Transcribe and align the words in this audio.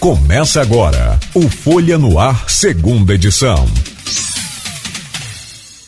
Começa 0.00 0.62
agora 0.62 1.20
o 1.34 1.42
Folha 1.42 1.98
no 1.98 2.18
Ar, 2.18 2.48
segunda 2.48 3.12
edição. 3.12 3.66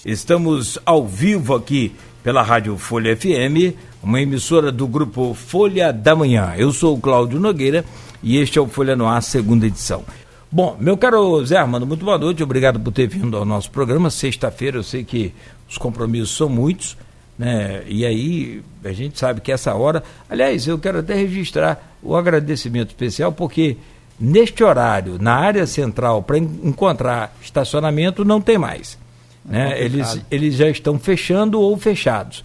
Estamos 0.05 0.79
ao 0.85 1.07
vivo 1.07 1.55
aqui 1.55 1.97
pela 2.23 2.43
Rádio 2.43 2.77
Folha 2.77 3.17
FM, 3.17 3.75
uma 4.03 4.21
emissora 4.21 4.71
do 4.71 4.87
grupo 4.87 5.33
Folha 5.33 5.91
da 5.95 6.15
Manhã. 6.15 6.53
Eu 6.59 6.73
sou 6.73 6.95
o 6.95 7.01
Cláudio 7.01 7.41
Nogueira 7.41 7.87
e 8.23 8.37
este 8.37 8.59
é 8.59 8.61
o 8.61 8.69
Folha 8.69 8.95
no 8.95 9.07
Ar, 9.07 9.23
segunda 9.23 9.67
edição. 9.67 10.05
Bom, 10.51 10.77
meu 10.79 10.99
caro 10.99 11.43
Zé 11.47 11.57
Armando, 11.57 11.87
muito 11.87 12.05
boa 12.05 12.19
noite, 12.19 12.43
obrigado 12.43 12.79
por 12.79 12.93
ter 12.93 13.07
vindo 13.07 13.35
ao 13.35 13.47
nosso 13.47 13.71
programa. 13.71 14.11
Sexta-feira 14.11 14.77
eu 14.77 14.83
sei 14.83 15.05
que 15.05 15.33
os 15.67 15.79
compromissos 15.79 16.37
são 16.37 16.51
muitos, 16.51 16.99
né? 17.39 17.83
E 17.87 18.05
aí 18.05 18.63
a 18.85 18.93
gente 18.93 19.19
sabe 19.19 19.41
que 19.41 19.51
essa 19.51 19.75
hora, 19.75 20.03
aliás, 20.29 20.69
eu 20.69 20.79
quero 20.79 20.99
até 20.99 21.15
registrar 21.15 21.97
o 22.03 22.15
agradecimento 22.15 22.89
especial 22.89 23.33
porque 23.33 23.79
neste 24.19 24.63
horário, 24.63 25.19
na 25.21 25.35
área 25.35 25.67
central, 25.67 26.23
para 26.23 26.39
encontrar 26.39 27.35
estacionamento, 27.43 28.25
não 28.25 28.41
tem 28.41 28.59
mais. 28.59 28.99
Né? 29.45 29.73
É 29.73 29.85
eles, 29.85 30.21
eles 30.31 30.55
já 30.55 30.69
estão 30.69 30.99
fechando 30.99 31.61
ou 31.61 31.77
fechados. 31.77 32.45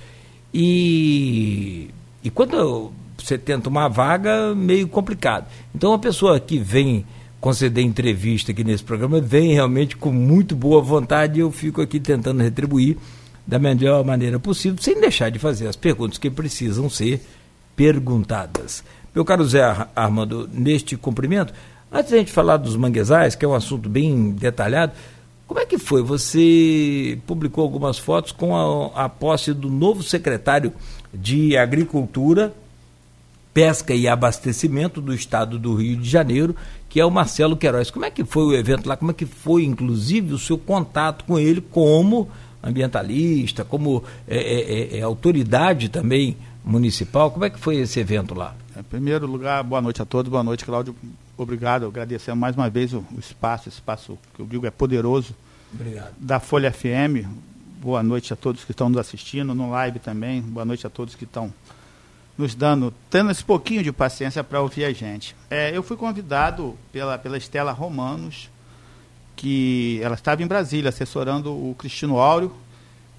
E, 0.53 1.89
e 2.23 2.29
quando 2.29 2.91
você 3.17 3.37
tenta 3.37 3.69
uma 3.69 3.87
vaga, 3.87 4.55
meio 4.55 4.87
complicado. 4.87 5.47
Então, 5.75 5.93
a 5.93 5.99
pessoa 5.99 6.39
que 6.39 6.57
vem 6.57 7.05
conceder 7.39 7.83
entrevista 7.83 8.51
aqui 8.51 8.63
nesse 8.63 8.83
programa 8.83 9.21
vem 9.21 9.53
realmente 9.53 9.95
com 9.95 10.11
muito 10.11 10.55
boa 10.55 10.81
vontade 10.81 11.37
e 11.37 11.41
eu 11.41 11.51
fico 11.51 11.81
aqui 11.81 11.99
tentando 11.99 12.41
retribuir 12.41 12.97
da 13.45 13.59
melhor 13.59 14.03
maneira 14.03 14.39
possível, 14.39 14.81
sem 14.81 14.99
deixar 14.99 15.29
de 15.29 15.39
fazer 15.39 15.67
as 15.67 15.75
perguntas 15.75 16.17
que 16.17 16.29
precisam 16.29 16.89
ser 16.89 17.21
perguntadas. 17.75 18.83
Meu 19.17 19.25
caro 19.25 19.43
Zé 19.43 19.63
Armando, 19.95 20.47
neste 20.53 20.95
cumprimento, 20.95 21.51
antes 21.91 22.11
da 22.11 22.19
gente 22.19 22.31
falar 22.31 22.57
dos 22.57 22.75
manguezais, 22.75 23.33
que 23.33 23.43
é 23.43 23.47
um 23.47 23.55
assunto 23.55 23.89
bem 23.89 24.29
detalhado, 24.29 24.93
como 25.47 25.59
é 25.59 25.65
que 25.65 25.79
foi? 25.79 26.03
Você 26.03 27.17
publicou 27.25 27.63
algumas 27.63 27.97
fotos 27.97 28.31
com 28.31 28.55
a, 28.55 29.05
a 29.05 29.09
posse 29.09 29.55
do 29.55 29.71
novo 29.71 30.03
secretário 30.03 30.71
de 31.11 31.57
Agricultura, 31.57 32.53
Pesca 33.55 33.91
e 33.95 34.07
Abastecimento 34.07 35.01
do 35.01 35.11
Estado 35.15 35.57
do 35.57 35.73
Rio 35.73 35.97
de 35.97 36.07
Janeiro, 36.07 36.55
que 36.87 36.99
é 36.99 37.03
o 37.03 37.09
Marcelo 37.09 37.57
Queiroz. 37.57 37.89
Como 37.89 38.05
é 38.05 38.11
que 38.11 38.23
foi 38.23 38.43
o 38.43 38.53
evento 38.53 38.87
lá? 38.87 38.95
Como 38.95 39.09
é 39.09 39.15
que 39.15 39.25
foi, 39.25 39.65
inclusive, 39.65 40.31
o 40.31 40.37
seu 40.37 40.59
contato 40.59 41.25
com 41.25 41.39
ele 41.39 41.59
como 41.59 42.29
ambientalista, 42.61 43.65
como 43.65 44.03
é, 44.27 44.37
é, 44.37 44.97
é, 44.97 44.99
é 44.99 45.01
autoridade 45.01 45.89
também 45.89 46.37
municipal? 46.63 47.31
Como 47.31 47.45
é 47.45 47.49
que 47.49 47.57
foi 47.57 47.77
esse 47.77 47.99
evento 47.99 48.35
lá? 48.35 48.55
Em 48.79 48.83
primeiro 48.83 49.25
lugar, 49.25 49.63
boa 49.63 49.81
noite 49.81 50.03
a 50.03 50.05
todos, 50.05 50.29
boa 50.29 50.43
noite, 50.43 50.63
Cláudio. 50.63 50.95
Obrigado, 51.35 51.87
agradecendo 51.87 52.37
mais 52.37 52.55
uma 52.55 52.69
vez 52.69 52.93
o, 52.93 52.99
o 53.11 53.19
espaço, 53.19 53.67
esse 53.67 53.79
espaço 53.79 54.19
que 54.35 54.39
eu 54.39 54.45
digo 54.45 54.67
é 54.67 54.69
poderoso 54.69 55.35
Obrigado. 55.73 56.13
da 56.15 56.39
Folha 56.39 56.71
FM. 56.71 57.25
Boa 57.81 58.03
noite 58.03 58.31
a 58.33 58.35
todos 58.35 58.63
que 58.63 58.69
estão 58.69 58.87
nos 58.87 58.99
assistindo, 58.99 59.55
no 59.55 59.71
live 59.71 59.97
também. 59.97 60.43
Boa 60.43 60.63
noite 60.63 60.85
a 60.85 60.91
todos 60.91 61.15
que 61.15 61.23
estão 61.23 61.51
nos 62.37 62.53
dando, 62.53 62.93
tendo 63.09 63.31
esse 63.31 63.43
pouquinho 63.43 63.81
de 63.81 63.91
paciência 63.91 64.43
para 64.43 64.61
ouvir 64.61 64.85
a 64.85 64.93
gente. 64.93 65.35
É, 65.49 65.75
eu 65.75 65.81
fui 65.81 65.97
convidado 65.97 66.77
pela, 66.91 67.17
pela 67.17 67.35
Estela 67.35 67.71
Romanos, 67.71 68.47
que 69.35 69.99
ela 70.03 70.13
estava 70.13 70.43
em 70.43 70.47
Brasília 70.47 70.89
assessorando 70.89 71.51
o 71.51 71.73
Cristino 71.73 72.19
Áureo, 72.19 72.53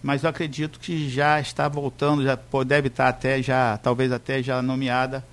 mas 0.00 0.22
eu 0.22 0.30
acredito 0.30 0.78
que 0.78 1.10
já 1.10 1.40
está 1.40 1.66
voltando, 1.66 2.22
já 2.22 2.38
deve 2.64 2.86
estar 2.86 3.08
até 3.08 3.42
já, 3.42 3.76
talvez 3.78 4.12
até 4.12 4.40
já 4.40 4.62
nomeada 4.62 5.24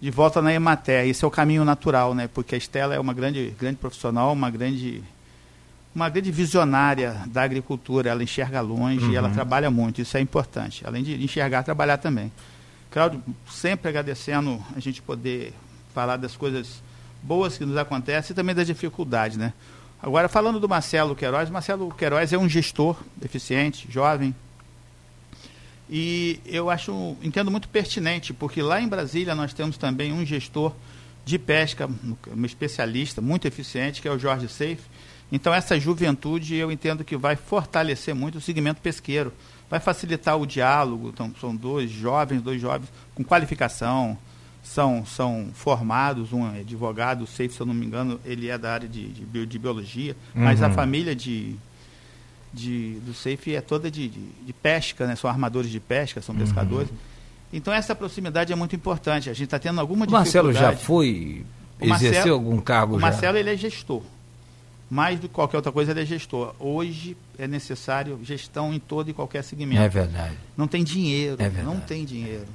de 0.00 0.10
volta 0.10 0.42
na 0.42 0.52
Emater. 0.52 1.06
Esse 1.06 1.24
é 1.24 1.28
o 1.28 1.30
caminho 1.30 1.64
natural, 1.64 2.14
né? 2.14 2.28
Porque 2.32 2.54
a 2.54 2.58
Estela 2.58 2.94
é 2.94 3.00
uma 3.00 3.14
grande, 3.14 3.54
grande 3.58 3.76
profissional, 3.76 4.32
uma 4.32 4.50
grande 4.50 5.02
uma 5.94 6.08
grande 6.08 6.32
visionária 6.32 7.16
da 7.26 7.42
agricultura, 7.42 8.10
ela 8.10 8.22
enxerga 8.22 8.60
longe 8.60 9.04
uhum. 9.04 9.12
e 9.12 9.16
ela 9.16 9.28
uhum. 9.28 9.34
trabalha 9.34 9.70
muito, 9.70 10.00
isso 10.00 10.16
é 10.16 10.20
importante. 10.20 10.82
Além 10.84 11.04
de 11.04 11.22
enxergar, 11.22 11.62
trabalhar 11.62 11.98
também. 11.98 12.32
Cláudio, 12.90 13.22
sempre 13.48 13.88
agradecendo 13.88 14.60
a 14.74 14.80
gente 14.80 15.00
poder 15.00 15.54
falar 15.94 16.16
das 16.16 16.36
coisas 16.36 16.82
boas 17.22 17.56
que 17.56 17.64
nos 17.64 17.76
acontecem 17.76 18.32
e 18.32 18.34
também 18.34 18.54
das 18.54 18.66
dificuldades, 18.66 19.36
né? 19.36 19.52
Agora, 20.02 20.28
falando 20.28 20.60
do 20.60 20.68
Marcelo 20.68 21.14
Queiroz, 21.14 21.48
Marcelo 21.48 21.92
Queiroz 21.94 22.32
é 22.32 22.36
um 22.36 22.48
gestor 22.48 22.96
eficiente, 23.24 23.86
jovem, 23.90 24.34
e 25.88 26.40
eu 26.46 26.70
acho, 26.70 27.16
entendo 27.22 27.50
muito 27.50 27.68
pertinente, 27.68 28.32
porque 28.32 28.62
lá 28.62 28.80
em 28.80 28.88
Brasília 28.88 29.34
nós 29.34 29.52
temos 29.52 29.76
também 29.76 30.12
um 30.12 30.24
gestor 30.24 30.72
de 31.24 31.38
pesca, 31.38 31.88
um 32.34 32.44
especialista 32.44 33.20
muito 33.20 33.46
eficiente, 33.46 34.00
que 34.00 34.08
é 34.08 34.10
o 34.10 34.18
Jorge 34.18 34.48
Seif. 34.48 34.82
Então, 35.32 35.52
essa 35.52 35.78
juventude 35.78 36.54
eu 36.54 36.70
entendo 36.70 37.02
que 37.02 37.16
vai 37.16 37.34
fortalecer 37.34 38.14
muito 38.14 38.38
o 38.38 38.40
segmento 38.40 38.80
pesqueiro 38.80 39.32
vai 39.68 39.80
facilitar 39.80 40.36
o 40.38 40.46
diálogo. 40.46 41.08
Então, 41.08 41.32
são 41.40 41.54
dois 41.54 41.90
jovens, 41.90 42.40
dois 42.42 42.60
jovens 42.60 42.88
com 43.14 43.24
qualificação, 43.24 44.16
são, 44.62 45.04
são 45.04 45.50
formados, 45.52 46.32
um 46.32 46.46
é 46.54 46.60
advogado, 46.60 47.22
o 47.22 47.26
Seif, 47.26 47.54
se 47.54 47.60
eu 47.60 47.66
não 47.66 47.74
me 47.74 47.84
engano, 47.84 48.20
ele 48.24 48.48
é 48.48 48.56
da 48.56 48.72
área 48.72 48.88
de, 48.88 49.08
de, 49.08 49.46
de 49.46 49.58
biologia, 49.58 50.16
uhum. 50.34 50.44
mas 50.44 50.62
a 50.62 50.70
família 50.70 51.14
de, 51.14 51.56
de, 52.54 53.00
do 53.00 53.12
Seif 53.12 53.54
é 53.54 53.60
toda 53.60 53.90
de, 53.90 54.08
de, 54.08 54.20
de, 54.46 54.52
pesca, 54.52 55.06
né? 55.06 55.16
são 55.16 55.28
armadores 55.28 55.70
de 55.70 55.80
pesca, 55.80 56.22
são 56.22 56.34
uhum. 56.34 56.40
pescadores. 56.40 56.88
Então 57.52 57.72
essa 57.72 57.94
proximidade 57.94 58.52
é 58.52 58.56
muito 58.56 58.74
importante. 58.74 59.28
A 59.28 59.32
gente 59.32 59.44
está 59.44 59.58
tendo 59.58 59.80
alguma 59.80 60.04
o 60.04 60.06
dificuldade. 60.06 60.38
O 60.38 60.44
Marcelo 60.44 60.52
já 60.52 60.76
foi, 60.76 61.44
exerceu 61.80 62.12
Marcelo, 62.12 62.34
algum 62.34 62.60
cargo 62.60 62.96
o 62.96 63.00
já? 63.00 63.06
Marcelo 63.06 63.38
ele 63.38 63.50
é 63.50 63.56
gestor 63.56 64.02
mais 64.90 65.18
do 65.18 65.28
que 65.28 65.34
qualquer 65.34 65.56
outra 65.56 65.72
coisa, 65.72 65.90
ele 65.90 66.02
é 66.02 66.06
gestor. 66.06 66.54
Hoje 66.58 67.16
é 67.38 67.48
necessário 67.48 68.20
gestão 68.22 68.72
em 68.72 68.78
todo 68.78 69.10
e 69.10 69.12
qualquer 69.12 69.42
segmento. 69.42 69.82
É 69.82 69.88
verdade. 69.88 70.36
Não 70.56 70.68
tem 70.68 70.84
dinheiro. 70.84 71.36
É 71.40 71.50
não 71.62 71.80
tem 71.80 72.04
dinheiro. 72.04 72.46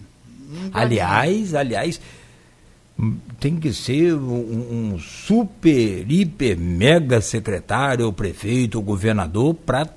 Não 0.48 0.70
aliás, 0.74 1.34
dinheiro. 1.34 1.58
aliás, 1.58 2.02
tem 3.40 3.56
que 3.56 3.72
ser 3.72 4.14
um, 4.14 4.94
um, 4.94 5.00
super, 5.00 6.12
hiper, 6.12 6.58
mega 6.58 7.22
secretário, 7.22 8.06
ou 8.06 8.14
prefeito, 8.14 8.76
ou 8.76 8.84
governador, 8.84 9.54
para. 9.54 9.88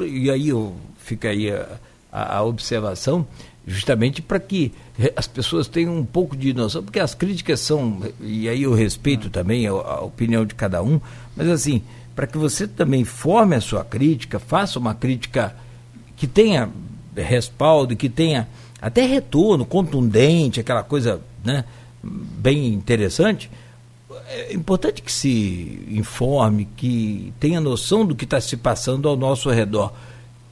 E 0.00 0.30
aí 0.30 0.50
fica 0.98 1.30
aí 1.30 1.50
a, 1.50 1.66
a, 2.12 2.36
a 2.36 2.42
observação 2.44 3.26
justamente 3.66 4.20
para 4.20 4.38
que 4.38 4.72
as 5.16 5.26
pessoas 5.26 5.66
tenham 5.66 5.96
um 5.96 6.04
pouco 6.04 6.36
de 6.36 6.52
noção, 6.52 6.82
porque 6.82 7.00
as 7.00 7.14
críticas 7.14 7.60
são, 7.60 8.00
e 8.20 8.48
aí 8.48 8.62
eu 8.62 8.74
respeito 8.74 9.30
também 9.30 9.66
a, 9.66 9.70
a 9.70 10.00
opinião 10.02 10.44
de 10.44 10.54
cada 10.54 10.82
um, 10.82 11.00
mas 11.34 11.48
assim, 11.48 11.82
para 12.14 12.26
que 12.26 12.36
você 12.36 12.68
também 12.68 13.04
forme 13.04 13.56
a 13.56 13.60
sua 13.60 13.82
crítica, 13.84 14.38
faça 14.38 14.78
uma 14.78 14.94
crítica 14.94 15.56
que 16.14 16.26
tenha 16.26 16.68
respaldo, 17.16 17.96
que 17.96 18.08
tenha 18.08 18.46
até 18.80 19.06
retorno 19.06 19.64
contundente, 19.64 20.60
aquela 20.60 20.82
coisa 20.82 21.20
né, 21.42 21.64
bem 22.04 22.68
interessante, 22.68 23.50
é 24.28 24.52
importante 24.54 25.02
que 25.02 25.12
se 25.12 25.86
informe, 25.88 26.68
que 26.76 27.32
tenha 27.40 27.60
noção 27.60 28.04
do 28.04 28.14
que 28.14 28.24
está 28.24 28.40
se 28.40 28.56
passando 28.56 29.08
ao 29.08 29.16
nosso 29.16 29.50
redor 29.50 29.92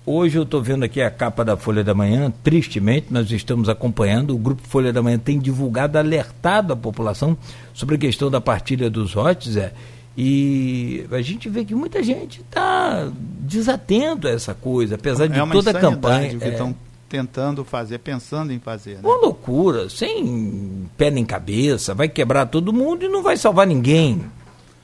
Hoje 0.05 0.37
eu 0.37 0.43
estou 0.43 0.61
vendo 0.61 0.85
aqui 0.85 1.01
a 1.01 1.09
capa 1.09 1.45
da 1.45 1.57
Folha 1.57 1.85
da 1.85 1.95
Manhã, 1.95 2.33
tristemente, 2.43 3.07
nós 3.11 3.31
estamos 3.31 3.69
acompanhando. 3.69 4.35
O 4.35 4.39
Grupo 4.39 4.61
Folha 4.67 4.93
da 4.93 5.01
Manhã 5.01 5.17
tem 5.17 5.39
divulgado, 5.39 5.97
alertado 5.97 6.73
a 6.73 6.77
população 6.77 7.39
sobre 7.73 7.95
a 7.95 7.99
questão 7.99 8.29
da 8.29 8.41
partilha 8.41 8.91
dos 8.91 9.15
lotes, 9.15 9.57
é, 9.57 9.73
e 10.19 11.07
a 11.13 11.23
gente 11.23 11.49
vê 11.49 11.65
que 11.65 11.73
muita 11.73 12.03
gente 12.03 12.41
está 12.41 13.13
desatento 13.41 14.27
a 14.27 14.33
essa 14.33 14.55
coisa, 14.55 14.97
apesar 14.97 15.29
de 15.29 15.39
é 15.39 15.47
toda 15.47 15.71
a 15.71 15.75
campanha. 15.75 16.33
Estão 16.33 16.75
tentando 17.13 17.63
fazer, 17.63 17.99
pensando 17.99 18.55
em 18.55 18.59
fazer. 18.59 18.95
Né? 18.95 19.01
Uma 19.05 19.17
loucura, 19.17 19.91
sem 19.91 20.89
pé 20.97 21.11
nem 21.11 21.27
cabeça, 21.27 21.93
vai 21.93 22.09
quebrar 22.09 22.47
todo 22.47 22.73
mundo 22.73 23.05
e 23.05 23.09
não 23.09 23.23
vai 23.23 23.37
salvar 23.37 23.67
ninguém. 23.67 24.23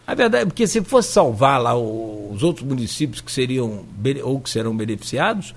A 0.06 0.14
verdade 0.14 0.42
é 0.42 0.46
porque 0.46 0.66
se 0.66 0.82
fosse 0.82 1.10
salvar 1.10 1.58
lá 1.58 1.74
os 1.74 2.42
outros 2.42 2.66
municípios 2.66 3.22
que 3.22 3.32
seriam 3.32 3.86
ou 4.22 4.40
que 4.40 4.50
serão 4.50 4.76
beneficiados, 4.76 5.54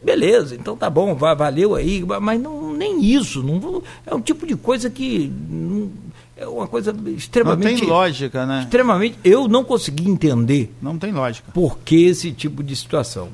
beleza, 0.00 0.54
então 0.54 0.76
tá 0.76 0.88
bom, 0.88 1.16
valeu 1.16 1.74
aí, 1.74 2.04
mas 2.20 2.40
não, 2.40 2.72
nem 2.72 3.04
isso, 3.04 3.42
não, 3.42 3.82
é 4.06 4.14
um 4.14 4.20
tipo 4.20 4.46
de 4.46 4.54
coisa 4.54 4.88
que 4.88 5.28
não, 5.50 5.90
é 6.36 6.46
uma 6.46 6.68
coisa 6.68 6.94
extremamente. 7.08 7.72
Não 7.72 7.80
tem 7.80 7.88
lógica, 7.88 8.46
né? 8.46 8.62
Extremamente. 8.62 9.18
Eu 9.24 9.48
não 9.48 9.64
consegui 9.64 10.08
entender. 10.08 10.72
Não 10.80 10.96
tem 10.96 11.10
lógica. 11.10 11.50
Por 11.50 11.78
que 11.80 12.04
esse 12.04 12.30
tipo 12.30 12.62
de 12.62 12.76
situação? 12.76 13.30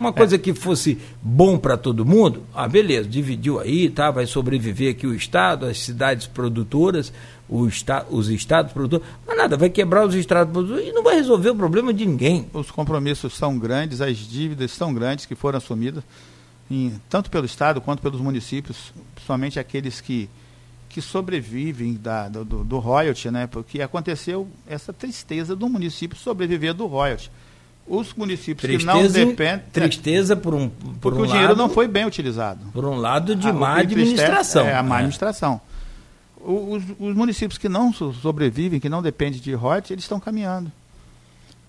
Uma 0.00 0.14
coisa 0.14 0.36
é. 0.36 0.38
que 0.38 0.54
fosse 0.54 0.98
bom 1.22 1.58
para 1.58 1.76
todo 1.76 2.06
mundo, 2.06 2.42
ah, 2.54 2.66
beleza, 2.66 3.06
dividiu 3.06 3.60
aí, 3.60 3.90
tá, 3.90 4.10
vai 4.10 4.24
sobreviver 4.24 4.92
aqui 4.92 5.06
o 5.06 5.14
Estado, 5.14 5.66
as 5.66 5.78
cidades 5.78 6.26
produtoras, 6.26 7.12
esta, 7.68 8.06
os 8.08 8.30
estados 8.30 8.72
produtores, 8.72 9.06
mas 9.26 9.36
nada, 9.36 9.58
vai 9.58 9.68
quebrar 9.68 10.06
os 10.06 10.14
estados 10.14 10.50
produtores 10.54 10.88
e 10.88 10.92
não 10.92 11.02
vai 11.02 11.16
resolver 11.16 11.50
o 11.50 11.54
problema 11.54 11.92
de 11.92 12.06
ninguém. 12.06 12.46
Os 12.54 12.70
compromissos 12.70 13.34
são 13.34 13.58
grandes, 13.58 14.00
as 14.00 14.16
dívidas 14.16 14.70
são 14.70 14.94
grandes 14.94 15.26
que 15.26 15.34
foram 15.34 15.58
assumidas, 15.58 16.02
em, 16.70 16.98
tanto 17.10 17.30
pelo 17.30 17.44
Estado 17.44 17.78
quanto 17.78 18.00
pelos 18.00 18.22
municípios, 18.22 18.94
principalmente 19.14 19.58
aqueles 19.60 20.00
que, 20.00 20.30
que 20.88 21.02
sobrevivem 21.02 21.92
da, 21.92 22.26
do, 22.26 22.64
do 22.64 22.78
royalty, 22.78 23.30
né? 23.30 23.46
Porque 23.46 23.82
aconteceu 23.82 24.48
essa 24.66 24.94
tristeza 24.94 25.54
do 25.54 25.68
município 25.68 26.16
sobreviver 26.16 26.72
do 26.72 26.86
royalty. 26.86 27.30
Os 27.86 28.14
municípios 28.14 28.62
tristeza, 28.62 28.92
que 28.92 29.18
não 29.18 29.30
dependem. 29.30 29.64
Tristeza 29.72 30.36
por 30.36 30.54
um. 30.54 30.68
Por 30.68 31.00
porque 31.00 31.18
um 31.18 31.22
o 31.22 31.26
dinheiro 31.26 31.48
lado, 31.48 31.58
não 31.58 31.68
foi 31.68 31.88
bem 31.88 32.04
utilizado. 32.04 32.60
Por 32.72 32.84
um 32.84 32.96
lado 32.96 33.34
de 33.34 33.48
a, 33.48 33.52
má 33.52 33.78
administração. 33.78 34.66
É, 34.66 34.74
a 34.74 34.82
má 34.82 34.96
é. 34.96 34.98
administração. 34.98 35.60
Os, 36.40 36.82
os, 36.98 37.14
municípios 37.14 37.58
que 37.58 37.68
não 37.68 37.92
sobrevivem, 37.92 38.80
que 38.80 38.88
não 38.88 39.02
dependem 39.02 39.40
de 39.40 39.52
royalty, 39.52 39.92
eles 39.92 40.04
estão 40.04 40.20
caminhando. 40.20 40.70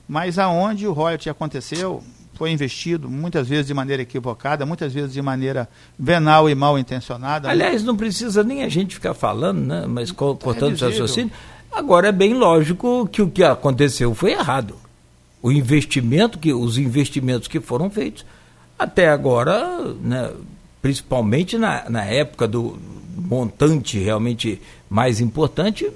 Mas 0.07 0.37
aonde 0.37 0.87
o 0.87 0.93
royalty 0.93 1.29
aconteceu, 1.29 2.03
foi 2.41 2.51
investido 2.51 3.09
muitas 3.09 3.47
vezes 3.47 3.67
de 3.67 3.73
maneira 3.73 4.01
equivocada, 4.01 4.65
muitas 4.65 4.93
vezes 4.93 5.13
de 5.13 5.21
maneira 5.21 5.69
venal 5.97 6.49
e 6.49 6.55
mal 6.55 6.77
intencionada. 6.79 7.49
Aliás, 7.49 7.83
não 7.83 7.95
precisa 7.95 8.43
nem 8.43 8.63
a 8.63 8.69
gente 8.69 8.95
ficar 8.95 9.13
falando, 9.13 9.59
né? 9.59 9.85
mas 9.87 10.11
cortando 10.11 10.73
é 10.81 10.85
o 10.85 10.89
raciocínio. 10.89 11.31
Agora 11.71 12.07
é 12.07 12.11
bem 12.11 12.33
lógico 12.33 13.07
que 13.11 13.21
o 13.21 13.29
que 13.29 13.43
aconteceu 13.43 14.13
foi 14.13 14.31
errado. 14.31 14.75
O 15.41 15.51
investimento 15.51 16.38
que 16.38 16.53
os 16.53 16.77
investimentos 16.77 17.47
que 17.47 17.59
foram 17.59 17.89
feitos 17.89 18.25
até 18.77 19.09
agora, 19.09 19.93
né, 20.01 20.31
principalmente 20.81 21.57
na, 21.57 21.89
na 21.89 22.03
época 22.03 22.47
do 22.47 22.79
montante 23.15 23.99
realmente 23.99 24.61
mais 24.89 25.21
importante, 25.21 25.89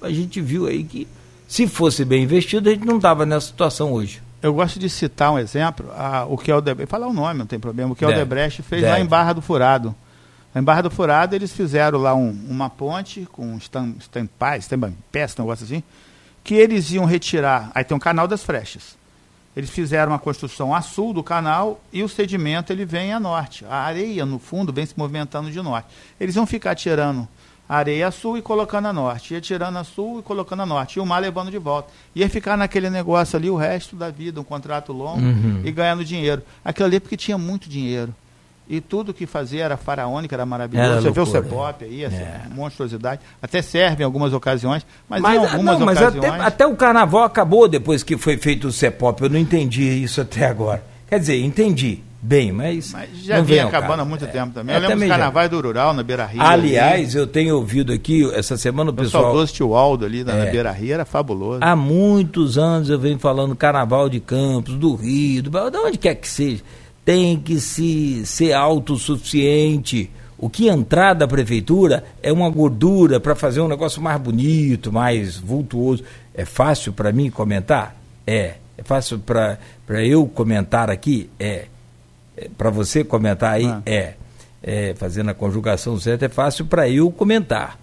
a 0.00 0.10
gente 0.10 0.40
viu 0.40 0.66
aí 0.66 0.82
que 0.82 1.06
se 1.46 1.66
fosse 1.66 2.04
bem 2.04 2.22
investido, 2.22 2.68
a 2.68 2.72
gente 2.72 2.86
não 2.86 2.96
estava 2.96 3.26
nessa 3.26 3.48
situação 3.48 3.92
hoje. 3.92 4.22
Eu 4.40 4.54
gosto 4.54 4.78
de 4.78 4.88
citar 4.88 5.32
um 5.32 5.38
exemplo, 5.38 5.90
a, 5.92 6.24
o 6.24 6.36
que 6.36 6.50
é 6.50 6.56
o 6.56 6.60
Debrecht, 6.60 6.90
falar 6.90 7.06
o 7.06 7.12
nome, 7.12 7.38
não 7.38 7.46
tem 7.46 7.60
problema, 7.60 7.92
o 7.92 7.94
que 7.94 8.04
é 8.04 8.08
o 8.08 8.14
Debrecht 8.14 8.62
fez 8.62 8.82
Deve. 8.82 8.92
lá 8.92 9.00
em 9.00 9.06
Barra 9.06 9.34
do 9.34 9.42
Furado. 9.42 9.94
Em 10.54 10.62
Barra 10.62 10.82
do 10.82 10.90
Furado 10.90 11.36
eles 11.36 11.52
fizeram 11.52 11.98
lá 11.98 12.14
um, 12.14 12.30
uma 12.48 12.68
ponte 12.68 13.28
com 13.30 13.56
estampais, 13.56 14.68
pés, 15.12 15.34
um 15.38 15.42
negócio 15.42 15.64
assim, 15.64 15.82
que 16.44 16.54
eles 16.54 16.90
iam 16.92 17.04
retirar, 17.04 17.70
aí 17.74 17.84
tem 17.84 17.96
um 17.96 18.00
canal 18.00 18.26
das 18.26 18.42
frechas. 18.42 18.96
Eles 19.54 19.70
fizeram 19.70 20.12
uma 20.12 20.18
construção 20.18 20.74
a 20.74 20.80
sul 20.80 21.12
do 21.12 21.22
canal 21.22 21.80
e 21.92 22.02
o 22.02 22.08
sedimento 22.08 22.72
ele 22.72 22.86
vem 22.86 23.12
a 23.12 23.20
norte. 23.20 23.66
A 23.66 23.76
areia 23.76 24.24
no 24.24 24.38
fundo 24.38 24.72
vem 24.72 24.86
se 24.86 24.94
movimentando 24.96 25.50
de 25.50 25.60
norte. 25.60 25.88
Eles 26.18 26.34
vão 26.34 26.46
ficar 26.46 26.74
tirando 26.74 27.28
areia 27.68 28.08
a 28.08 28.10
sul 28.10 28.38
e 28.38 28.42
colocando 28.42 28.88
a 28.88 28.92
norte. 28.92 29.34
Ia 29.34 29.42
tirando 29.42 29.76
a 29.76 29.84
sul 29.84 30.20
e 30.20 30.22
colocando 30.22 30.62
a 30.62 30.66
norte. 30.66 30.96
E 30.96 31.00
o 31.00 31.06
mar 31.06 31.18
levando 31.18 31.50
de 31.50 31.58
volta. 31.58 31.90
Ia 32.14 32.30
ficar 32.30 32.56
naquele 32.56 32.88
negócio 32.88 33.36
ali 33.36 33.50
o 33.50 33.56
resto 33.56 33.94
da 33.94 34.10
vida, 34.10 34.40
um 34.40 34.44
contrato 34.44 34.90
longo 34.90 35.20
uhum. 35.20 35.60
e 35.64 35.70
ganhando 35.70 36.02
dinheiro. 36.02 36.42
Aquilo 36.64 36.86
ali 36.86 36.96
é 36.96 37.00
porque 37.00 37.16
tinha 37.16 37.36
muito 37.36 37.68
dinheiro. 37.68 38.14
E 38.72 38.80
tudo 38.80 39.12
que 39.12 39.26
fazia 39.26 39.66
era 39.66 39.76
faraônico, 39.76 40.32
era 40.32 40.46
maravilhoso. 40.46 40.90
Era 40.92 41.00
Você 41.02 41.08
loucura, 41.08 41.24
vê 41.26 41.38
o 41.38 41.42
Cepop 41.42 41.84
aí, 41.84 42.04
essa 42.04 42.16
é. 42.16 42.40
monstruosidade. 42.54 43.20
Até 43.42 43.60
serve 43.60 44.02
em 44.02 44.06
algumas 44.06 44.32
ocasiões, 44.32 44.86
mas, 45.06 45.20
mas 45.20 45.34
em 45.34 45.44
algumas 45.44 45.78
não, 45.78 45.84
mas 45.84 45.98
ocasiões... 45.98 46.24
Até, 46.24 46.42
até, 46.42 46.66
o 46.66 46.74
carnaval 46.74 47.22
acabou 47.22 47.68
depois 47.68 48.02
que 48.02 48.16
foi 48.16 48.38
feito 48.38 48.68
o 48.68 48.72
Cepop. 48.72 49.22
Eu 49.22 49.28
não 49.28 49.38
entendi 49.38 49.82
isso 49.82 50.22
até 50.22 50.46
agora. 50.46 50.82
Quer 51.06 51.18
dizer, 51.18 51.44
entendi 51.44 52.02
bem, 52.22 52.50
mas. 52.50 52.92
Mas 52.92 53.10
já 53.24 53.42
vem 53.42 53.60
acabando 53.60 54.00
há 54.00 54.04
muito 54.06 54.24
é, 54.24 54.28
tempo 54.28 54.54
também. 54.54 54.74
É, 54.74 54.78
eu 54.78 54.82
lembro 54.82 55.00
dos 55.00 55.08
carnavais 55.08 55.50
do 55.50 55.60
Rural, 55.60 55.92
na 55.92 56.02
Beira 56.02 56.24
Rio. 56.24 56.40
Aliás, 56.40 57.10
ali. 57.10 57.18
eu 57.18 57.26
tenho 57.26 57.56
ouvido 57.56 57.92
aqui, 57.92 58.24
essa 58.32 58.56
semana 58.56 58.90
o 58.90 58.94
pessoal. 58.94 59.24
O 59.24 59.26
saudoso 59.26 59.52
tio 59.52 59.74
Aldo 59.74 60.06
ali 60.06 60.24
na, 60.24 60.32
é, 60.32 60.44
na 60.46 60.50
Beira 60.50 60.72
Rio 60.72 60.94
era 60.94 61.04
fabuloso. 61.04 61.58
Há 61.60 61.76
muitos 61.76 62.56
anos 62.56 62.88
eu 62.88 62.98
venho 62.98 63.18
falando 63.18 63.54
carnaval 63.54 64.08
de 64.08 64.20
Campos, 64.20 64.76
do 64.76 64.94
Rio, 64.94 65.42
do, 65.42 65.70
de 65.70 65.76
onde 65.76 65.98
quer 65.98 66.14
que 66.14 66.26
seja. 66.26 66.62
Tem 67.04 67.38
que 67.38 67.58
se 67.58 68.24
ser 68.26 68.52
autossuficiente. 68.52 70.10
O 70.38 70.48
que 70.48 70.68
entrar 70.68 71.14
da 71.14 71.26
prefeitura 71.26 72.04
é 72.22 72.32
uma 72.32 72.50
gordura 72.50 73.20
para 73.20 73.34
fazer 73.34 73.60
um 73.60 73.68
negócio 73.68 74.00
mais 74.02 74.20
bonito, 74.20 74.92
mais 74.92 75.36
vultuoso. 75.36 76.04
É 76.34 76.44
fácil 76.44 76.92
para 76.92 77.12
mim 77.12 77.30
comentar? 77.30 77.96
É. 78.26 78.56
É 78.76 78.82
fácil 78.82 79.18
para 79.18 79.58
eu 80.04 80.26
comentar 80.26 80.90
aqui? 80.90 81.28
É 81.38 81.66
para 82.56 82.70
você 82.70 83.04
comentar 83.04 83.54
aí, 83.54 83.66
ah. 83.66 83.82
é, 83.84 84.14
é, 84.62 84.94
fazendo 84.94 85.30
a 85.30 85.34
conjugação 85.34 85.98
certa, 85.98 86.26
é 86.26 86.28
fácil 86.28 86.66
para 86.66 86.88
eu 86.88 87.10
comentar. 87.10 87.78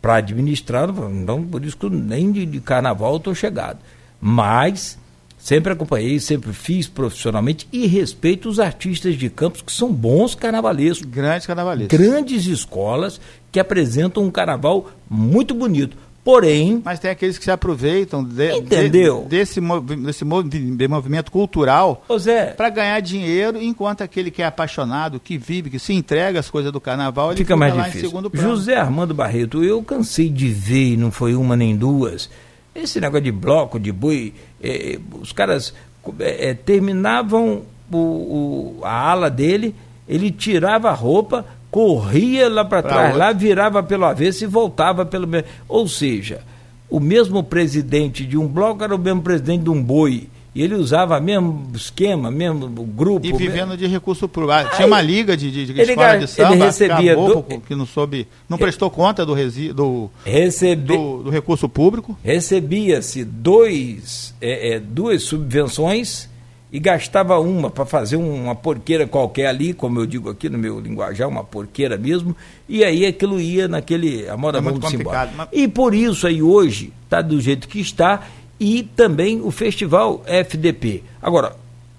Para 0.00 0.16
administrar, 0.16 0.88
então 0.88 1.44
por 1.44 1.64
isso 1.64 1.76
que 1.76 1.88
nem 1.88 2.32
de, 2.32 2.44
de 2.44 2.60
carnaval 2.60 3.18
estou 3.18 3.34
chegado. 3.36 3.78
Mas 4.20 4.98
sempre 5.42 5.72
acompanhei, 5.72 6.20
sempre 6.20 6.52
fiz 6.52 6.86
profissionalmente 6.86 7.66
e 7.72 7.86
respeito 7.86 8.48
os 8.48 8.60
artistas 8.60 9.16
de 9.16 9.28
campos 9.28 9.60
que 9.60 9.72
são 9.72 9.92
bons 9.92 10.36
carnavalescos. 10.36 11.04
Grandes 11.04 11.46
carnavalescos. 11.46 11.98
Grandes 11.98 12.46
escolas 12.46 13.20
que 13.50 13.58
apresentam 13.58 14.22
um 14.22 14.30
carnaval 14.30 14.90
muito 15.10 15.52
bonito. 15.52 15.96
Porém. 16.24 16.80
Mas 16.84 17.00
tem 17.00 17.10
aqueles 17.10 17.36
que 17.36 17.42
se 17.42 17.50
aproveitam 17.50 18.22
de, 18.22 18.52
entendeu? 18.56 19.22
De, 19.22 19.30
desse, 19.30 19.60
desse 20.04 20.24
movimento 20.24 21.32
cultural 21.32 22.04
para 22.56 22.70
ganhar 22.70 23.00
dinheiro, 23.00 23.60
enquanto 23.60 24.02
aquele 24.02 24.30
que 24.30 24.40
é 24.40 24.46
apaixonado, 24.46 25.18
que 25.18 25.36
vive, 25.36 25.68
que 25.68 25.80
se 25.80 25.92
entrega 25.92 26.38
às 26.38 26.48
coisas 26.48 26.70
do 26.70 26.80
carnaval, 26.80 27.30
ele 27.30 27.38
fica, 27.38 27.54
fica 27.54 27.56
mais 27.56 27.74
difícil. 27.74 28.12
José 28.34 28.76
Armando 28.76 29.12
Barreto, 29.12 29.64
eu 29.64 29.82
cansei 29.82 30.28
de 30.28 30.46
ver, 30.46 30.96
não 30.96 31.10
foi 31.10 31.34
uma 31.34 31.56
nem 31.56 31.76
duas, 31.76 32.30
esse 32.74 33.00
negócio 33.00 33.24
de 33.24 33.32
bloco, 33.32 33.78
de 33.78 33.92
boi, 33.92 34.32
é, 34.62 34.98
os 35.20 35.32
caras 35.32 35.74
é, 36.18 36.54
terminavam 36.54 37.62
o, 37.90 37.96
o, 37.96 38.80
a 38.82 39.10
ala 39.10 39.30
dele, 39.30 39.74
ele 40.08 40.30
tirava 40.30 40.90
a 40.90 40.94
roupa, 40.94 41.44
corria 41.70 42.48
lá 42.48 42.64
para 42.64 42.82
trás, 42.82 43.16
lá 43.16 43.32
virava 43.32 43.82
pelo 43.82 44.04
avesso 44.04 44.44
e 44.44 44.46
voltava 44.46 45.04
pelo 45.04 45.26
mesmo. 45.26 45.48
Ou 45.68 45.86
seja, 45.86 46.40
o 46.88 47.00
mesmo 47.00 47.42
presidente 47.42 48.24
de 48.24 48.36
um 48.36 48.46
bloco 48.46 48.82
era 48.82 48.94
o 48.94 48.98
mesmo 48.98 49.22
presidente 49.22 49.64
de 49.64 49.70
um 49.70 49.82
boi. 49.82 50.28
E 50.54 50.62
ele 50.62 50.74
usava 50.74 51.18
o 51.18 51.22
mesmo 51.22 51.70
esquema, 51.74 52.30
mesmo 52.30 52.68
grupo. 52.68 53.26
E 53.26 53.32
vivendo 53.32 53.68
mesmo... 53.68 53.76
de 53.78 53.86
recurso 53.86 54.28
público. 54.28 54.52
Ah, 54.52 54.64
tinha 54.76 54.86
uma 54.86 55.00
liga 55.00 55.34
de, 55.34 55.50
de, 55.50 55.66
de 55.66 55.72
ele, 55.80 55.92
escola 55.92 56.18
de 56.18 56.26
samba, 56.26 56.54
ele 56.54 56.64
recebia 56.64 57.16
do... 57.16 57.42
que 57.42 57.74
não 57.74 57.86
soube, 57.86 58.28
não 58.48 58.58
prestou 58.58 58.90
conta 58.90 59.24
do, 59.24 59.32
resi... 59.32 59.72
do, 59.72 60.10
Recebe... 60.24 60.94
do, 60.94 61.22
do 61.22 61.30
recurso 61.30 61.68
público. 61.68 62.18
Recebia-se 62.22 63.24
dois, 63.24 64.34
é, 64.40 64.74
é, 64.74 64.80
duas 64.80 65.22
subvenções 65.22 66.28
e 66.72 66.78
gastava 66.78 67.38
uma 67.38 67.70
para 67.70 67.84
fazer 67.84 68.16
uma 68.16 68.54
porqueira 68.54 69.06
qualquer 69.06 69.46
ali, 69.46 69.74
como 69.74 70.00
eu 70.00 70.06
digo 70.06 70.30
aqui 70.30 70.48
no 70.48 70.56
meu 70.56 70.80
linguajar, 70.80 71.28
uma 71.28 71.44
porqueira 71.44 71.98
mesmo, 71.98 72.34
e 72.66 72.82
aí 72.82 73.04
aquilo 73.04 73.38
ia 73.38 73.68
naquele. 73.68 74.26
A 74.26 74.38
moda 74.38 74.56
é 74.56 74.60
muito 74.62 74.80
complicado. 74.80 75.32
Mas... 75.36 75.48
E 75.52 75.68
por 75.68 75.94
isso 75.94 76.26
aí 76.26 76.42
hoje 76.42 76.90
está 77.04 77.20
do 77.20 77.38
jeito 77.38 77.68
que 77.68 77.78
está, 77.78 78.26
e 78.62 78.84
também 78.84 79.40
o 79.40 79.50
festival 79.50 80.22
FDP. 80.24 81.02
Agora, 81.20 81.56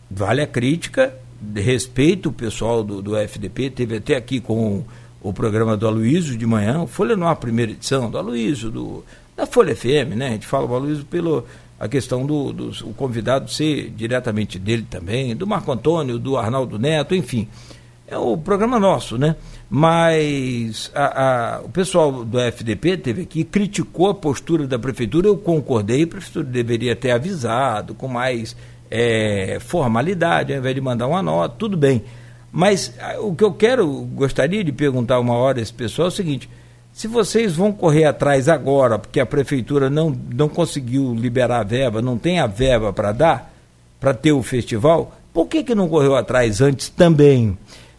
vale 0.10 0.42
a 0.42 0.48
crítica, 0.48 1.14
respeito 1.54 2.30
o 2.30 2.32
pessoal 2.32 2.82
do, 2.86 3.02
do 3.02 3.18
FDP, 3.18 3.70
teve 3.70 3.98
até 3.98 4.16
aqui 4.16 4.40
com 4.40 4.86
o, 5.22 5.34
programa 5.34 5.76
do 5.76 5.86
Aloysio 5.86 6.38
de 6.38 6.46
manhã, 6.46 6.88
Folha 6.88 7.18
no 7.18 7.28
ar, 7.28 7.36
primeira 7.36 7.74
edição, 7.74 8.10
do 8.10 8.18
Aloysio, 8.18 8.72
do, 8.72 9.04
da 9.36 9.46
Folha 9.46 9.76
FM, 9.76 10.16
né? 10.16 10.28
A 10.28 10.32
gente 10.32 10.48
fala 10.48 10.66
o 10.66 10.74
Aloysio 10.74 11.04
pelo 11.04 11.46
a 11.78 11.90
questão 11.90 12.26
do, 12.26 12.54
do 12.54 12.70
o 12.88 12.94
convidado 12.94 13.52
ser 13.52 13.90
diretamente 13.90 14.58
dele 14.58 14.88
também, 14.90 15.36
do 15.36 15.46
Marco 15.46 15.70
Antônio, 15.70 16.18
do 16.18 16.38
Arnaldo 16.38 16.80
Neto, 16.80 17.14
enfim. 17.14 17.46
É 18.08 18.18
o 18.18 18.38
programa 18.38 18.80
nosso, 18.80 19.18
né? 19.18 19.36
Mas 19.70 20.92
a, 20.94 21.56
a, 21.56 21.62
o 21.62 21.70
pessoal 21.70 22.24
do 22.24 22.40
FDP 22.40 22.98
teve 22.98 23.22
aqui, 23.24 23.44
criticou 23.44 24.10
a 24.10 24.14
postura 24.14 24.68
da 24.68 24.78
prefeitura, 24.78 25.28
eu 25.28 25.38
concordei, 25.38 26.04
a 26.04 26.08
prefeitura 26.08 26.46
deveria 26.46 26.96
ter 26.96 27.12
avisado 27.12 27.96
com 27.96 28.08
mais 28.08 28.56
é, 28.92 29.58
formalidade, 29.60 30.54
ao 30.54 30.60
invés 30.60 30.76
de 30.76 30.82
mandar 30.82 31.08
uma 31.08 31.24
nota, 31.24 31.56
tudo 31.58 31.76
bem. 31.76 32.04
Mas 32.52 32.94
o 33.20 33.34
que 33.34 33.44
eu 33.44 33.52
quero, 33.52 33.88
gostaria 34.14 34.64
de 34.64 34.72
perguntar 34.72 35.20
uma 35.20 35.34
hora 35.34 35.58
a 35.58 35.62
esse 35.64 35.74
pessoal 35.74 36.08
é 36.08 36.10
o 36.10 36.12
seguinte: 36.12 36.48
se 36.94 37.08
vocês 37.08 37.56
vão 37.56 37.72
correr 37.72 38.06
atrás 38.06 38.48
agora, 38.48 39.00
porque 39.00 39.20
a 39.20 39.26
prefeitura 39.26 39.90
não, 39.90 40.16
não 40.32 40.48
conseguiu 40.48 41.16
liberar 41.16 41.62
a 41.62 41.64
verba, 41.64 42.04
não 42.04 42.16
tem 42.20 42.40
a 42.40 42.46
verba 42.46 42.94
para 42.94 43.12
dar, 43.12 43.54
para 44.00 44.14
ter 44.14 44.32
o 44.32 44.44
festival, 44.44 45.18
por 45.34 45.48
que, 45.48 45.64
que 45.64 45.74
não 45.74 45.90
correu 45.90 46.16
atrás 46.16 46.62
antes 46.62 46.90
também? 46.90 47.58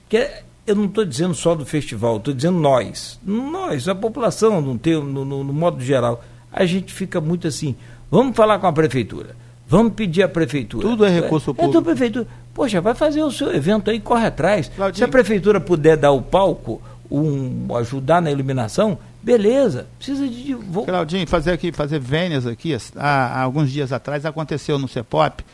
Que 0.09 0.44
eu 0.67 0.75
não 0.75 0.87
estou 0.87 1.05
dizendo 1.05 1.35
só 1.35 1.55
do 1.55 1.67
festival, 1.67 2.17
estou 2.17 2.33
dizendo 2.33 2.59
nós. 2.59 3.19
Nós, 3.25 3.89
a 3.89 3.95
população, 3.95 4.61
no, 4.61 4.75
no, 4.75 5.25
no, 5.25 5.45
no 5.45 5.53
modo 5.53 5.83
geral. 5.83 6.25
A 6.53 6.65
gente 6.65 6.93
fica 6.93 7.21
muito 7.21 7.49
assim, 7.49 7.75
vamos 8.11 8.37
falar 8.37 8.59
com 8.59 8.67
a 8.67 8.73
prefeitura, 8.73 9.37
vamos 9.67 9.95
pedir 9.95 10.23
à 10.23 10.29
prefeitura. 10.29 10.89
Tudo 10.89 11.05
é 11.05 11.11
recurso 11.11 11.51
é, 11.51 11.55
público. 11.55 11.79
É, 11.79 11.83
prefeitura. 11.83 12.27
Poxa, 12.55 12.81
vai 12.81 12.95
fazer 12.95 13.23
o 13.23 13.31
seu 13.31 13.53
evento 13.55 13.91
aí, 13.91 13.99
corre 13.99 14.27
atrás. 14.27 14.71
Claudinho. 14.75 14.99
Se 14.99 15.05
a 15.05 15.09
prefeitura 15.09 15.61
puder 15.61 15.97
dar 15.97 16.13
o 16.13 16.23
palco 16.23 16.81
um, 17.11 17.67
ajudar 17.77 18.23
na 18.23 18.31
iluminação, 18.31 18.97
beleza. 19.23 19.87
Precisa 19.99 20.27
de. 20.29 20.55
Vou... 20.55 20.85
Claudinho, 20.87 21.27
fazer 21.27 21.51
aqui, 21.51 21.73
fazer 21.73 21.99
vênias 21.99 22.47
aqui. 22.47 22.77
Há, 22.97 23.09
há, 23.09 23.43
alguns 23.43 23.71
dias 23.71 23.93
atrás 23.93 24.25
aconteceu 24.25 24.79
no 24.79 24.87
CEPOP 24.87 25.45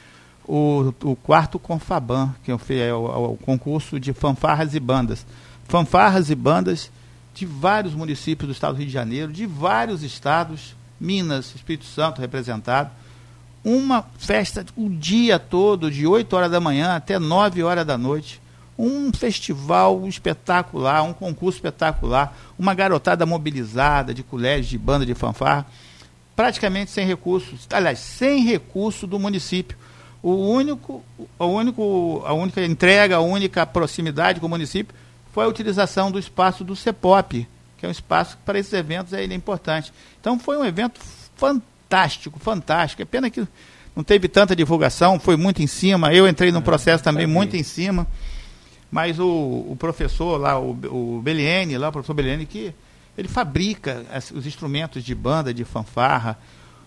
o, 0.47 0.93
o 1.03 1.17
quarto 1.17 1.59
Confaban, 1.59 2.35
que 2.43 2.51
é 2.51 2.95
o, 2.95 3.33
o 3.33 3.37
concurso 3.39 4.01
de 4.01 4.13
fanfarras 4.13 4.75
e 4.75 4.81
bandas. 4.81 5.27
Fanfarras 5.69 6.31
e 6.31 6.35
bandas 6.35 6.91
de 7.35 7.47
vários 7.47 7.95
municípios 7.95 8.49
do 8.49 8.53
estado 8.53 8.75
do 8.75 8.79
Rio 8.79 8.87
de 8.87 8.93
Janeiro, 8.93 9.33
de 9.33 9.47
vários 9.47 10.03
estados, 10.03 10.75
Minas, 11.01 11.55
Espírito 11.55 11.85
Santo 11.85 12.21
representado. 12.21 12.91
Uma 13.65 14.05
festa 14.19 14.65
o 14.77 14.89
dia 14.89 15.39
todo, 15.39 15.91
de 15.91 16.07
8 16.07 16.35
horas 16.35 16.51
da 16.51 16.61
manhã 16.61 16.97
até 16.97 17.19
9 17.19 17.63
horas 17.63 17.87
da 17.87 17.97
noite. 17.97 18.41
Um 18.79 19.13
festival 19.13 20.07
espetacular, 20.07 21.03
um 21.03 21.13
concurso 21.13 21.59
espetacular, 21.59 22.35
uma 22.59 22.75
garotada 22.75 23.27
mobilizada 23.27 24.15
de 24.15 24.23
colégios, 24.23 24.69
de 24.69 24.79
banda 24.79 25.05
de 25.05 25.15
fanfarra, 25.15 25.67
praticamente 26.35 26.91
sem 26.91 27.07
recursos, 27.07 27.69
aliás, 27.71 27.99
sem 27.99 28.43
recurso 28.43 29.07
do 29.07 29.19
município. 29.19 29.77
O 30.23 30.33
único, 30.35 31.03
o 31.39 31.47
único, 31.47 32.23
a 32.27 32.33
única 32.33 32.65
entrega, 32.65 33.17
a 33.17 33.21
única 33.21 33.65
proximidade 33.65 34.39
com 34.39 34.47
o 34.47 34.51
município 34.51 34.95
foi 35.33 35.45
a 35.45 35.49
utilização 35.49 36.11
do 36.11 36.19
espaço 36.19 36.63
do 36.63 36.77
CEPOP, 36.77 37.49
que 37.79 37.87
é 37.87 37.89
um 37.89 37.93
espaço 37.93 38.37
que 38.37 38.43
para 38.43 38.59
esses 38.59 38.73
eventos 38.73 39.13
é, 39.13 39.23
ele 39.23 39.33
é 39.33 39.37
importante. 39.37 39.93
Então 40.21 40.39
foi 40.39 40.59
um 40.59 40.65
evento 40.65 41.01
fantástico, 41.37 42.39
fantástico. 42.39 43.01
É 43.01 43.05
pena 43.05 43.31
que 43.31 43.47
não 43.97 44.05
teve 44.05 44.29
tanta 44.29 44.55
divulgação, 44.55 45.19
foi 45.19 45.37
muito 45.37 45.63
em 45.63 45.67
cima. 45.67 46.13
Eu 46.13 46.29
entrei 46.29 46.53
no 46.53 46.59
é, 46.59 46.63
processo 46.63 47.03
também 47.03 47.27
muito 47.27 47.57
em 47.57 47.63
cima. 47.63 48.07
Mas 48.91 49.19
o, 49.19 49.27
o 49.27 49.77
professor 49.79 50.37
lá, 50.37 50.59
o, 50.59 50.73
o 50.73 51.21
Beliene, 51.23 51.79
lá, 51.79 51.89
o 51.89 51.93
professor 51.93 52.13
Beliene, 52.13 52.45
que 52.45 52.75
ele 53.17 53.29
fabrica 53.29 54.05
as, 54.13 54.31
os 54.31 54.47
instrumentos 54.47 55.05
de 55.05 55.15
banda, 55.15 55.55
de 55.55 55.65
fanfarra. 55.65 56.39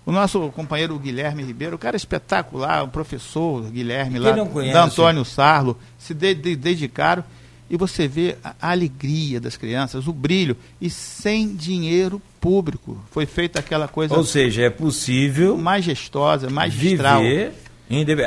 O 0.05 0.11
nosso 0.11 0.49
companheiro 0.49 0.97
Guilherme 0.99 1.43
Ribeiro, 1.43 1.75
o 1.75 1.79
cara 1.79 1.95
espetacular, 1.95 2.83
o 2.83 2.89
professor 2.89 3.63
Guilherme 3.69 4.19
lá, 4.19 4.31
da 4.31 4.83
Antônio 4.83 5.23
Sarlo, 5.23 5.77
se 5.97 6.13
de, 6.13 6.33
de, 6.33 6.55
dedicaram 6.55 7.23
e 7.69 7.77
você 7.77 8.07
vê 8.07 8.35
a 8.43 8.53
alegria 8.71 9.39
das 9.39 9.55
crianças, 9.55 10.07
o 10.07 10.13
brilho, 10.13 10.57
e 10.79 10.89
sem 10.89 11.55
dinheiro 11.55 12.21
público. 12.39 13.01
Foi 13.09 13.25
feita 13.25 13.59
aquela 13.59 13.87
coisa. 13.87 14.13
Ou 14.15 14.23
seja, 14.23 14.63
é 14.63 14.69
possível. 14.69 15.57
Majestosa, 15.57 16.49
magistral. 16.49 17.21
Viver 17.21 17.53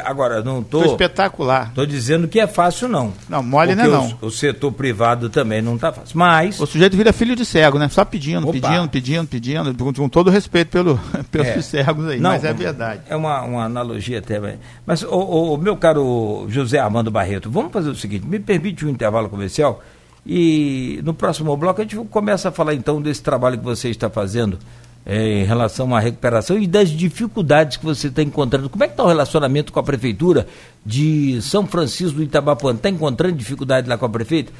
Agora, 0.05 0.43
não 0.43 0.61
estou. 0.61 0.83
Tô, 0.83 0.91
espetacular. 0.93 1.69
Estou 1.69 1.87
dizendo 1.87 2.29
que 2.29 2.39
é 2.39 2.47
fácil, 2.47 2.89
não. 2.89 3.13
Não, 3.29 3.43
mole 3.43 3.75
não 3.75 3.85
é 3.85 3.89
não. 3.89 4.19
O, 4.21 4.27
o, 4.27 4.31
setor 4.31 4.73
privado 4.73 5.29
também 5.29 5.61
não 5.61 5.75
está 5.75 5.93
fácil. 5.93 6.17
Mas. 6.19 6.61
O 6.61 6.67
sujeito 6.67 6.97
vira 6.97 7.13
filho 7.13 7.35
de 7.35 7.45
cego, 7.45 7.79
né? 7.79 7.89
Só 7.89 8.05
pedindo, 8.05 8.49
Opa. 8.49 8.53
pedindo, 8.53 8.89
pedindo, 8.89 9.27
pedindo, 9.27 9.75
com 9.95 10.09
todo 10.09 10.31
respeito 10.31 10.69
pelo, 10.69 11.01
pelos 11.31 11.47
é. 11.47 11.61
cegos 11.63 12.07
aí. 12.09 12.21
Não, 12.21 12.31
mas 12.31 12.45
é 12.45 12.53
verdade. 12.53 13.03
É 13.09 13.17
uma, 13.17 13.43
uma 13.43 13.65
analogia 13.65 14.19
até. 14.19 14.41
Mas, 14.85 15.03
o, 15.03 15.55
o 15.55 15.57
meu 15.57 15.77
caro 15.77 16.47
José 16.49 16.79
Armando 16.79 17.11
Barreto, 17.11 17.51
vamos 17.51 17.73
fazer 17.73 17.91
o 17.91 17.95
seguinte: 17.95 18.27
me 18.27 18.39
permite 18.39 18.85
um 18.85 18.89
intervalo 18.89 19.29
comercial 19.29 19.83
e 20.27 21.01
no 21.05 21.15
próximo 21.15 21.57
bloco 21.57 21.81
a 21.81 21.85
gente 21.85 21.97
começa 22.09 22.49
a 22.49 22.53
falar 22.53 22.75
então 22.75 23.01
desse 23.01 23.23
trabalho 23.23 23.59
que 23.59 23.65
você 23.65 23.89
está 23.89 24.11
fazendo 24.11 24.59
é, 25.07 25.43
em 25.43 25.45
relação 25.45 25.95
à 25.95 26.01
recuperação 26.01 26.59
e 26.59 26.67
das 26.67 26.91
dificuldades 26.91 27.77
que 27.77 27.85
você 27.85 28.09
está 28.09 28.23
encontrando. 28.23 28.69
Como 28.69 28.83
é 28.83 28.89
que 28.89 28.95
está 28.95 29.05
o 29.05 29.07
relacionamento 29.07 29.73
com 29.73 29.79
a 29.79 29.83
prefeitura 29.83 30.49
de 30.85 31.41
São 31.41 31.65
Francisco 31.65 32.17
do 32.17 32.25
Itabapuã? 32.25 32.75
Está 32.75 32.91
encontrando 32.91 33.37
dificuldade 33.37 33.89
lá 33.89 33.97
com 33.97 34.05
a 34.05 34.09
prefeita? 34.09 34.53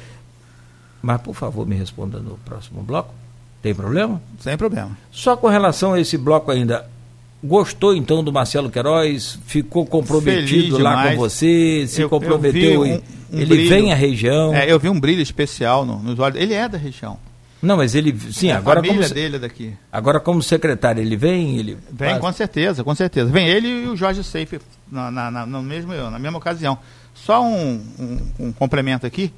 Mas, 1.01 1.21
por 1.21 1.35
favor, 1.35 1.67
me 1.67 1.75
responda 1.75 2.19
no 2.19 2.37
próximo 2.45 2.81
bloco. 2.81 3.13
Tem 3.61 3.75
problema? 3.75 4.21
Sem 4.39 4.55
problema. 4.55 4.97
Só 5.11 5.35
com 5.35 5.47
relação 5.47 5.93
a 5.93 5.99
esse 5.99 6.17
bloco 6.17 6.49
ainda, 6.49 6.87
gostou 7.43 7.93
então 7.93 8.23
do 8.23 8.31
Marcelo 8.31 8.69
Queiroz? 8.69 9.37
Ficou 9.45 9.85
comprometido 9.85 10.77
lá 10.77 11.09
com 11.09 11.17
você? 11.17 11.85
Se 11.87 12.01
eu, 12.01 12.09
comprometeu? 12.09 12.85
Eu 12.85 12.93
um, 12.93 12.95
um 12.95 13.39
ele 13.39 13.45
brilho, 13.45 13.69
vem 13.69 13.91
à 13.91 13.95
região? 13.95 14.53
É, 14.53 14.71
eu 14.71 14.79
vi 14.79 14.87
um 14.87 14.99
brilho 14.99 15.21
especial 15.21 15.85
no, 15.85 16.01
nos 16.01 16.17
olhos. 16.17 16.39
Ele 16.39 16.53
é 16.53 16.69
da 16.69 16.77
região. 16.77 17.17
Não, 17.61 17.77
mas 17.77 17.95
ele, 17.95 18.17
sim, 18.31 18.49
é 18.49 18.53
agora 18.53 18.79
a 18.79 18.83
família 18.83 19.03
como 19.03 19.15
dele 19.15 19.35
é 19.35 19.39
daqui. 19.39 19.73
Agora 19.91 20.19
como 20.19 20.43
secretário 20.43 21.01
ele 21.01 21.17
vem, 21.17 21.57
ele 21.57 21.77
vem 21.91 22.09
faz... 22.11 22.21
com 22.21 22.31
certeza, 22.31 22.83
com 22.83 22.93
certeza. 22.93 23.31
Vem 23.31 23.47
ele 23.47 23.67
e 23.67 23.87
o 23.87 23.95
Jorge 23.95 24.23
Seife 24.23 24.59
na, 24.91 25.09
na, 25.09 25.31
na, 25.31 25.45
no 25.45 25.63
mesmo, 25.63 25.93
na 25.93 26.19
mesma 26.19 26.37
ocasião. 26.37 26.77
Só 27.13 27.43
um, 27.43 27.83
um, 27.99 28.47
um, 28.47 28.51
complemento 28.51 29.07
aqui. 29.07 29.33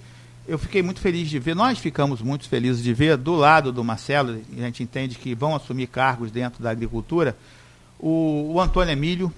Eu 0.45 0.57
fiquei 0.57 0.81
muito 0.81 0.99
feliz 0.99 1.29
de 1.29 1.39
ver, 1.39 1.55
nós 1.55 1.79
ficamos 1.79 2.21
muito 2.21 2.49
felizes 2.49 2.83
de 2.83 2.93
ver 2.93 3.15
do 3.15 3.35
lado 3.35 3.71
do 3.71 3.83
Marcelo, 3.83 4.41
a 4.57 4.61
gente 4.61 4.81
entende 4.81 5.15
que 5.15 5.35
vão 5.35 5.55
assumir 5.55 5.88
cargos 5.88 6.31
dentro 6.31 6.63
da 6.63 6.71
agricultura, 6.71 7.38
o, 7.99 8.53
o 8.53 8.59
Antônio 8.59 8.91
Emílio, 8.91 9.31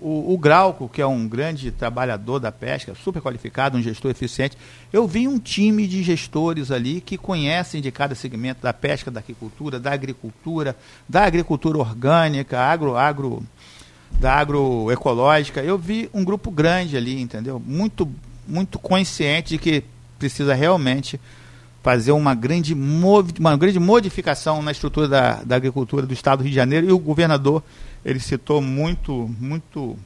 o, 0.00 0.32
o 0.32 0.38
Grauco, 0.38 0.88
que 0.88 1.02
é 1.02 1.06
um 1.06 1.28
grande 1.28 1.70
trabalhador 1.70 2.38
da 2.38 2.50
pesca, 2.50 2.94
super 2.94 3.20
qualificado, 3.20 3.76
um 3.76 3.82
gestor 3.82 4.10
eficiente, 4.10 4.56
eu 4.92 5.06
vi 5.06 5.28
um 5.28 5.38
time 5.38 5.86
de 5.86 6.02
gestores 6.02 6.70
ali 6.70 7.00
que 7.00 7.18
conhecem 7.18 7.80
de 7.82 7.90
cada 7.90 8.14
segmento 8.14 8.62
da 8.62 8.72
pesca, 8.72 9.10
da 9.10 9.20
agricultura, 9.20 9.78
da 9.78 9.92
agricultura, 9.92 10.76
da 11.08 11.24
agricultura 11.24 11.78
orgânica, 11.78 12.58
agro, 12.58 12.96
agro, 12.96 13.42
da 14.18 14.34
agroecológica. 14.34 15.62
Eu 15.62 15.78
vi 15.78 16.08
um 16.12 16.24
grupo 16.24 16.50
grande 16.50 16.96
ali, 16.96 17.20
entendeu? 17.20 17.62
Muito, 17.64 18.10
muito 18.48 18.78
consciente 18.78 19.50
de 19.50 19.58
que 19.58 19.84
precisa 20.18 20.54
realmente 20.54 21.20
fazer 21.82 22.12
uma 22.12 22.34
grande, 22.34 22.74
uma 22.74 23.56
grande 23.56 23.78
modificação 23.78 24.62
na 24.62 24.70
estrutura 24.70 25.08
da, 25.08 25.42
da 25.42 25.56
agricultura 25.56 26.06
do 26.06 26.12
Estado 26.12 26.38
do 26.38 26.42
Rio 26.42 26.50
de 26.50 26.56
Janeiro 26.56 26.86
e 26.88 26.92
o 26.92 26.98
governador 26.98 27.62
ele 28.04 28.20
citou 28.20 28.60
muito, 28.60 29.30
muito 29.38 29.98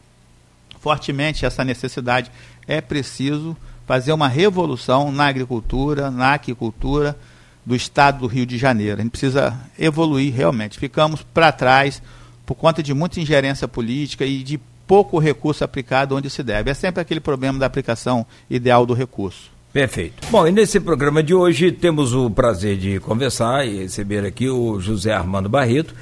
fortemente 0.80 1.46
essa 1.46 1.64
necessidade. 1.64 2.30
É 2.66 2.80
preciso 2.80 3.56
fazer 3.86 4.12
uma 4.12 4.28
revolução 4.28 5.12
na 5.12 5.26
agricultura, 5.26 6.10
na 6.10 6.34
aquicultura 6.34 7.16
do 7.64 7.74
estado 7.74 8.20
do 8.20 8.26
Rio 8.26 8.46
de 8.46 8.58
Janeiro. 8.58 9.00
A 9.00 9.02
gente 9.02 9.10
precisa 9.10 9.58
evoluir 9.78 10.34
realmente. 10.34 10.78
Ficamos 10.78 11.22
para 11.22 11.52
trás 11.52 12.02
por 12.44 12.54
conta 12.54 12.82
de 12.82 12.92
muita 12.92 13.20
ingerência 13.20 13.66
política 13.66 14.24
e 14.24 14.42
de 14.42 14.60
pouco 14.86 15.18
recurso 15.18 15.64
aplicado 15.64 16.14
onde 16.14 16.28
se 16.28 16.42
deve. 16.42 16.70
É 16.70 16.74
sempre 16.74 17.00
aquele 17.00 17.20
problema 17.20 17.58
da 17.58 17.66
aplicação 17.66 18.26
ideal 18.50 18.84
do 18.84 18.92
recurso. 18.92 19.54
Perfeito. 19.72 20.28
Bom, 20.30 20.46
e 20.46 20.52
nesse 20.52 20.78
programa 20.78 21.22
de 21.22 21.34
hoje 21.34 21.72
temos 21.72 22.14
o 22.14 22.30
prazer 22.30 22.76
de 22.76 23.00
conversar 23.00 23.66
e 23.66 23.78
receber 23.78 24.24
aqui 24.24 24.48
o 24.48 24.78
José 24.78 25.12
Armando 25.12 25.48
Barreto, 25.48 25.94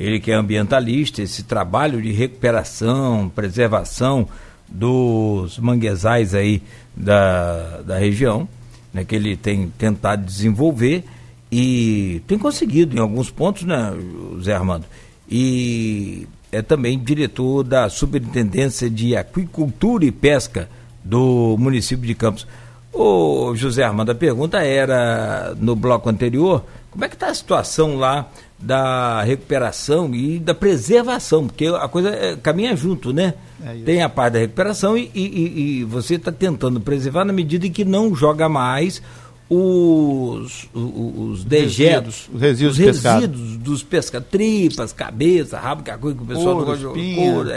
ele 0.00 0.18
que 0.18 0.32
é 0.32 0.34
ambientalista, 0.34 1.20
esse 1.20 1.42
trabalho 1.42 2.00
de 2.00 2.10
recuperação, 2.10 3.30
preservação 3.34 4.26
dos 4.66 5.58
manguezais 5.58 6.34
aí 6.34 6.62
da, 6.96 7.82
da 7.82 7.98
região, 7.98 8.48
né, 8.94 9.04
que 9.04 9.14
ele 9.14 9.36
tem 9.36 9.70
tentado 9.76 10.24
desenvolver 10.24 11.04
e 11.52 12.22
tem 12.26 12.38
conseguido 12.38 12.96
em 12.96 12.98
alguns 12.98 13.30
pontos, 13.30 13.64
né, 13.64 13.92
Zé 14.40 14.54
Armando? 14.54 14.86
E 15.30 16.26
é 16.50 16.62
também 16.62 16.98
diretor 16.98 17.62
da 17.62 17.90
Superintendência 17.90 18.88
de 18.88 19.14
Aquicultura 19.14 20.06
e 20.06 20.10
Pesca 20.10 20.70
do 21.04 21.56
município 21.58 22.06
de 22.06 22.14
Campos. 22.14 22.46
Ô 22.90 23.52
José 23.54 23.82
Armando, 23.82 24.12
a 24.12 24.14
pergunta 24.14 24.64
era 24.64 25.54
no 25.60 25.76
bloco 25.76 26.08
anterior, 26.08 26.64
como 26.90 27.04
é 27.04 27.08
que 27.08 27.14
está 27.16 27.28
a 27.28 27.34
situação 27.34 27.96
lá 27.96 28.30
da 28.60 29.22
recuperação 29.22 30.14
e 30.14 30.38
da 30.38 30.54
preservação, 30.54 31.46
porque 31.46 31.66
a 31.66 31.88
coisa 31.88 32.10
é, 32.10 32.36
caminha 32.36 32.76
junto, 32.76 33.12
né? 33.12 33.34
É 33.64 33.74
Tem 33.84 34.02
a 34.02 34.08
parte 34.08 34.34
da 34.34 34.38
recuperação 34.40 34.96
e, 34.96 35.10
e, 35.14 35.80
e 35.80 35.84
você 35.84 36.16
está 36.16 36.30
tentando 36.30 36.80
preservar 36.80 37.24
na 37.24 37.32
medida 37.32 37.66
em 37.66 37.72
que 37.72 37.84
não 37.84 38.14
joga 38.14 38.48
mais 38.48 39.02
os, 39.48 40.68
os, 40.72 41.18
os 41.18 41.44
dejetos, 41.44 42.28
os 42.32 42.40
resíduos, 42.40 42.78
os 42.78 43.02
resíduos 43.02 43.56
dos 43.56 43.82
pescadores, 43.82 44.30
tripas, 44.30 44.92
cabeça, 44.92 45.58
rabo, 45.58 45.82
que 45.82 45.90
é 45.90 45.94
a 45.94 45.98
coisa 45.98 46.16
que 46.16 46.22
o 46.22 46.26
pessoal 46.26 46.54
não 46.54 46.64
gosta 46.64 46.92
de 46.92 47.14
couro, 47.16 47.48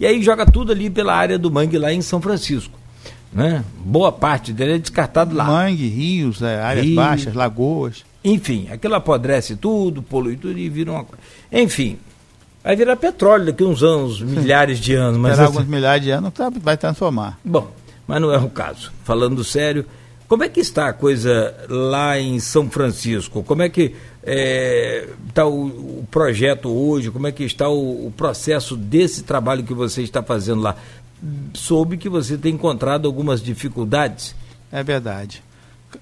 E 0.00 0.06
aí 0.06 0.22
joga 0.22 0.46
tudo 0.46 0.72
ali 0.72 0.88
pela 0.88 1.14
área 1.14 1.38
do 1.38 1.50
mangue 1.50 1.76
lá 1.76 1.92
em 1.92 2.00
São 2.00 2.22
Francisco. 2.22 2.78
Né? 3.32 3.62
Boa 3.84 4.10
parte 4.10 4.50
dele 4.50 4.76
é 4.76 4.78
descartado 4.78 5.34
lá. 5.34 5.44
Mangue, 5.44 5.86
rios, 5.88 6.40
é, 6.40 6.62
áreas 6.62 6.88
baixas, 6.94 7.34
lagoas. 7.34 8.05
Enfim, 8.26 8.66
aquilo 8.72 8.96
apodrece 8.96 9.54
tudo, 9.54 10.02
polui 10.02 10.36
tudo 10.36 10.58
e 10.58 10.68
vira 10.68 10.90
uma 10.90 11.04
coisa. 11.04 11.22
Enfim, 11.52 11.96
vai 12.62 12.74
virar 12.74 12.96
petróleo 12.96 13.46
daqui 13.46 13.62
uns 13.62 13.84
anos, 13.84 14.20
milhares 14.20 14.80
de 14.80 14.94
anos. 14.94 15.16
Mas 15.16 15.38
assim, 15.38 15.42
alguns 15.42 15.68
milhares 15.68 16.02
de 16.02 16.10
anos 16.10 16.32
tá, 16.34 16.50
vai 16.50 16.76
transformar. 16.76 17.38
Bom, 17.44 17.70
mas 18.04 18.20
não 18.20 18.32
é 18.32 18.38
o 18.38 18.50
caso. 18.50 18.90
Falando 19.04 19.44
sério, 19.44 19.86
como 20.26 20.42
é 20.42 20.48
que 20.48 20.58
está 20.58 20.88
a 20.88 20.92
coisa 20.92 21.54
lá 21.68 22.18
em 22.18 22.40
São 22.40 22.68
Francisco? 22.68 23.44
Como 23.44 23.62
é 23.62 23.68
que 23.68 23.82
está 23.82 23.94
é, 24.24 25.08
tá 25.32 25.46
o, 25.46 25.66
o, 26.00 26.08
projeto 26.10 26.68
hoje? 26.68 27.12
Como 27.12 27.28
é 27.28 27.32
que 27.32 27.44
está 27.44 27.68
o, 27.68 28.08
o, 28.08 28.10
processo 28.10 28.76
desse 28.76 29.22
trabalho 29.22 29.62
que 29.62 29.72
você 29.72 30.02
está 30.02 30.20
fazendo 30.20 30.62
lá? 30.62 30.74
Soube 31.54 31.96
que 31.96 32.08
você 32.08 32.36
tem 32.36 32.54
encontrado 32.54 33.06
algumas 33.06 33.40
dificuldades. 33.40 34.34
É 34.72 34.82
verdade. 34.82 35.45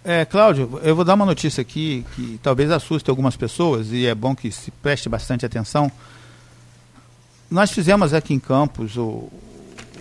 É, 0.02 0.24
Cláudio, 0.24 0.80
eu 0.82 0.96
vou 0.96 1.04
dar 1.04 1.14
uma 1.14 1.26
notícia 1.26 1.60
aqui 1.60 2.04
que 2.14 2.40
talvez 2.42 2.70
assuste 2.70 3.10
algumas 3.10 3.36
pessoas 3.36 3.92
e 3.92 4.06
é 4.06 4.14
bom 4.14 4.34
que 4.34 4.50
se 4.50 4.70
preste 4.70 5.08
bastante 5.08 5.44
atenção. 5.44 5.92
Nós 7.50 7.70
fizemos 7.70 8.14
aqui 8.14 8.32
em 8.32 8.40
Campos 8.40 8.96
o, 8.96 9.30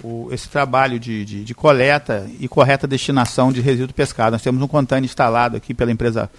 o, 0.01 0.29
esse 0.31 0.47
trabalho 0.47 0.99
de, 0.99 1.25
de, 1.25 1.43
de, 1.43 1.53
coleta 1.53 2.29
e 2.39 2.47
correta 2.47 2.87
destinação 2.87 3.51
de 3.51 3.61
resíduo 3.61 3.93
pescado. 3.93 4.31
Nós 4.31 4.41
temos 4.41 4.61
um 4.61 4.67
container 4.67 5.03
instalado 5.03 5.57
aqui 5.57 5.73
pela 5.73 5.91
empresa 5.91 6.29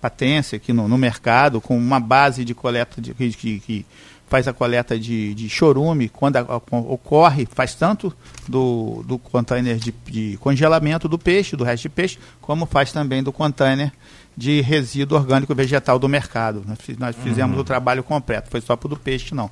patência 0.00 0.56
aqui 0.56 0.72
no, 0.72 0.88
no 0.88 0.96
mercado, 0.96 1.60
com 1.60 1.76
uma 1.76 2.00
base 2.00 2.44
de 2.44 2.54
coleta 2.54 3.00
de, 3.00 3.12
que, 3.14 3.60
que 3.60 3.86
faz 4.26 4.48
a 4.48 4.52
coleta 4.52 4.98
de, 4.98 5.34
de 5.34 5.48
chorume, 5.48 6.08
quando 6.08 6.36
a, 6.36 6.40
a, 6.40 6.76
ocorre, 6.78 7.46
faz 7.50 7.74
tanto 7.74 8.12
do, 8.48 9.04
do 9.06 9.18
container 9.18 9.76
de, 9.76 9.94
de, 10.06 10.36
congelamento 10.38 11.08
do 11.08 11.18
peixe, 11.18 11.56
do 11.56 11.64
resto 11.64 11.82
de 11.82 11.88
peixe, 11.88 12.18
como 12.40 12.66
faz 12.66 12.92
também 12.92 13.22
do 13.22 13.32
container 13.32 13.92
de 14.36 14.60
resíduo 14.60 15.16
orgânico 15.16 15.54
vegetal 15.54 15.98
do 15.98 16.08
mercado. 16.08 16.62
Nós, 16.66 16.78
nós 16.98 17.16
fizemos 17.16 17.54
uhum. 17.54 17.62
o 17.62 17.64
trabalho 17.64 18.02
completo, 18.02 18.50
foi 18.50 18.60
só 18.60 18.76
para 18.76 18.86
o 18.86 18.90
do 18.90 18.96
peixe, 18.96 19.34
não. 19.34 19.50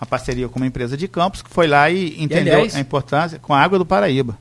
Uma 0.00 0.06
parceria 0.06 0.48
com 0.48 0.58
uma 0.58 0.66
empresa 0.66 0.96
de 0.96 1.06
campos 1.06 1.42
que 1.42 1.50
foi 1.50 1.66
lá 1.66 1.90
e 1.90 2.22
entendeu 2.22 2.54
e, 2.54 2.56
aliás, 2.56 2.76
a 2.76 2.80
importância 2.80 3.38
com 3.38 3.52
a 3.52 3.60
água 3.60 3.78
do 3.78 3.84
Paraíba. 3.84 4.38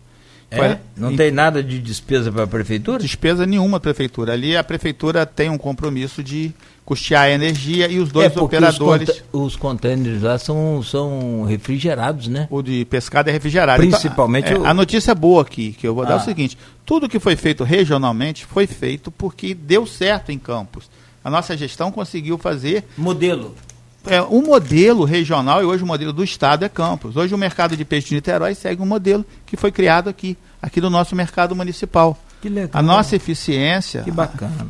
É? 0.50 0.78
Não 0.96 1.16
tem 1.16 1.30
nada 1.30 1.62
de 1.62 1.80
despesa 1.80 2.32
para 2.32 2.44
a 2.44 2.48
prefeitura? 2.48 3.00
Despesa 3.00 3.46
nenhuma 3.46 3.80
prefeitura. 3.80 4.32
Ali 4.32 4.56
a 4.56 4.64
prefeitura 4.64 5.26
tem 5.26 5.50
um 5.50 5.58
compromisso 5.58 6.24
de 6.24 6.54
custear 6.86 7.24
a 7.24 7.30
energia 7.30 7.90
e 7.90 8.00
os 8.00 8.10
dois 8.14 8.34
é 8.34 8.40
operadores. 8.40 9.10
Os, 9.34 9.42
os 9.42 9.56
contêineres 9.58 10.22
lá 10.22 10.40
são, 10.40 10.82
são 10.82 11.44
refrigerados, 11.44 12.30
né? 12.30 12.48
O 12.50 12.62
de 12.62 12.86
pescado 12.86 13.30
é 13.30 13.34
refrigerado. 13.34 13.84
Então, 13.84 14.00
Principalmente. 14.00 14.50
Então, 14.50 14.64
é, 14.64 14.68
o... 14.68 14.72
A 14.72 14.74
notícia 14.74 15.14
boa 15.14 15.42
aqui, 15.42 15.74
que 15.74 15.86
eu 15.86 15.94
vou 15.94 16.06
ah. 16.06 16.08
dar 16.08 16.14
é 16.14 16.18
o 16.18 16.22
seguinte: 16.22 16.58
tudo 16.86 17.10
que 17.10 17.20
foi 17.20 17.36
feito 17.36 17.66
regionalmente 17.66 18.46
foi 18.46 18.66
feito 18.66 19.12
porque 19.12 19.54
deu 19.54 19.86
certo 19.86 20.32
em 20.32 20.40
Campos. 20.40 20.90
A 21.22 21.30
nossa 21.30 21.58
gestão 21.58 21.92
conseguiu 21.92 22.38
fazer. 22.38 22.86
Modelo. 22.98 23.54
É, 24.10 24.22
um 24.22 24.42
modelo 24.42 25.04
regional 25.04 25.62
e 25.62 25.66
hoje 25.66 25.84
o 25.84 25.88
modelo 25.88 26.14
do 26.14 26.24
Estado 26.24 26.64
é 26.64 26.70
Campos. 26.70 27.18
Hoje 27.18 27.36
o 27.36 27.38
mercado 27.38 27.76
de 27.76 27.84
peixe 27.84 28.10
de 28.10 28.16
Niterói 28.16 28.56
segue 28.56 28.82
um 28.82 28.86
modelo 28.86 29.26
que 29.46 29.58
foi 29.58 29.72
criado 29.72 30.10
aqui, 30.10 30.38
aqui 30.62 30.80
do 30.80 30.90
nosso 30.90 31.16
mercado 31.16 31.56
municipal. 31.56 32.18
Que 32.42 32.48
legal. 32.48 32.70
A 32.74 32.82
nossa 32.82 33.16
eficiência 33.16 34.06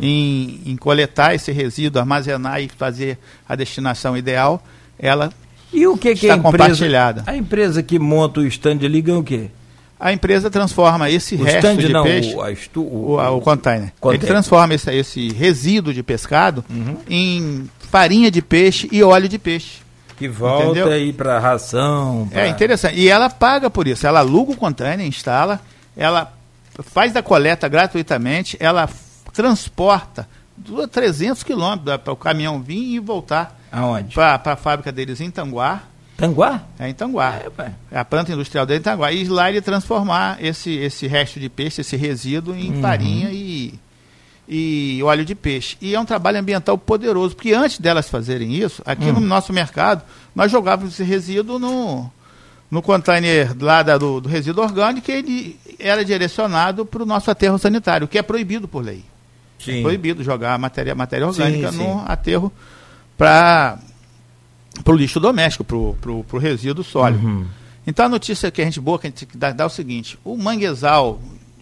em, 0.01 0.62
em 0.65 0.75
coletar 0.75 1.36
esse 1.36 1.51
resíduo, 1.51 2.00
armazenar 2.00 2.62
e 2.62 2.67
fazer 2.70 3.20
a 3.48 3.56
destinação 3.56 4.17
ideal, 4.17 4.63
ela 4.98 5.32
e 5.72 5.86
o 5.86 5.98
que, 5.98 6.15
que 6.15 6.25
está 6.25 6.34
a 6.34 6.38
empresa, 6.38 6.58
compartilhada. 6.58 7.24
A 7.27 7.36
empresa 7.36 7.84
que 7.84 8.00
monta 8.00 8.39
o 8.39 8.48
stand 8.48 8.79
ali 8.84 9.01
ganha 9.01 9.20
o 9.20 9.24
quê? 9.24 9.51
A 10.00 10.13
empresa 10.13 10.50
transforma 10.50 11.10
esse 11.10 11.36
o 11.36 11.44
resto 11.44 11.58
stand, 11.58 11.77
de 11.77 11.89
não, 11.89 12.04
peixe, 12.04 12.36
o, 12.36 12.48
estu, 12.48 12.82
o, 12.82 13.16
o, 13.16 13.38
o, 13.38 13.42
container. 13.42 13.92
container. 14.00 14.24
Ele 14.24 14.32
transforma 14.32 14.75
esse, 14.75 14.94
esse 14.94 15.30
resíduo 15.30 15.94
de 15.94 16.04
pescado 16.04 16.63
uhum. 16.70 16.98
em 17.10 17.70
farinha 17.80 18.30
de 18.30 18.42
peixe 18.42 18.88
e 18.92 19.01
óleo 19.01 19.27
de 19.27 19.39
peixe. 19.39 19.82
Que 20.18 20.27
volta 20.27 20.66
entendeu? 20.66 20.92
aí 20.92 21.13
para 21.13 21.39
ração. 21.39 22.27
Pra... 22.32 22.42
É 22.42 22.48
interessante. 22.48 23.00
E 23.00 23.08
ela 23.08 23.30
paga 23.30 23.70
por 23.70 23.88
isso. 23.88 24.06
Ela 24.06 24.20
aluga 24.20 24.51
o 24.51 24.58
container, 24.58 25.06
instala, 25.06 25.62
ela 25.96 26.34
faz 26.84 27.16
a 27.16 27.24
coleta 27.24 27.68
gratuitamente, 27.68 28.58
ela 28.60 28.89
transporta 29.34 30.27
300 30.92 31.44
quilômetros 31.44 31.98
para 31.98 32.13
o 32.13 32.16
caminhão 32.16 32.62
vir 32.62 32.96
e 32.96 33.00
voltar. 33.00 33.60
Aonde? 33.72 34.16
Para 34.16 34.42
a 34.44 34.56
fábrica 34.56 34.92
deles 34.92 35.22
em 35.22 35.30
Tanguá. 35.30 35.84
Tanguá? 36.17 36.63
É 36.79 36.89
em 36.89 36.93
Tanguá. 36.95 37.36
É, 37.36 37.71
é 37.91 38.00
a 38.00 38.03
planta 38.03 38.33
industrial 38.33 38.65
dele 38.65 38.79
em 38.79 38.83
Tanguá. 38.83 39.12
E 39.12 39.24
lá 39.25 39.50
ele 39.50 39.62
transformar 39.62 40.43
esse, 40.43 40.71
esse 40.71 41.05
resto 41.05 41.39
de 41.39 41.47
peixe, 41.47 41.81
esse 41.81 41.95
resíduo, 41.95 42.55
em 42.55 42.71
uhum. 42.71 42.81
farinha 42.81 43.29
e, 43.31 43.75
e 44.50 45.00
óleo 45.03 45.24
de 45.24 45.36
peixe. 45.36 45.77
E 45.79 45.93
é 45.93 46.00
um 46.00 46.05
trabalho 46.05 46.39
ambiental 46.39 46.75
poderoso, 46.75 47.36
porque 47.36 47.53
antes 47.53 47.79
delas 47.79 48.09
fazerem 48.09 48.51
isso, 48.51 48.81
aqui 48.83 49.05
uhum. 49.05 49.13
no 49.13 49.21
nosso 49.21 49.53
mercado, 49.53 50.03
nós 50.36 50.51
jogávamos 50.51 50.93
esse 50.93 51.03
resíduo 51.03 51.59
no, 51.59 52.09
no 52.71 52.81
container 52.81 53.55
lá 53.59 53.83
da, 53.83 53.95
do, 53.95 54.19
do, 54.19 54.27
resíduo 54.27 54.63
orgânico, 54.63 55.12
ele 55.12 55.59
era 55.77 56.03
direcionado 56.03 56.83
para 56.83 57.03
o 57.03 57.05
nosso 57.05 57.29
aterro 57.29 57.59
sanitário, 57.59 58.07
que 58.07 58.17
é 58.17 58.24
proibido 58.24 58.67
por 58.67 58.83
lei. 58.83 59.03
Sim. 59.59 59.79
É 59.79 59.81
proibido 59.83 60.24
jogar 60.24 60.57
matéria, 60.57 60.95
matéria 60.95 61.27
orgânica 61.27 61.71
sim, 61.71 61.77
sim. 61.77 61.83
no 61.83 62.03
aterro 62.07 62.51
para 63.15 63.79
o 64.86 64.91
lixo 64.93 65.19
doméstico, 65.19 65.63
para 65.63 66.12
o 66.12 66.39
resíduo 66.39 66.83
sólido. 66.83 67.25
Uhum. 67.25 67.46
Então 67.85 68.05
a 68.05 68.09
notícia 68.09 68.51
que 68.51 68.61
a 68.61 68.66
gente 68.66 68.81
boa 68.81 69.00
que 69.00 69.07
a 69.07 69.09
gente 69.09 69.27
dá, 69.35 69.51
dá 69.51 69.63
é 69.63 69.68
o 69.68 69.70
seguinte: 69.70 70.20
o 70.24 70.35
manguezal, 70.35 71.22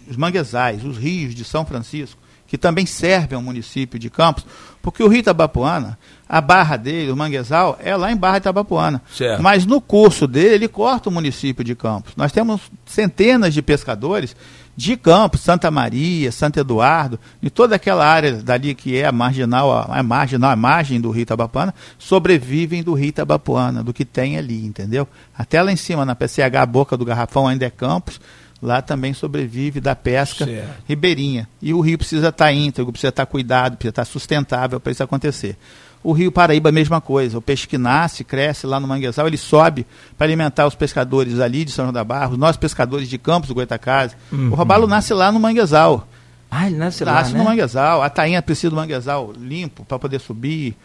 os 0.10 0.18
manguezais, 0.18 0.84
os 0.84 0.98
rios 0.98 1.36
de 1.36 1.46
São 1.46 1.66
Francisco, 1.66 2.20
que 2.48 2.58
também 2.58 2.86
servem 2.86 3.36
ao 3.36 3.42
município 3.42 4.00
de 4.00 4.10
Campos, 4.10 4.46
porque 4.82 5.04
o 5.04 5.08
Rio 5.08 5.20
Itabapuana, 5.20 5.98
a 6.28 6.42
barra 6.42 6.78
dele, 6.78 7.12
o 7.12 7.16
manguezal, 7.16 7.78
é 7.82 7.96
lá 7.96 8.12
em 8.12 8.16
Barra 8.16 8.38
Itabapuana. 8.38 9.02
Certo. 9.12 9.42
Mas 9.42 9.66
no 9.66 9.80
curso 9.80 10.28
dele, 10.28 10.56
ele 10.56 10.68
corta 10.68 11.10
o 11.10 11.12
município 11.12 11.64
de 11.64 11.76
Campos. 11.76 12.14
Nós 12.16 12.32
temos 12.32 12.62
centenas 12.86 13.54
de 13.54 13.62
pescadores 13.62 14.36
de 14.76 14.98
Campos, 14.98 15.42
Santa 15.42 15.72
Maria, 15.72 16.32
Santo 16.32 16.60
Eduardo, 16.60 17.20
e 17.42 17.50
toda 17.50 17.76
aquela 17.76 18.06
área 18.06 18.34
dali 18.34 18.76
que 18.76 18.98
é 18.98 19.06
a 19.06 19.12
marginal, 19.12 19.72
a, 19.72 20.00
a 20.00 20.04
marginal, 20.04 20.52
a 20.52 20.56
margem 20.56 21.00
do 21.00 21.12
Rio 21.12 21.24
Itabapuana, 21.24 21.74
sobrevivem 21.98 22.84
do 22.84 22.94
Rio 22.94 23.10
Itabapuana, 23.10 23.84
do 23.84 23.94
que 23.94 24.04
tem 24.04 24.38
ali, 24.38 24.66
entendeu? 24.66 25.08
Até 25.38 25.62
lá 25.62 25.72
em 25.72 25.78
cima, 25.78 26.04
na 26.04 26.16
PCH, 26.16 26.56
a 26.56 26.66
boca 26.66 26.98
do 26.98 27.06
garrafão 27.06 27.48
ainda 27.48 27.66
é 27.66 27.70
Campos, 27.70 28.20
lá 28.62 28.82
também 28.82 29.14
sobrevive 29.14 29.80
da 29.80 29.96
pesca 29.96 30.46
certo. 30.46 30.84
ribeirinha. 30.88 31.48
E 31.62 31.74
o 31.74 31.80
rio 31.80 31.98
precisa 31.98 32.30
estar 32.30 32.46
tá 32.46 32.52
íntegro, 32.52 32.92
precisa 32.92 33.10
estar 33.10 33.26
tá 33.26 33.32
cuidado, 33.32 33.78
precisa 33.78 33.92
estar 33.92 34.06
tá 34.06 34.12
sustentável 34.12 34.80
para 34.80 34.92
isso 34.92 35.04
acontecer. 35.04 35.58
O 36.06 36.14
Rio 36.14 36.32
Paraíba, 36.32 36.70
a 36.70 36.72
mesma 36.72 37.02
coisa. 37.02 37.38
O 37.38 37.42
peixe 37.42 37.68
que 37.68 37.80
nasce, 37.80 38.24
cresce 38.24 38.68
lá 38.68 38.80
no 38.80 38.88
manguezal, 38.88 39.26
ele 39.26 39.38
sobe 39.38 39.88
para 40.16 40.28
alimentar 40.28 40.68
os 40.68 40.76
pescadores 40.76 41.40
ali 41.40 41.66
de 41.66 41.72
São 41.72 41.86
João 41.86 41.94
da 41.94 42.04
Barra, 42.04 42.30
os 42.30 42.38
nossos 42.38 42.58
pescadores 42.58 43.10
de 43.10 43.18
Campos 43.18 43.48
do 43.48 43.56
Goitacazes. 43.56 44.16
Uhum. 44.32 44.52
O 44.52 44.56
robalo 44.56 44.86
nasce 44.86 45.14
lá 45.16 45.32
no 45.32 45.40
manguezal. 45.40 46.08
Ah, 46.52 46.68
ele 46.68 46.76
nasce, 46.78 47.04
nasce 47.04 47.04
lá, 47.04 47.14
Nasce 47.14 47.32
no 47.34 47.40
né? 47.40 47.44
manguezal. 47.46 48.04
A 48.04 48.10
tainha 48.10 48.40
precisa 48.42 48.70
do 48.70 48.76
manguezal 48.76 49.34
limpo 49.36 49.84
para 49.84 49.98
poder 49.98 50.20
subir 50.20 50.76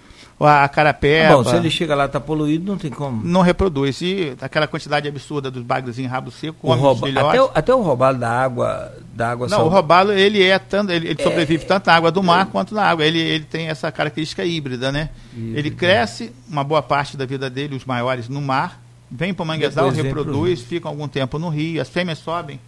a 0.46 0.68
carapé. 0.68 1.26
Ah, 1.26 1.36
bom, 1.36 1.44
se 1.44 1.54
ele 1.54 1.70
chega 1.70 1.94
lá 1.94 2.06
está 2.06 2.18
poluído, 2.18 2.64
não 2.64 2.78
tem 2.78 2.90
como. 2.90 3.22
Não 3.24 3.42
reproduz. 3.42 4.00
E 4.00 4.34
aquela 4.40 4.66
quantidade 4.66 5.06
absurda 5.06 5.50
dos 5.50 5.62
bagres 5.62 5.98
em 5.98 6.06
rabo 6.06 6.30
seco, 6.30 6.66
o 6.66 6.74
rouba, 6.74 7.08
até, 7.08 7.42
o, 7.42 7.50
até 7.54 7.74
o 7.74 7.82
robalo 7.82 8.18
da 8.18 8.30
água, 8.30 8.92
da 9.12 9.30
água 9.30 9.48
Não, 9.48 9.58
sal... 9.58 9.66
o 9.66 9.68
robalo 9.68 10.12
ele 10.12 10.42
é 10.42 10.58
tanto, 10.58 10.92
ele, 10.92 11.08
ele 11.08 11.20
é, 11.20 11.22
sobrevive 11.22 11.64
tanto 11.66 11.86
na 11.86 11.94
água 11.94 12.10
do 12.10 12.22
mar 12.22 12.46
é, 12.46 12.50
quanto 12.50 12.74
na 12.74 12.84
água. 12.84 13.04
Ele, 13.04 13.18
ele 13.18 13.44
tem 13.44 13.68
essa 13.68 13.92
característica 13.92 14.44
híbrida, 14.44 14.90
né? 14.90 15.10
Híbrida. 15.36 15.58
Ele 15.58 15.70
cresce 15.70 16.32
uma 16.48 16.64
boa 16.64 16.82
parte 16.82 17.16
da 17.16 17.26
vida 17.26 17.50
dele, 17.50 17.76
os 17.76 17.84
maiores 17.84 18.28
no 18.28 18.40
mar, 18.40 18.80
vem 19.10 19.34
para 19.34 19.42
o 19.42 19.46
manguezal, 19.46 19.90
reproduz, 19.90 20.62
ficam 20.62 20.90
algum 20.90 21.06
tempo 21.06 21.38
no 21.38 21.48
rio, 21.48 21.82
as 21.82 21.88
fêmeas 21.88 22.18
sobem 22.18 22.58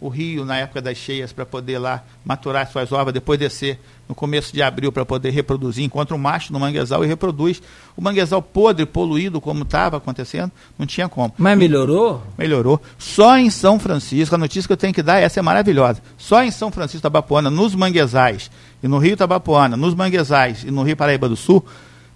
o 0.00 0.08
rio 0.08 0.44
na 0.44 0.56
época 0.56 0.80
das 0.80 0.96
cheias 0.96 1.32
para 1.32 1.44
poder 1.44 1.78
lá 1.78 2.04
maturar 2.24 2.70
suas 2.70 2.92
ovas, 2.92 3.12
depois 3.12 3.38
descer 3.38 3.80
no 4.08 4.14
começo 4.14 4.52
de 4.52 4.62
abril 4.62 4.90
para 4.90 5.04
poder 5.04 5.30
reproduzir, 5.30 5.84
encontra 5.84 6.14
um 6.14 6.18
macho 6.18 6.52
no 6.52 6.60
manguezal 6.60 7.04
e 7.04 7.06
reproduz. 7.06 7.60
O 7.96 8.02
manguezal 8.02 8.40
podre, 8.40 8.86
poluído, 8.86 9.40
como 9.40 9.64
estava 9.64 9.96
acontecendo, 9.96 10.52
não 10.78 10.86
tinha 10.86 11.08
como. 11.08 11.34
Mas 11.36 11.58
melhorou? 11.58 12.22
Melhorou. 12.36 12.80
Só 12.96 13.36
em 13.36 13.50
São 13.50 13.78
Francisco, 13.78 14.34
a 14.34 14.38
notícia 14.38 14.66
que 14.66 14.72
eu 14.72 14.76
tenho 14.76 14.94
que 14.94 15.02
dar, 15.02 15.18
essa 15.18 15.40
é 15.40 15.42
maravilhosa. 15.42 16.00
Só 16.16 16.42
em 16.42 16.50
São 16.50 16.70
Francisco 16.70 17.02
Tabapuana, 17.02 17.50
nos 17.50 17.74
manguezais, 17.74 18.50
e 18.82 18.88
no 18.88 18.98
Rio 18.98 19.16
Tabapuana, 19.16 19.76
nos 19.76 19.94
manguezais 19.94 20.62
e 20.62 20.70
no 20.70 20.82
Rio 20.82 20.96
Paraíba 20.96 21.28
do 21.28 21.36
Sul, 21.36 21.64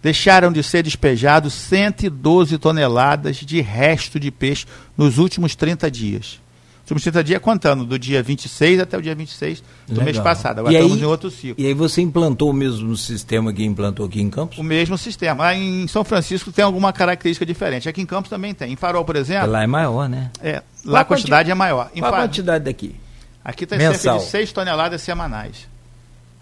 deixaram 0.02 0.50
de 0.50 0.62
ser 0.62 0.82
despejados 0.82 1.52
112 1.52 2.58
toneladas 2.58 3.36
de 3.36 3.60
resto 3.60 4.18
de 4.18 4.30
peixe 4.30 4.66
nos 4.96 5.18
últimos 5.18 5.54
30 5.54 5.90
dias. 5.90 6.40
30 6.84 7.24
dias 7.24 7.40
contando, 7.40 7.84
do 7.84 7.98
dia 7.98 8.22
26 8.22 8.80
até 8.80 8.98
o 8.98 9.02
dia 9.02 9.14
26 9.14 9.60
do 9.60 9.92
Legal. 9.92 10.04
mês 10.04 10.18
passado. 10.18 10.58
Agora 10.58 10.74
e 10.74 10.76
estamos 10.76 10.96
aí, 10.96 11.02
em 11.02 11.06
outro 11.06 11.30
ciclo. 11.30 11.54
E 11.56 11.66
aí 11.66 11.74
você 11.74 12.02
implantou 12.02 12.50
o 12.50 12.52
mesmo 12.52 12.96
sistema 12.96 13.52
que 13.52 13.64
implantou 13.64 14.06
aqui 14.06 14.20
em 14.20 14.28
Campos? 14.28 14.58
O 14.58 14.62
mesmo 14.62 14.98
sistema. 14.98 15.44
Lá 15.44 15.54
em 15.54 15.86
São 15.88 16.04
Francisco 16.04 16.50
tem 16.52 16.64
alguma 16.64 16.92
característica 16.92 17.46
diferente. 17.46 17.88
Aqui 17.88 18.00
em 18.00 18.06
Campos 18.06 18.28
também 18.28 18.52
tem. 18.52 18.72
Em 18.72 18.76
Farol, 18.76 19.04
por 19.04 19.16
exemplo. 19.16 19.50
Lá 19.50 19.62
é 19.62 19.66
maior, 19.66 20.08
né? 20.08 20.30
É. 20.40 20.62
Lá 20.84 21.00
a 21.00 21.04
quantidade 21.04 21.50
é 21.50 21.54
maior. 21.54 21.90
Em 21.94 22.00
Qual 22.00 22.12
a 22.14 22.22
quantidade 22.22 22.64
daqui? 22.64 22.96
Aqui 23.44 23.64
está 23.64 23.76
cerca 23.78 24.18
de 24.18 24.24
6 24.24 24.52
toneladas 24.52 25.02
semanais. 25.02 25.68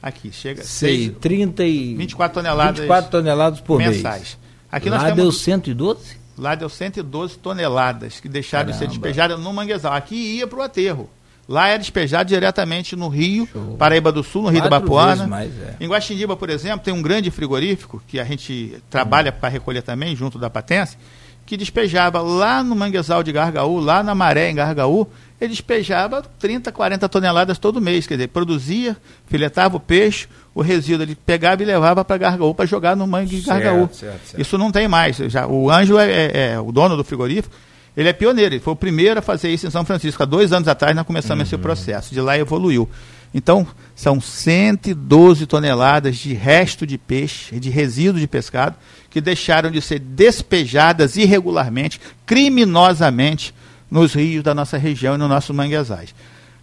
Aqui, 0.02 0.32
chega. 0.32 0.62
Sei, 0.64 1.06
6, 1.08 1.18
30 1.20 1.64
e. 1.64 1.94
24 1.94 2.34
toneladas. 2.34 2.76
24 2.76 3.10
toneladas 3.10 3.60
por 3.60 3.78
mensais. 3.78 4.20
mês. 4.20 4.38
Aqui 4.72 4.88
Lá 4.88 4.96
nós 4.96 5.04
temos... 5.06 5.16
deu 5.22 5.32
112? 5.32 6.19
Lá 6.40 6.54
deu 6.54 6.70
112 6.70 7.36
toneladas 7.36 8.18
que 8.18 8.26
deixaram 8.26 8.72
Caramba. 8.72 8.86
de 8.86 8.92
ser 8.92 8.98
despejadas 8.98 9.38
no 9.38 9.52
manguezal. 9.52 9.92
Aqui 9.92 10.38
ia 10.38 10.46
para 10.46 10.58
o 10.58 10.62
aterro. 10.62 11.10
Lá 11.46 11.68
é 11.68 11.76
despejado 11.76 12.28
diretamente 12.28 12.96
no 12.96 13.08
Rio, 13.08 13.46
Show. 13.52 13.76
Paraíba 13.76 14.10
do 14.10 14.22
Sul, 14.22 14.44
no 14.44 14.48
Rio 14.48 14.60
Quatro 14.62 14.70
da 14.70 14.80
Bapuana. 14.80 15.26
Mais, 15.26 15.50
é. 15.60 15.76
Em 15.78 15.86
Guaxindiba, 15.86 16.36
por 16.36 16.48
exemplo, 16.48 16.80
tem 16.80 16.94
um 16.94 17.02
grande 17.02 17.30
frigorífico 17.30 18.02
que 18.06 18.18
a 18.18 18.24
gente 18.24 18.82
trabalha 18.88 19.30
hum. 19.30 19.38
para 19.38 19.50
recolher 19.50 19.82
também, 19.82 20.16
junto 20.16 20.38
da 20.38 20.48
Patência, 20.48 20.98
que 21.44 21.58
despejava 21.58 22.22
lá 22.22 22.64
no 22.64 22.74
manguezal 22.74 23.22
de 23.22 23.32
Gargaú, 23.32 23.78
lá 23.78 24.02
na 24.02 24.14
maré 24.14 24.48
em 24.48 24.54
Gargaú, 24.54 25.06
ele 25.40 25.50
despejava 25.50 26.22
30, 26.38 26.70
40 26.70 27.08
toneladas 27.08 27.58
todo 27.58 27.80
mês. 27.80 28.06
Quer 28.06 28.14
dizer, 28.14 28.28
produzia, 28.28 28.96
filetava 29.26 29.76
o 29.76 29.80
peixe, 29.80 30.28
o 30.54 30.60
resíduo 30.60 31.02
ele 31.02 31.14
pegava 31.14 31.62
e 31.62 31.66
levava 31.66 32.04
para 32.04 32.18
Gargaú 32.18 32.54
para 32.54 32.66
jogar 32.66 32.94
no 32.94 33.06
mangue 33.06 33.40
de 33.40 33.46
Gargaú. 33.46 33.88
Certo, 33.92 34.18
certo. 34.26 34.40
Isso 34.40 34.58
não 34.58 34.70
tem 34.70 34.86
mais. 34.86 35.16
Já, 35.16 35.46
o 35.46 35.70
Ângelo 35.70 35.98
é, 35.98 36.10
é, 36.10 36.52
é, 36.52 36.60
o 36.60 36.70
dono 36.70 36.96
do 36.96 37.02
frigorífico, 37.02 37.54
ele 37.96 38.08
é 38.08 38.12
pioneiro, 38.12 38.54
ele 38.54 38.62
foi 38.62 38.74
o 38.74 38.76
primeiro 38.76 39.18
a 39.18 39.22
fazer 39.22 39.50
isso 39.50 39.66
em 39.66 39.70
São 39.70 39.84
Francisco. 39.84 40.22
Há 40.22 40.26
dois 40.26 40.52
anos 40.52 40.68
atrás 40.68 40.94
nós 40.94 41.06
começamos 41.06 41.42
uhum. 41.42 41.54
esse 41.54 41.62
processo. 41.62 42.12
De 42.12 42.20
lá 42.20 42.36
evoluiu. 42.36 42.88
Então, 43.32 43.66
são 43.94 44.20
112 44.20 45.46
toneladas 45.46 46.16
de 46.16 46.34
resto 46.34 46.86
de 46.86 46.98
peixe, 46.98 47.58
de 47.60 47.70
resíduo 47.70 48.20
de 48.20 48.26
pescado, 48.26 48.76
que 49.08 49.20
deixaram 49.20 49.70
de 49.70 49.80
ser 49.80 50.00
despejadas 50.00 51.16
irregularmente, 51.16 52.00
criminosamente, 52.26 53.54
nos 53.90 54.14
rios 54.14 54.42
da 54.42 54.54
nossa 54.54 54.78
região 54.78 55.14
e 55.14 55.18
nos 55.18 55.28
nossos 55.28 55.54
manguezais. 55.54 56.14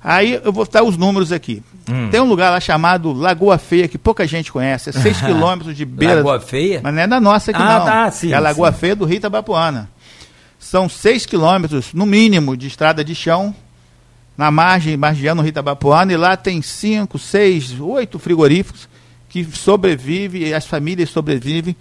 Aí 0.03 0.39
eu 0.43 0.53
vou 0.53 0.65
dar 0.65 0.83
os 0.83 0.95
números 0.95 1.31
aqui. 1.31 1.61
Hum. 1.89 2.09
Tem 2.09 2.21
um 2.21 2.27
lugar 2.27 2.51
lá 2.51 2.59
chamado 2.59 3.11
Lagoa 3.11 3.57
Feia, 3.57 3.87
que 3.87 3.97
pouca 3.97 4.25
gente 4.27 4.51
conhece, 4.51 4.89
é 4.89 4.93
6 4.93 5.21
quilômetros 5.21 5.75
de 5.75 5.85
beira. 5.85 6.15
Lagoa 6.15 6.39
Feia? 6.39 6.79
Mas 6.83 6.93
não 6.93 7.01
é 7.01 7.07
da 7.07 7.19
nossa 7.19 7.51
aqui, 7.51 7.61
ah, 7.61 7.79
não. 7.79 7.85
Tá, 7.85 8.11
sim, 8.11 8.31
é 8.31 8.35
a 8.35 8.39
Lagoa 8.39 8.71
sim. 8.71 8.77
Feia 8.79 8.95
do 8.95 9.05
Rio 9.05 9.17
Itabapuana. 9.17 9.89
São 10.59 10.87
6 10.87 11.25
quilômetros, 11.25 11.93
no 11.93 12.05
mínimo, 12.05 12.55
de 12.55 12.67
estrada 12.67 13.03
de 13.03 13.13
chão, 13.13 13.53
na 14.37 14.51
margem, 14.51 14.95
margeando 14.95 15.41
o 15.41 15.43
Rio 15.43 15.49
Itabapuana, 15.49 16.13
e 16.13 16.17
lá 16.17 16.37
tem 16.37 16.61
5, 16.61 17.17
6, 17.17 17.79
8 17.79 18.19
frigoríficos 18.19 18.87
que 19.29 19.43
sobrevivem, 19.43 20.53
as 20.53 20.65
famílias 20.65 21.09
sobrevivem 21.09 21.75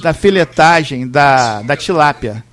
da 0.00 0.14
filetagem 0.14 1.06
da, 1.06 1.62
da 1.62 1.76
tilápia. 1.76 2.44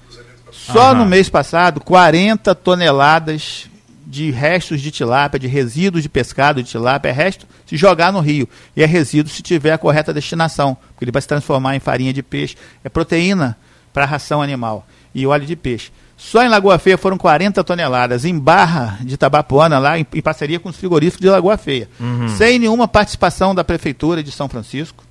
Só 0.53 0.91
Aham. 0.91 0.99
no 0.99 1.05
mês 1.05 1.27
passado, 1.27 1.81
40 1.81 2.53
toneladas 2.53 3.67
de 4.05 4.29
restos 4.29 4.79
de 4.79 4.91
tilápia, 4.91 5.39
de 5.39 5.47
resíduos 5.47 6.03
de 6.03 6.09
pescado 6.09 6.61
de 6.61 6.69
tilápia, 6.69 7.09
é 7.09 7.11
resto 7.11 7.47
se 7.65 7.75
jogar 7.75 8.13
no 8.13 8.19
rio. 8.19 8.47
E 8.75 8.83
é 8.83 8.85
resíduo 8.85 9.31
se 9.31 9.41
tiver 9.41 9.71
a 9.71 9.77
correta 9.77 10.13
destinação, 10.13 10.77
porque 10.89 11.03
ele 11.05 11.11
vai 11.11 11.21
se 11.21 11.27
transformar 11.27 11.75
em 11.75 11.79
farinha 11.79 12.13
de 12.13 12.21
peixe. 12.21 12.55
É 12.83 12.89
proteína 12.89 13.57
para 13.91 14.05
ração 14.05 14.41
animal 14.41 14.85
e 15.15 15.25
óleo 15.25 15.45
de 15.45 15.55
peixe. 15.55 15.91
Só 16.15 16.43
em 16.43 16.47
Lagoa 16.47 16.77
Feia 16.77 16.97
foram 16.97 17.17
40 17.17 17.63
toneladas, 17.63 18.23
em 18.23 18.37
Barra 18.37 18.99
de 19.01 19.17
Tabapuana, 19.17 19.79
lá 19.79 19.97
em, 19.97 20.05
em 20.13 20.21
parceria 20.21 20.59
com 20.59 20.69
os 20.69 20.77
frigoríficos 20.77 21.21
de 21.21 21.29
Lagoa 21.29 21.57
Feia. 21.57 21.89
Uhum. 21.99 22.29
Sem 22.29 22.59
nenhuma 22.59 22.87
participação 22.87 23.53
da 23.53 23.63
Prefeitura 23.63 24.23
de 24.23 24.31
São 24.31 24.47
Francisco. 24.47 25.03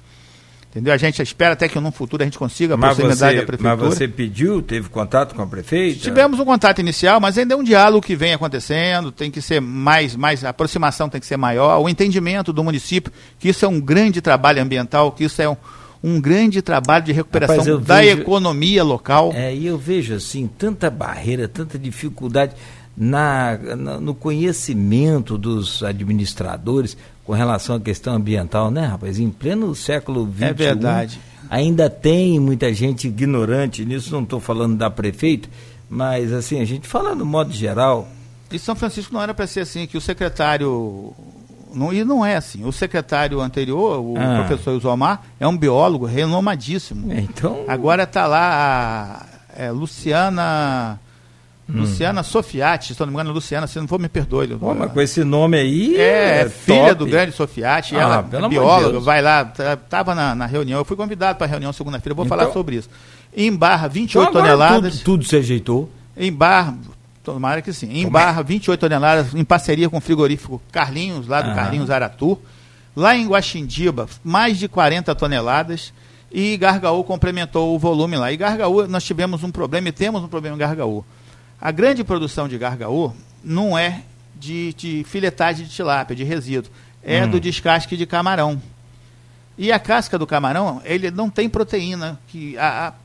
Entendeu? 0.72 0.94
A 0.94 0.96
gente 0.96 1.20
espera 1.20 1.52
até 1.52 1.68
que 1.68 1.78
no 1.78 1.92
futuro 1.92 2.22
a 2.22 2.24
gente 2.24 2.38
consiga 2.38 2.72
a 2.72 2.76
mas 2.78 2.96
proximidade 2.96 3.34
você, 3.34 3.40
da 3.42 3.46
prefeitura. 3.46 3.76
Mas 3.76 3.94
você 3.94 4.08
pediu, 4.08 4.62
teve 4.62 4.88
contato 4.88 5.34
com 5.34 5.42
a 5.42 5.46
prefeita? 5.46 6.00
Tivemos 6.00 6.40
um 6.40 6.46
contato 6.46 6.78
inicial, 6.78 7.20
mas 7.20 7.36
ainda 7.36 7.52
é 7.52 7.56
um 7.58 7.62
diálogo 7.62 8.06
que 8.06 8.16
vem 8.16 8.32
acontecendo, 8.32 9.12
tem 9.12 9.30
que 9.30 9.42
ser 9.42 9.60
mais, 9.60 10.16
mais, 10.16 10.42
a 10.42 10.48
aproximação 10.48 11.10
tem 11.10 11.20
que 11.20 11.26
ser 11.26 11.36
maior, 11.36 11.78
o 11.78 11.90
entendimento 11.90 12.54
do 12.54 12.64
município, 12.64 13.12
que 13.38 13.50
isso 13.50 13.66
é 13.66 13.68
um 13.68 13.78
grande 13.78 14.22
trabalho 14.22 14.62
ambiental, 14.62 15.12
que 15.12 15.24
isso 15.24 15.42
é 15.42 15.48
um, 15.48 15.56
um 16.02 16.18
grande 16.18 16.62
trabalho 16.62 17.04
de 17.04 17.12
recuperação 17.12 17.58
Rapaz, 17.58 17.84
da 17.84 18.00
vejo, 18.00 18.22
economia 18.22 18.82
local. 18.82 19.30
É, 19.34 19.54
e 19.54 19.66
eu 19.66 19.76
vejo 19.76 20.14
assim, 20.14 20.48
tanta 20.56 20.88
barreira, 20.88 21.46
tanta 21.48 21.78
dificuldade 21.78 22.54
na, 22.96 23.58
na, 23.76 24.00
no 24.00 24.14
conhecimento 24.14 25.36
dos 25.36 25.82
administradores 25.82 26.96
com 27.24 27.32
relação 27.32 27.76
à 27.76 27.80
questão 27.80 28.14
ambiental, 28.14 28.70
né, 28.70 28.86
rapaz? 28.86 29.18
Em 29.18 29.30
pleno 29.30 29.74
século 29.74 30.30
XXI. 30.32 30.44
É 30.44 30.52
verdade. 30.52 31.20
Ainda 31.48 31.90
tem 31.90 32.40
muita 32.40 32.72
gente 32.72 33.08
ignorante 33.08 33.84
nisso, 33.84 34.12
não 34.12 34.22
estou 34.22 34.40
falando 34.40 34.76
da 34.76 34.90
prefeita, 34.90 35.48
mas 35.88 36.32
assim, 36.32 36.60
a 36.60 36.64
gente 36.64 36.88
fala 36.88 37.14
no 37.14 37.26
modo 37.26 37.52
geral. 37.52 38.08
E 38.50 38.58
São 38.58 38.74
Francisco 38.74 39.12
não 39.12 39.22
era 39.22 39.34
para 39.34 39.46
ser 39.46 39.60
assim, 39.60 39.86
que 39.86 39.96
o 39.96 40.00
secretário. 40.00 41.12
Não, 41.74 41.92
e 41.92 42.04
não 42.04 42.24
é 42.24 42.36
assim. 42.36 42.64
O 42.64 42.72
secretário 42.72 43.40
anterior, 43.40 43.98
o 43.98 44.14
ah. 44.18 44.44
professor 44.46 44.76
Isomar, 44.76 45.22
é 45.40 45.46
um 45.46 45.56
biólogo 45.56 46.04
renomadíssimo. 46.04 47.10
É, 47.10 47.20
então... 47.20 47.64
Agora 47.66 48.02
está 48.02 48.26
lá 48.26 49.26
a 49.56 49.62
é, 49.62 49.70
Luciana. 49.70 50.98
Hum. 51.72 51.80
Luciana 51.80 52.22
Sofiati, 52.22 52.94
se 52.94 53.00
não 53.00 53.06
me 53.06 53.14
engano, 53.14 53.32
Luciana, 53.32 53.66
se 53.66 53.80
não 53.80 53.88
for, 53.88 53.98
me 53.98 54.08
perdoe. 54.08 54.48
Pô, 54.48 54.74
mas 54.74 54.92
com 54.92 55.00
esse 55.00 55.24
nome 55.24 55.56
aí. 55.56 55.96
É, 55.96 56.42
é 56.42 56.48
filha 56.48 56.88
top. 56.88 56.94
do 56.96 57.06
grande 57.06 57.32
Sofiati, 57.32 57.96
ah, 57.96 58.00
ela 58.00 58.28
é 58.44 58.48
bióloga, 58.48 59.00
vai 59.00 59.22
lá, 59.22 59.50
estava 59.72 60.14
na, 60.14 60.34
na, 60.34 60.44
reunião, 60.44 60.80
eu 60.80 60.84
fui 60.84 60.96
convidado 60.96 61.38
para 61.38 61.46
a 61.46 61.50
reunião 61.50 61.72
segunda-feira, 61.72 62.14
vou 62.14 62.26
então, 62.26 62.36
falar 62.36 62.52
sobre 62.52 62.76
isso. 62.76 62.90
Em 63.34 63.50
Barra, 63.54 63.88
28 63.88 64.28
então 64.28 64.42
toneladas. 64.42 64.94
Tudo, 64.98 65.04
tudo 65.04 65.24
se 65.24 65.36
ajeitou. 65.36 65.90
Em 66.14 66.30
Barra, 66.30 66.76
tomara 67.24 67.62
que 67.62 67.72
sim. 67.72 67.90
Em 67.90 68.04
Como 68.04 68.18
é? 68.18 68.20
Barra, 68.20 68.42
28 68.42 68.78
toneladas, 68.78 69.34
em 69.34 69.44
parceria 69.44 69.88
com 69.88 69.96
o 69.96 70.00
frigorífico 70.00 70.60
Carlinhos, 70.70 71.26
lá 71.26 71.40
do. 71.40 71.54
Carlinhos 71.54 71.90
Aratu. 71.90 72.38
Lá 72.94 73.16
em 73.16 73.26
Guaxindiba, 73.26 74.06
mais 74.22 74.58
de 74.58 74.68
40 74.68 75.14
toneladas. 75.14 75.94
E 76.30 76.58
Gargaú 76.58 77.02
complementou 77.04 77.74
o 77.74 77.78
volume 77.78 78.18
lá. 78.18 78.30
E 78.30 78.36
Gargaú, 78.36 78.86
nós 78.86 79.02
tivemos 79.02 79.42
um 79.42 79.50
problema 79.50 79.88
e 79.88 79.92
temos 79.92 80.22
um 80.22 80.28
problema 80.28 80.56
em 80.56 80.58
Gargaú 80.58 81.02
a 81.62 81.70
grande 81.70 82.02
produção 82.02 82.48
de 82.48 82.58
gargaú 82.58 83.14
não 83.44 83.78
é 83.78 84.02
de, 84.34 84.74
de 84.74 85.04
filetagem 85.04 85.64
de 85.64 85.70
tilápia, 85.70 86.16
de 86.16 86.24
resíduo, 86.24 86.72
é 87.04 87.24
hum. 87.24 87.30
do 87.30 87.38
descasque 87.38 87.96
de 87.96 88.04
camarão. 88.04 88.60
E 89.56 89.70
a 89.70 89.78
casca 89.78 90.18
do 90.18 90.26
camarão, 90.26 90.82
ele 90.84 91.08
não 91.08 91.30
tem 91.30 91.48
proteína, 91.48 92.18
que 92.26 92.56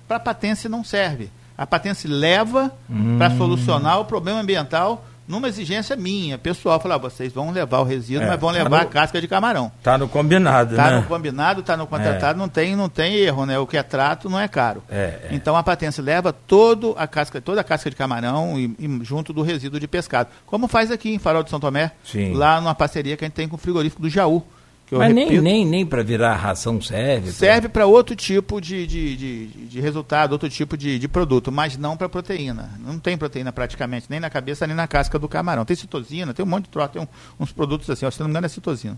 para 0.07 0.19
patência 0.19 0.67
não 0.67 0.83
serve. 0.83 1.29
A 1.55 1.67
patência 1.67 2.09
leva 2.09 2.73
hum. 2.89 3.19
para 3.19 3.37
solucionar 3.37 3.99
o 3.99 4.05
problema 4.05 4.39
ambiental 4.39 5.05
numa 5.27 5.47
exigência 5.47 5.95
minha, 5.95 6.37
pessoal, 6.37 6.79
falar, 6.79 6.95
ah, 6.95 6.99
vocês 6.99 7.33
vão 7.33 7.51
levar 7.51 7.79
o 7.79 7.83
resíduo, 7.83 8.23
é, 8.23 8.27
mas 8.27 8.39
vão 8.39 8.51
tá 8.51 8.57
levar 8.57 8.69
no, 8.69 8.83
a 8.83 8.85
casca 8.85 9.19
de 9.19 9.27
camarão. 9.27 9.71
Tá 9.83 9.97
no 9.97 10.07
combinado, 10.07 10.75
tá 10.75 10.83
né? 10.83 10.89
Tá 10.89 10.95
no 10.95 11.03
combinado, 11.03 11.63
tá 11.63 11.77
no 11.77 11.85
contratado, 11.87 12.37
é. 12.37 12.41
não 12.41 12.47
tem, 12.47 12.75
não 12.75 12.87
tem 12.87 13.15
erro, 13.15 13.45
né? 13.45 13.59
O 13.59 13.67
que 13.67 13.77
é 13.77 13.83
trato 13.83 14.29
não 14.29 14.39
é 14.39 14.47
caro. 14.47 14.83
É, 14.89 14.95
é. 14.95 15.27
então 15.31 15.55
a 15.55 15.63
patência 15.63 16.01
leva 16.01 16.31
todo 16.31 16.95
a 16.97 17.05
casca, 17.07 17.41
toda 17.41 17.61
a 17.61 17.63
casca 17.63 17.89
de 17.89 17.95
camarão 17.95 18.57
e, 18.57 18.75
e, 18.79 18.99
junto 19.03 19.33
do 19.33 19.41
resíduo 19.41 19.79
de 19.79 19.87
pescado. 19.87 20.29
Como 20.45 20.67
faz 20.67 20.91
aqui 20.91 21.13
em 21.13 21.19
Farol 21.19 21.43
de 21.43 21.49
São 21.49 21.59
Tomé, 21.59 21.91
Sim. 22.03 22.33
lá 22.33 22.61
numa 22.61 22.75
parceria 22.75 23.17
que 23.17 23.25
a 23.25 23.27
gente 23.27 23.35
tem 23.35 23.47
com 23.47 23.55
o 23.55 23.59
frigorífico 23.59 24.01
do 24.01 24.09
Jaú. 24.09 24.43
Mas 24.89 25.13
repito, 25.13 25.41
nem, 25.41 25.41
nem, 25.41 25.65
nem 25.65 25.85
para 25.85 26.01
virar 26.01 26.35
ração 26.35 26.81
serve? 26.81 27.31
Serve 27.31 27.67
para 27.67 27.85
outro 27.85 28.15
tipo 28.15 28.61
de, 28.61 28.87
de, 28.87 29.17
de, 29.17 29.47
de, 29.47 29.81
resultado, 29.81 30.31
outro 30.31 30.49
tipo 30.49 30.77
de, 30.77 30.97
de 30.97 31.07
produto, 31.09 31.51
mas 31.51 31.77
não 31.77 31.97
para 31.97 32.07
proteína. 32.07 32.71
Não 32.79 32.97
tem 32.97 33.17
proteína 33.17 33.51
praticamente, 33.51 34.05
nem 34.09 34.19
na 34.19 34.29
cabeça, 34.29 34.65
nem 34.65 34.75
na 34.75 34.87
casca 34.87 35.19
do 35.19 35.27
camarão. 35.27 35.65
Tem 35.65 35.75
citosina, 35.75 36.33
tem 36.33 36.45
um 36.45 36.47
monte 36.47 36.65
de 36.65 36.69
troço, 36.69 36.89
tem 36.93 37.01
um, 37.01 37.07
uns 37.37 37.51
produtos 37.51 37.89
assim, 37.89 38.09
se 38.09 38.19
não 38.19 38.27
me 38.27 38.31
engano 38.31 38.45
é 38.45 38.49
citosina. 38.49 38.97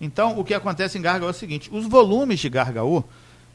Então, 0.00 0.38
o 0.38 0.44
que 0.44 0.52
acontece 0.52 0.98
em 0.98 1.02
Gargaú 1.02 1.28
é 1.28 1.30
o 1.30 1.34
seguinte, 1.34 1.70
os 1.72 1.86
volumes 1.86 2.40
de 2.40 2.48
Gargaú 2.48 3.04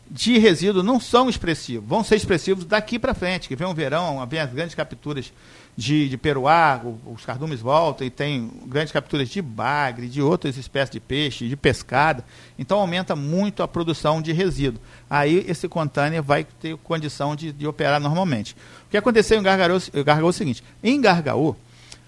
de 0.09 0.37
resíduo 0.37 0.83
não 0.83 0.99
são 0.99 1.29
expressivos, 1.29 1.87
vão 1.87 2.03
ser 2.03 2.15
expressivos 2.15 2.65
daqui 2.65 2.99
para 2.99 3.13
frente, 3.13 3.47
que 3.47 3.55
vem 3.55 3.67
o 3.67 3.73
verão, 3.73 4.25
vem 4.27 4.39
as 4.39 4.51
grandes 4.51 4.75
capturas 4.75 5.31
de, 5.75 6.09
de 6.09 6.17
peruá, 6.17 6.81
os 7.05 7.25
cardumes 7.25 7.59
voltam 7.59 8.05
e 8.05 8.09
tem 8.09 8.51
grandes 8.65 8.91
capturas 8.91 9.29
de 9.29 9.41
bagre, 9.41 10.07
de 10.07 10.21
outras 10.21 10.57
espécies 10.57 10.91
de 10.91 10.99
peixe, 10.99 11.47
de 11.47 11.55
pescada. 11.55 12.23
Então 12.59 12.79
aumenta 12.79 13.15
muito 13.15 13.63
a 13.63 13.67
produção 13.67 14.21
de 14.21 14.31
resíduo. 14.31 14.81
Aí 15.09 15.45
esse 15.47 15.67
container 15.67 16.21
vai 16.21 16.43
ter 16.43 16.75
condição 16.77 17.35
de, 17.35 17.51
de 17.51 17.65
operar 17.65 17.99
normalmente. 17.99 18.55
O 18.87 18.91
que 18.91 18.97
aconteceu 18.97 19.39
em 19.39 19.43
Gargaú, 19.43 19.79
Gargaú 20.05 20.27
é 20.27 20.29
o 20.29 20.33
seguinte: 20.33 20.63
em 20.83 20.99
Gargaú 20.99 21.55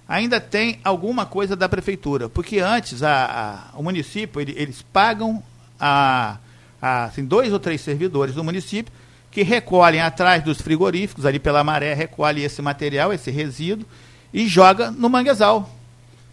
ainda 0.08 0.39
tem 0.39 0.80
alguma 0.84 1.26
coisa 1.26 1.56
da 1.56 1.69
prefeitura, 1.69 2.28
porque 2.30 2.60
antes 2.60 3.02
a, 3.02 3.71
a, 3.73 3.78
o 3.80 3.82
município 3.84 4.41
ele, 4.41 4.54
eles 4.58 4.82
pagam 4.82 5.41
a, 5.80 6.38
a 6.82 7.06
assim, 7.06 7.23
dois 7.26 7.54
ou 7.54 7.60
três 7.60 7.82
servidores 7.82 8.36
do 8.36 8.43
município 8.43 8.93
que 9.34 9.41
recolhem 9.41 10.00
atrás 10.00 10.43
dos 10.43 10.62
frigoríficos, 10.62 11.26
ali 11.26 11.39
pela 11.39 11.63
maré, 11.63 11.93
recolhe 11.96 12.43
esse 12.43 12.62
material, 12.62 13.12
esse 13.12 13.32
resíduo, 13.32 13.88
e 14.32 14.48
joga 14.48 14.91
no 14.91 15.10
manguezal. 15.10 15.69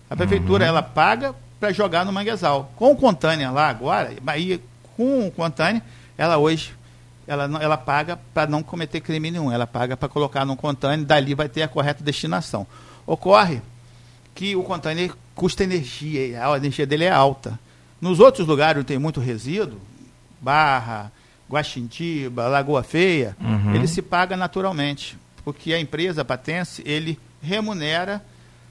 A 0.08 0.14
prefeitura, 0.14 0.64
uhum. 0.64 0.68
ela 0.68 0.82
paga 0.82 1.34
para 1.58 1.72
jogar 1.72 2.04
no 2.04 2.12
manguezal. 2.12 2.70
Com 2.76 2.92
o 2.92 2.96
Contânia 2.96 3.50
lá 3.50 3.68
agora, 3.68 4.12
aí, 4.26 4.60
com 4.96 5.26
o 5.26 5.30
Contânia, 5.30 5.82
ela 6.18 6.36
hoje, 6.36 6.74
ela, 7.26 7.44
ela 7.62 7.78
paga 7.78 8.18
para 8.34 8.46
não 8.46 8.62
cometer 8.62 9.00
crime 9.00 9.30
nenhum, 9.30 9.50
ela 9.50 9.66
paga 9.66 9.96
para 9.96 10.08
colocar 10.08 10.44
no 10.44 10.54
Contânia, 10.54 11.04
dali 11.04 11.34
vai 11.34 11.48
ter 11.48 11.62
a 11.62 11.68
correta 11.68 12.04
destinação. 12.04 12.66
Ocorre 13.06 13.62
que 14.34 14.54
o 14.54 14.62
Contânia 14.62 15.10
custa 15.34 15.64
energia, 15.64 16.46
a 16.46 16.56
energia 16.58 16.86
dele 16.86 17.04
é 17.04 17.10
alta. 17.10 17.58
Nos 17.98 18.20
outros 18.20 18.46
lugares 18.46 18.80
onde 18.80 18.86
tem 18.86 18.98
muito 18.98 19.20
resíduo, 19.20 19.80
Barra, 20.38 21.12
Guaxintiba, 21.50 22.46
Lagoa 22.46 22.82
Feia, 22.82 23.36
uhum. 23.40 23.74
ele 23.74 23.88
se 23.88 24.00
paga 24.00 24.36
naturalmente, 24.36 25.18
porque 25.44 25.74
a 25.74 25.80
empresa 25.80 26.24
Patense, 26.24 26.82
ele 26.86 27.18
remunera 27.42 28.22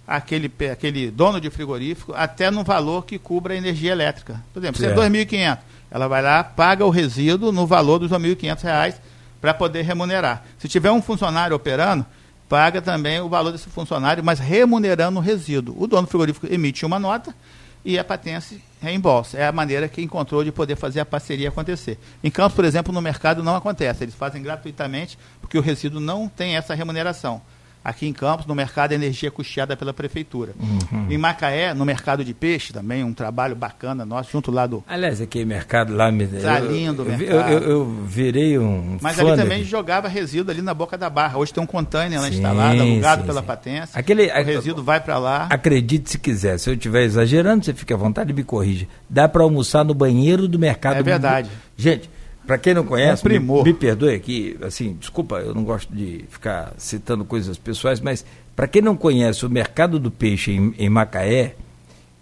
aquele, 0.07 0.51
aquele 0.71 1.11
dono 1.11 1.41
de 1.41 1.49
frigorífico 1.49 2.13
até 2.15 2.49
no 2.49 2.63
valor 2.63 3.05
que 3.05 3.19
cubra 3.19 3.53
a 3.53 3.57
energia 3.57 3.91
elétrica. 3.91 4.41
Por 4.53 4.59
exemplo, 4.59 4.79
se 4.79 4.85
é 4.85 4.95
2.500, 4.95 5.57
ela 5.91 6.07
vai 6.07 6.21
lá, 6.21 6.43
paga 6.43 6.85
o 6.85 6.89
resíduo 6.89 7.51
no 7.51 7.67
valor 7.67 7.99
dos 7.99 8.11
R$ 8.11 8.17
2.500 8.17 8.95
para 9.41 9.53
poder 9.53 9.81
remunerar. 9.81 10.45
Se 10.57 10.67
tiver 10.67 10.91
um 10.91 11.01
funcionário 11.01 11.55
operando, 11.55 12.05
paga 12.47 12.81
também 12.81 13.19
o 13.19 13.29
valor 13.29 13.51
desse 13.51 13.69
funcionário, 13.69 14.23
mas 14.23 14.39
remunerando 14.39 15.19
o 15.19 15.21
resíduo. 15.21 15.75
O 15.77 15.85
dono 15.85 16.03
do 16.03 16.09
frigorífico 16.09 16.47
emite 16.51 16.85
uma 16.85 16.97
nota 16.97 17.35
e 17.83 17.99
a 17.99 18.03
patente 18.03 18.61
reembolsa. 18.79 19.37
É 19.37 19.47
a 19.47 19.51
maneira 19.51 19.87
que 19.87 20.01
encontrou 20.01 20.43
de 20.43 20.51
poder 20.51 20.75
fazer 20.75 20.99
a 20.99 21.05
parceria 21.05 21.49
acontecer. 21.49 21.99
Em 22.23 22.31
Campos, 22.31 22.55
por 22.55 22.65
exemplo, 22.65 22.93
no 22.93 23.01
mercado 23.01 23.43
não 23.43 23.55
acontece. 23.55 24.03
Eles 24.03 24.15
fazem 24.15 24.41
gratuitamente 24.41 25.17
porque 25.41 25.57
o 25.57 25.61
resíduo 25.61 25.99
não 25.99 26.27
tem 26.27 26.55
essa 26.55 26.73
remuneração. 26.73 27.41
Aqui 27.83 28.07
em 28.07 28.13
Campos, 28.13 28.45
no 28.45 28.53
mercado 28.53 28.91
energia 28.91 29.31
custeada 29.31 29.75
pela 29.75 29.93
prefeitura. 29.93 30.53
Uhum. 30.59 31.07
Em 31.09 31.17
Macaé, 31.17 31.73
no 31.73 31.85
mercado 31.85 32.23
de 32.23 32.33
peixe 32.33 32.73
também, 32.73 33.03
um 33.03 33.13
trabalho 33.13 33.55
bacana 33.55 34.05
nosso, 34.05 34.31
junto 34.31 34.51
lá 34.51 34.67
do... 34.67 34.83
Aliás, 34.87 35.21
aquele 35.21 35.45
mercado 35.45 35.95
lá... 35.95 36.11
Me... 36.11 36.27
Tá 36.27 36.59
lindo 36.59 37.05
mercado. 37.05 37.51
Eu, 37.51 37.59
eu, 37.59 37.69
eu, 37.69 37.85
virei 38.05 38.59
um 38.59 38.97
Mas 39.01 39.19
ali 39.19 39.35
também 39.35 39.63
jogava 39.63 40.07
resíduo 40.07 40.51
ali 40.51 40.61
na 40.61 40.73
boca 40.73 40.97
da 40.97 41.09
barra. 41.09 41.37
Hoje 41.37 41.53
tem 41.53 41.63
um 41.63 41.67
container 41.67 42.19
lá 42.19 42.29
instalado, 42.29 42.81
alugado 42.81 43.21
sim, 43.21 43.27
pela 43.27 43.41
sim. 43.41 43.47
patência. 43.47 43.99
Aquele, 43.99 44.27
o 44.27 44.43
resíduo 44.43 44.83
vai 44.83 44.99
para 44.99 45.17
lá. 45.17 45.47
Acredite 45.49 46.11
se 46.11 46.19
quiser, 46.19 46.57
se 46.59 46.69
eu 46.69 46.73
estiver 46.73 47.03
exagerando, 47.03 47.65
você 47.65 47.73
fica 47.73 47.95
à 47.95 47.97
vontade 47.97 48.31
e 48.31 48.33
me 48.33 48.43
corrija. 48.43 48.87
Dá 49.09 49.27
para 49.27 49.43
almoçar 49.43 49.83
no 49.83 49.93
banheiro 49.93 50.47
do 50.47 50.59
mercado. 50.59 50.97
É 50.97 51.03
verdade. 51.03 51.49
Gente... 51.77 52.09
Para 52.49 52.57
quem 52.57 52.73
não 52.73 52.83
conhece, 52.83 53.23
é 53.27 53.37
me, 53.37 53.63
me, 53.63 53.73
perdoe 53.75 54.15
aqui, 54.15 54.57
assim, 54.63 54.95
desculpa, 54.99 55.35
eu 55.35 55.53
não 55.53 55.63
gosto 55.63 55.93
de 55.93 56.25
ficar 56.29 56.73
citando 56.79 57.23
coisas 57.23 57.59
pessoais, 57.59 57.99
mas 58.01 58.25
para 58.55 58.67
quem 58.67 58.81
não 58.81 58.97
conhece 58.97 59.45
o 59.45 59.49
mercado 59.51 59.99
do 59.99 60.09
peixe 60.09 60.53
em, 60.53 60.73
em 60.79 60.89
Macaé, 60.89 61.53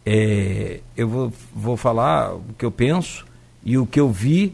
é, 0.06 0.82
eu 0.98 1.08
vou, 1.08 1.34
vou 1.56 1.78
falar 1.78 2.36
o 2.36 2.44
que 2.58 2.66
eu 2.66 2.72
penso 2.72 3.26
e 3.64 3.78
o 3.78 3.86
que 3.86 4.02
eu 4.02 4.12
vi. 4.12 4.54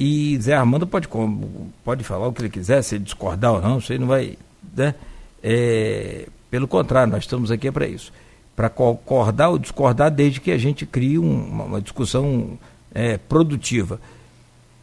E 0.00 0.36
Zé 0.40 0.54
Armando 0.54 0.84
pode, 0.84 1.08
pode 1.84 2.02
falar 2.02 2.26
o 2.26 2.32
que 2.32 2.42
ele 2.42 2.50
quiser, 2.50 2.82
se 2.82 2.96
ele 2.96 3.04
discordar 3.04 3.52
ou 3.52 3.62
não, 3.62 3.78
isso 3.78 3.92
aí 3.92 4.00
não 4.00 4.08
vai. 4.08 4.36
Né? 4.76 4.96
É, 5.40 6.26
pelo 6.50 6.66
contrário, 6.66 7.12
nós 7.12 7.22
estamos 7.22 7.52
aqui 7.52 7.70
para 7.70 7.86
isso 7.86 8.12
para 8.56 8.68
concordar 8.68 9.50
ou 9.50 9.58
discordar, 9.60 10.10
desde 10.10 10.40
que 10.40 10.50
a 10.50 10.58
gente 10.58 10.84
crie 10.84 11.20
um, 11.20 11.44
uma, 11.44 11.64
uma, 11.64 11.80
discussão 11.80 12.58
é, 12.92 13.16
produtiva 13.16 14.00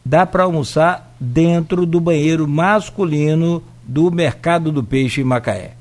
dá 0.06 0.24
para 0.24 0.44
almoçar 0.44 1.14
dentro 1.18 1.84
do 1.84 2.00
banheiro 2.00 2.46
masculino 2.46 3.60
do 3.82 4.08
mercado 4.10 4.70
do 4.70 4.82
peixe 4.82 5.20
em 5.20 5.24
Macaé. 5.24 5.74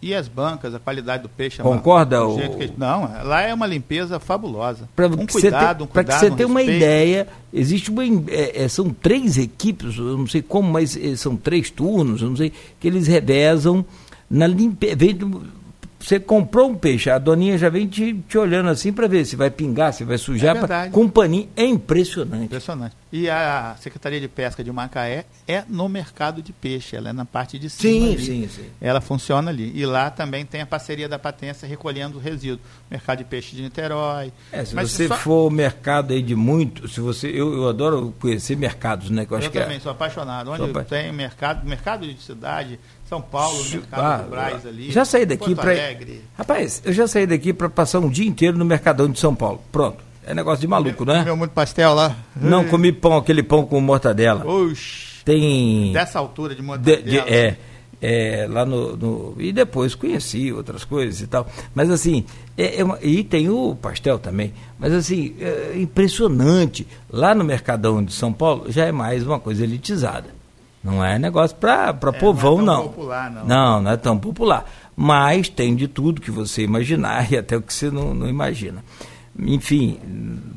E 0.00 0.12
as 0.12 0.26
bancas, 0.26 0.74
a 0.74 0.80
qualidade 0.80 1.22
do 1.22 1.28
peixe 1.28 1.60
é 1.60 1.62
Concorda? 1.62 2.26
O... 2.26 2.36
que, 2.36 2.72
não, 2.76 3.08
lá 3.22 3.42
é 3.42 3.54
uma 3.54 3.68
limpeza 3.68 4.18
fabulosa. 4.18 4.88
Pra 4.96 5.06
um 5.06 5.24
cuidado, 5.24 5.84
um 5.84 5.86
Para 5.86 6.02
que 6.02 6.12
você 6.12 6.28
tenha 6.28 6.48
uma 6.48 6.60
ideia, 6.60 7.28
existe 7.54 7.88
uma, 7.88 8.04
é, 8.04 8.64
é, 8.64 8.68
são 8.68 8.90
três 8.90 9.38
equipes, 9.38 9.96
eu 9.96 10.18
não 10.18 10.26
sei 10.26 10.42
como, 10.42 10.72
mas 10.72 10.96
é, 10.96 11.14
são 11.14 11.36
três 11.36 11.70
turnos, 11.70 12.20
eu 12.20 12.30
não 12.30 12.36
sei, 12.36 12.52
que 12.80 12.88
eles 12.88 13.06
revezam 13.06 13.84
na 14.28 14.48
limpeza 14.48 14.96
você 16.02 16.18
comprou 16.18 16.68
um 16.68 16.74
peixe, 16.74 17.08
a 17.10 17.18
doninha 17.18 17.56
já 17.56 17.68
vem 17.68 17.86
te, 17.86 18.14
te 18.28 18.36
olhando 18.36 18.68
assim 18.68 18.92
para 18.92 19.06
ver 19.06 19.24
se 19.24 19.36
vai 19.36 19.50
pingar, 19.50 19.92
se 19.92 20.04
vai 20.04 20.18
sujar. 20.18 20.56
É 20.56 20.60
pra, 20.60 20.90
com 20.90 21.02
um 21.02 21.08
paninho. 21.08 21.48
É 21.56 21.64
impressionante. 21.64 22.44
Impressionante. 22.44 22.96
E 23.12 23.28
a 23.28 23.76
Secretaria 23.78 24.18
de 24.18 24.26
Pesca 24.26 24.64
de 24.64 24.72
Macaé 24.72 25.26
é 25.46 25.64
no 25.68 25.88
mercado 25.88 26.42
de 26.42 26.52
peixe, 26.52 26.96
ela 26.96 27.10
é 27.10 27.12
na 27.12 27.24
parte 27.24 27.58
de 27.58 27.68
cima. 27.68 27.92
Sim, 27.92 28.12
ali. 28.14 28.24
sim, 28.24 28.48
sim. 28.48 28.66
Ela 28.80 29.00
funciona 29.00 29.50
ali. 29.50 29.70
E 29.74 29.84
lá 29.84 30.10
também 30.10 30.46
tem 30.46 30.62
a 30.62 30.66
parceria 30.66 31.08
da 31.08 31.18
Patência 31.18 31.68
recolhendo 31.68 32.18
o 32.18 32.20
resíduo. 32.20 32.60
Mercado 32.90 33.18
de 33.18 33.24
peixe 33.24 33.54
de 33.54 33.62
Niterói. 33.62 34.32
É, 34.50 34.64
se 34.64 34.74
Mas 34.74 34.90
você 34.90 35.08
só... 35.08 35.16
for 35.16 35.50
mercado 35.50 36.12
aí 36.12 36.22
de 36.22 36.34
muito, 36.34 36.88
se 36.88 37.00
você. 37.00 37.28
Eu, 37.28 37.52
eu 37.52 37.68
adoro 37.68 38.14
conhecer 38.18 38.56
mercados, 38.56 39.10
né? 39.10 39.26
eu, 39.30 39.38
eu 39.38 39.50
também 39.50 39.76
é... 39.76 39.80
sou 39.80 39.92
apaixonado. 39.92 40.50
Onde 40.50 40.72
sou 40.72 40.84
tem 40.84 41.12
mercado, 41.12 41.68
mercado 41.68 42.06
de 42.06 42.20
cidade, 42.20 42.80
são 43.12 43.20
Paulo, 43.20 43.62
Mercado 43.70 44.00
ah, 44.02 44.16
do 44.16 44.30
Braz 44.30 44.66
ali. 44.66 44.90
Já 44.90 45.04
saí 45.04 45.26
daqui 45.26 45.54
para. 45.54 45.74
Rapaz, 46.34 46.80
eu 46.82 46.94
já 46.94 47.06
saí 47.06 47.26
daqui 47.26 47.52
para 47.52 47.68
passar 47.68 47.98
um 47.98 48.08
dia 48.08 48.26
inteiro 48.26 48.56
no 48.56 48.64
Mercadão 48.64 49.06
de 49.06 49.20
São 49.20 49.34
Paulo. 49.34 49.60
Pronto. 49.70 49.98
É 50.26 50.32
negócio 50.32 50.60
de 50.62 50.66
maluco, 50.66 51.04
né? 51.04 51.18
Comeu 51.18 51.36
muito 51.36 51.50
pastel 51.50 51.92
lá? 51.92 52.16
Não, 52.34 52.64
comi 52.64 52.90
pão, 52.90 53.18
aquele 53.18 53.42
pão 53.42 53.66
com 53.66 53.78
mortadela. 53.82 54.46
Oxi. 54.46 55.22
Tem. 55.24 55.92
Dessa 55.92 56.18
altura 56.20 56.54
de 56.54 56.62
mortadela. 56.62 57.02
De, 57.02 57.10
de, 57.10 57.18
é. 57.18 57.58
É, 58.00 58.48
lá 58.48 58.64
no, 58.64 58.96
no, 58.96 59.36
E 59.38 59.52
depois 59.52 59.94
conheci 59.94 60.52
outras 60.52 60.84
coisas 60.84 61.20
e 61.20 61.26
tal. 61.26 61.46
Mas 61.74 61.90
assim, 61.90 62.24
é, 62.56 62.80
é 62.80 62.84
uma, 62.84 62.98
e 63.02 63.22
tem 63.22 63.48
o 63.50 63.76
pastel 63.76 64.18
também. 64.18 64.54
Mas 64.78 64.92
assim, 64.92 65.34
é 65.38 65.74
impressionante. 65.76 66.86
Lá 67.10 67.34
no 67.34 67.44
Mercadão 67.44 68.02
de 68.02 68.12
São 68.12 68.32
Paulo 68.32 68.72
já 68.72 68.86
é 68.86 68.92
mais 68.92 69.24
uma 69.24 69.38
coisa 69.38 69.62
elitizada. 69.64 70.41
Não 70.82 71.04
é 71.04 71.18
negócio 71.18 71.56
para 71.56 71.90
é, 71.90 72.12
povão, 72.12 72.60
não. 72.60 72.62
É 72.62 72.76
não. 72.76 72.82
Popular, 72.88 73.30
não. 73.30 73.44
Não, 73.44 73.82
não 73.82 73.90
é 73.90 73.96
tão 73.96 74.18
popular. 74.18 74.68
Mas 74.96 75.48
tem 75.48 75.76
de 75.76 75.86
tudo 75.86 76.20
que 76.20 76.30
você 76.30 76.62
imaginar 76.62 77.30
e 77.32 77.36
até 77.36 77.56
o 77.56 77.62
que 77.62 77.72
você 77.72 77.90
não, 77.90 78.12
não 78.12 78.28
imagina. 78.28 78.84
Enfim, 79.38 79.98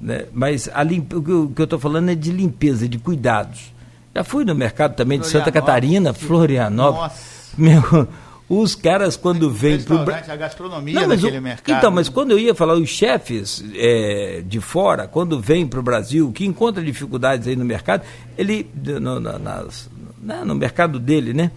né? 0.02 0.26
mas 0.34 0.70
a 0.74 0.84
limp... 0.84 1.14
o 1.14 1.22
que 1.50 1.62
eu 1.62 1.64
estou 1.64 1.80
falando 1.80 2.10
é 2.10 2.16
de 2.16 2.32
limpeza, 2.32 2.90
de 2.90 2.98
cuidados. 2.98 3.74
Já 4.14 4.24
fui 4.24 4.44
no 4.44 4.56
mercado 4.56 4.96
também 4.96 5.20
de 5.20 5.28
Santa 5.28 5.52
Catarina, 5.52 6.14
Florianópolis. 6.14 7.02
Nossa. 7.02 7.36
Meu, 7.58 8.08
os 8.48 8.76
caras 8.76 9.18
quando 9.18 9.50
vêm 9.50 9.82
para 9.82 9.96
o 9.96 10.02
a 10.02 10.36
gastronomia 10.36 11.02
não, 11.02 11.08
daquele 11.10 11.40
o... 11.40 11.42
mercado. 11.42 11.78
Então, 11.78 11.92
mas 11.92 12.10
quando 12.10 12.32
eu 12.32 12.40
ia 12.40 12.54
falar 12.54 12.76
os 12.76 12.90
chefes 12.90 13.64
é, 13.74 14.44
de 14.46 14.60
fora, 14.60 15.08
quando 15.08 15.40
vêm 15.40 15.66
para 15.66 15.80
o 15.80 15.84
Brasil, 15.84 16.32
que 16.32 16.46
encontra 16.46 16.84
dificuldades 16.84 17.48
aí 17.48 17.56
no 17.56 17.66
mercado, 17.66 18.04
ele 18.38 18.70
no, 18.76 19.20
nas, 19.20 19.40
né, 19.40 19.95
no 20.26 20.56
mercado 20.56 21.00
dele, 21.00 21.34
né? 21.34 21.52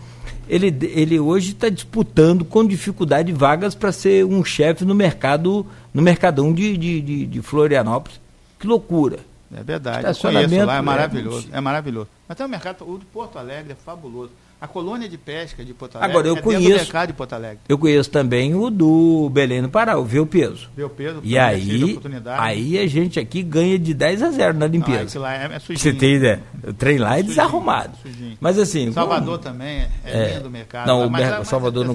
Ele, 0.49 0.75
ele 0.83 1.21
hoje 1.21 1.53
está 1.53 1.69
disputando 1.69 2.45
com 2.45 2.67
dificuldade 2.67 3.33
vagas 3.33 3.75
para 3.75 3.93
ser 3.93 4.25
um 4.25 4.43
chefe 4.45 4.85
no 4.85 4.95
mercado, 4.95 5.67
no 5.93 6.01
mercadão 6.01 6.53
de, 6.53 6.77
de, 6.77 7.01
de, 7.01 7.27
de 7.27 7.43
Florianópolis. 7.43 8.19
Que 8.59 8.67
loucura. 8.67 9.19
É 9.55 9.63
verdade. 9.63 9.99
Estacionamento 9.99 10.67
lá, 10.67 10.77
é 10.77 10.81
maravilhoso. 10.83 11.49
É, 11.53 11.59
é 11.59 11.61
maravilhoso. 11.61 12.09
Mas 12.27 12.37
tem 12.37 12.47
um 12.47 12.49
mercado, 12.51 12.91
o 12.91 12.99
de 12.99 13.05
Porto 13.07 13.39
Alegre 13.39 13.73
é 13.73 13.75
fabuloso. 13.75 14.31
A 14.61 14.67
colônia 14.67 15.09
de 15.09 15.17
pesca 15.17 15.65
de 15.65 15.73
Porto 15.73 15.97
Alegre 15.97 16.11
Agora, 16.11 16.27
eu 16.27 16.37
é 16.37 16.43
conheço, 16.43 16.69
mercado 16.69 17.09
de 17.09 17.13
Porto 17.13 17.33
Alegre. 17.33 17.61
Eu 17.69 17.79
conheço 17.79 18.11
também 18.11 18.57
o 18.57 18.71
do 18.71 19.31
Belém 19.31 19.63
no 19.63 19.69
Pará, 19.69 19.97
o 19.97 20.05
Vê 20.05 20.19
o 20.19 20.27
Peso. 20.27 20.69
Vê 20.77 20.83
o 20.83 20.91
Peso. 20.91 21.21
E 21.23 21.39
aí, 21.39 21.97
aí 22.37 22.79
a 22.79 22.87
gente 22.89 23.21
aqui 23.21 23.41
ganha 23.45 23.79
de 23.79 23.95
10 23.95 24.23
a 24.23 24.31
0 24.31 24.59
na 24.59 24.67
limpeza. 24.67 25.17
Ah, 25.19 25.23
lá 25.23 25.35
é, 25.35 25.45
é 25.55 25.59
Você 25.61 25.93
tem 25.93 26.17
ideia? 26.17 26.43
O 26.67 26.73
trem 26.73 26.99
lá 26.99 27.17
é, 27.17 27.21
é 27.21 27.23
desarrumado. 27.23 27.97
Sujinho. 28.03 28.37
Mas 28.41 28.59
assim... 28.59 28.91
Salvador 28.91 29.39
como... 29.39 29.53
também 29.53 29.87
é, 30.05 30.13
é 30.13 30.35
lindo 30.35 30.49
o 30.49 30.51
mercado. 30.51 30.89
Não, 30.89 31.09
mas, 31.09 31.41
o 31.41 31.45
Salvador 31.45 31.85
não 31.85 31.95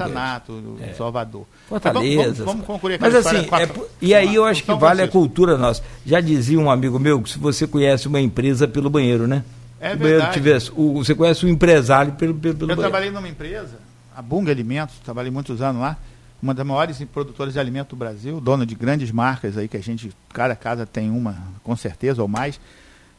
é. 0.80 0.94
Salvador. 0.94 1.46
Fortaleza. 1.68 2.46
Vamos, 2.46 2.66
vamos, 2.66 2.82
vamos 2.82 2.98
Mas 2.98 3.16
assim, 3.16 3.38
é, 3.38 3.88
e 4.02 4.16
aí 4.16 4.36
eu 4.36 4.46
acho 4.46 4.64
que 4.64 4.74
vale 4.74 5.02
a 5.02 5.08
cultura 5.10 5.58
nossa. 5.58 5.84
Já 6.06 6.22
dizia 6.22 6.58
um 6.58 6.72
amigo 6.72 6.98
meu 6.98 7.22
que 7.22 7.30
se 7.30 7.38
você 7.38 7.68
conhece 7.68 8.08
uma 8.08 8.22
empresa 8.22 8.70
pelo 8.70 8.90
banheiro, 8.90 9.28
né? 9.28 9.44
É 9.84 9.96
verdade. 9.98 10.34
Tivesse, 10.34 10.72
o, 10.76 10.94
você 10.94 11.14
conhece 11.14 11.46
o 11.46 11.50
empresário 11.50 12.14
pelo, 12.14 12.34
pelo, 12.34 12.56
pelo 12.56 12.72
Eu 12.72 12.78
trabalhei 12.78 13.12
numa 13.12 13.28
empresa, 13.28 13.78
a 14.16 14.22
Bunga 14.22 14.50
Alimentos, 14.50 14.96
trabalhei 15.04 15.30
muitos 15.30 15.62
anos 15.62 15.82
lá, 15.82 15.98
uma 16.42 16.54
das 16.54 16.66
maiores 16.66 17.04
produtoras 17.14 17.54
de 17.54 17.60
alimento 17.60 17.90
do 17.90 17.96
Brasil, 17.98 18.40
dona 18.40 18.66
de 18.66 18.76
grandes 18.76 19.12
marcas 19.12 19.58
aí, 19.58 19.68
que 19.68 19.76
a 19.76 19.82
gente, 19.82 20.12
cada 20.34 20.56
casa 20.56 20.86
tem 20.86 21.12
uma, 21.12 21.38
com 21.64 21.76
certeza, 21.76 22.22
ou 22.22 22.28
mais. 22.30 22.60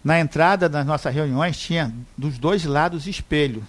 Na 0.03 0.19
entrada 0.19 0.69
das 0.69 0.87
nossas 0.87 1.15
reuniões 1.15 1.59
tinha 1.59 1.93
dos 2.17 2.39
dois 2.39 2.65
lados 2.65 3.07
espelho. 3.07 3.63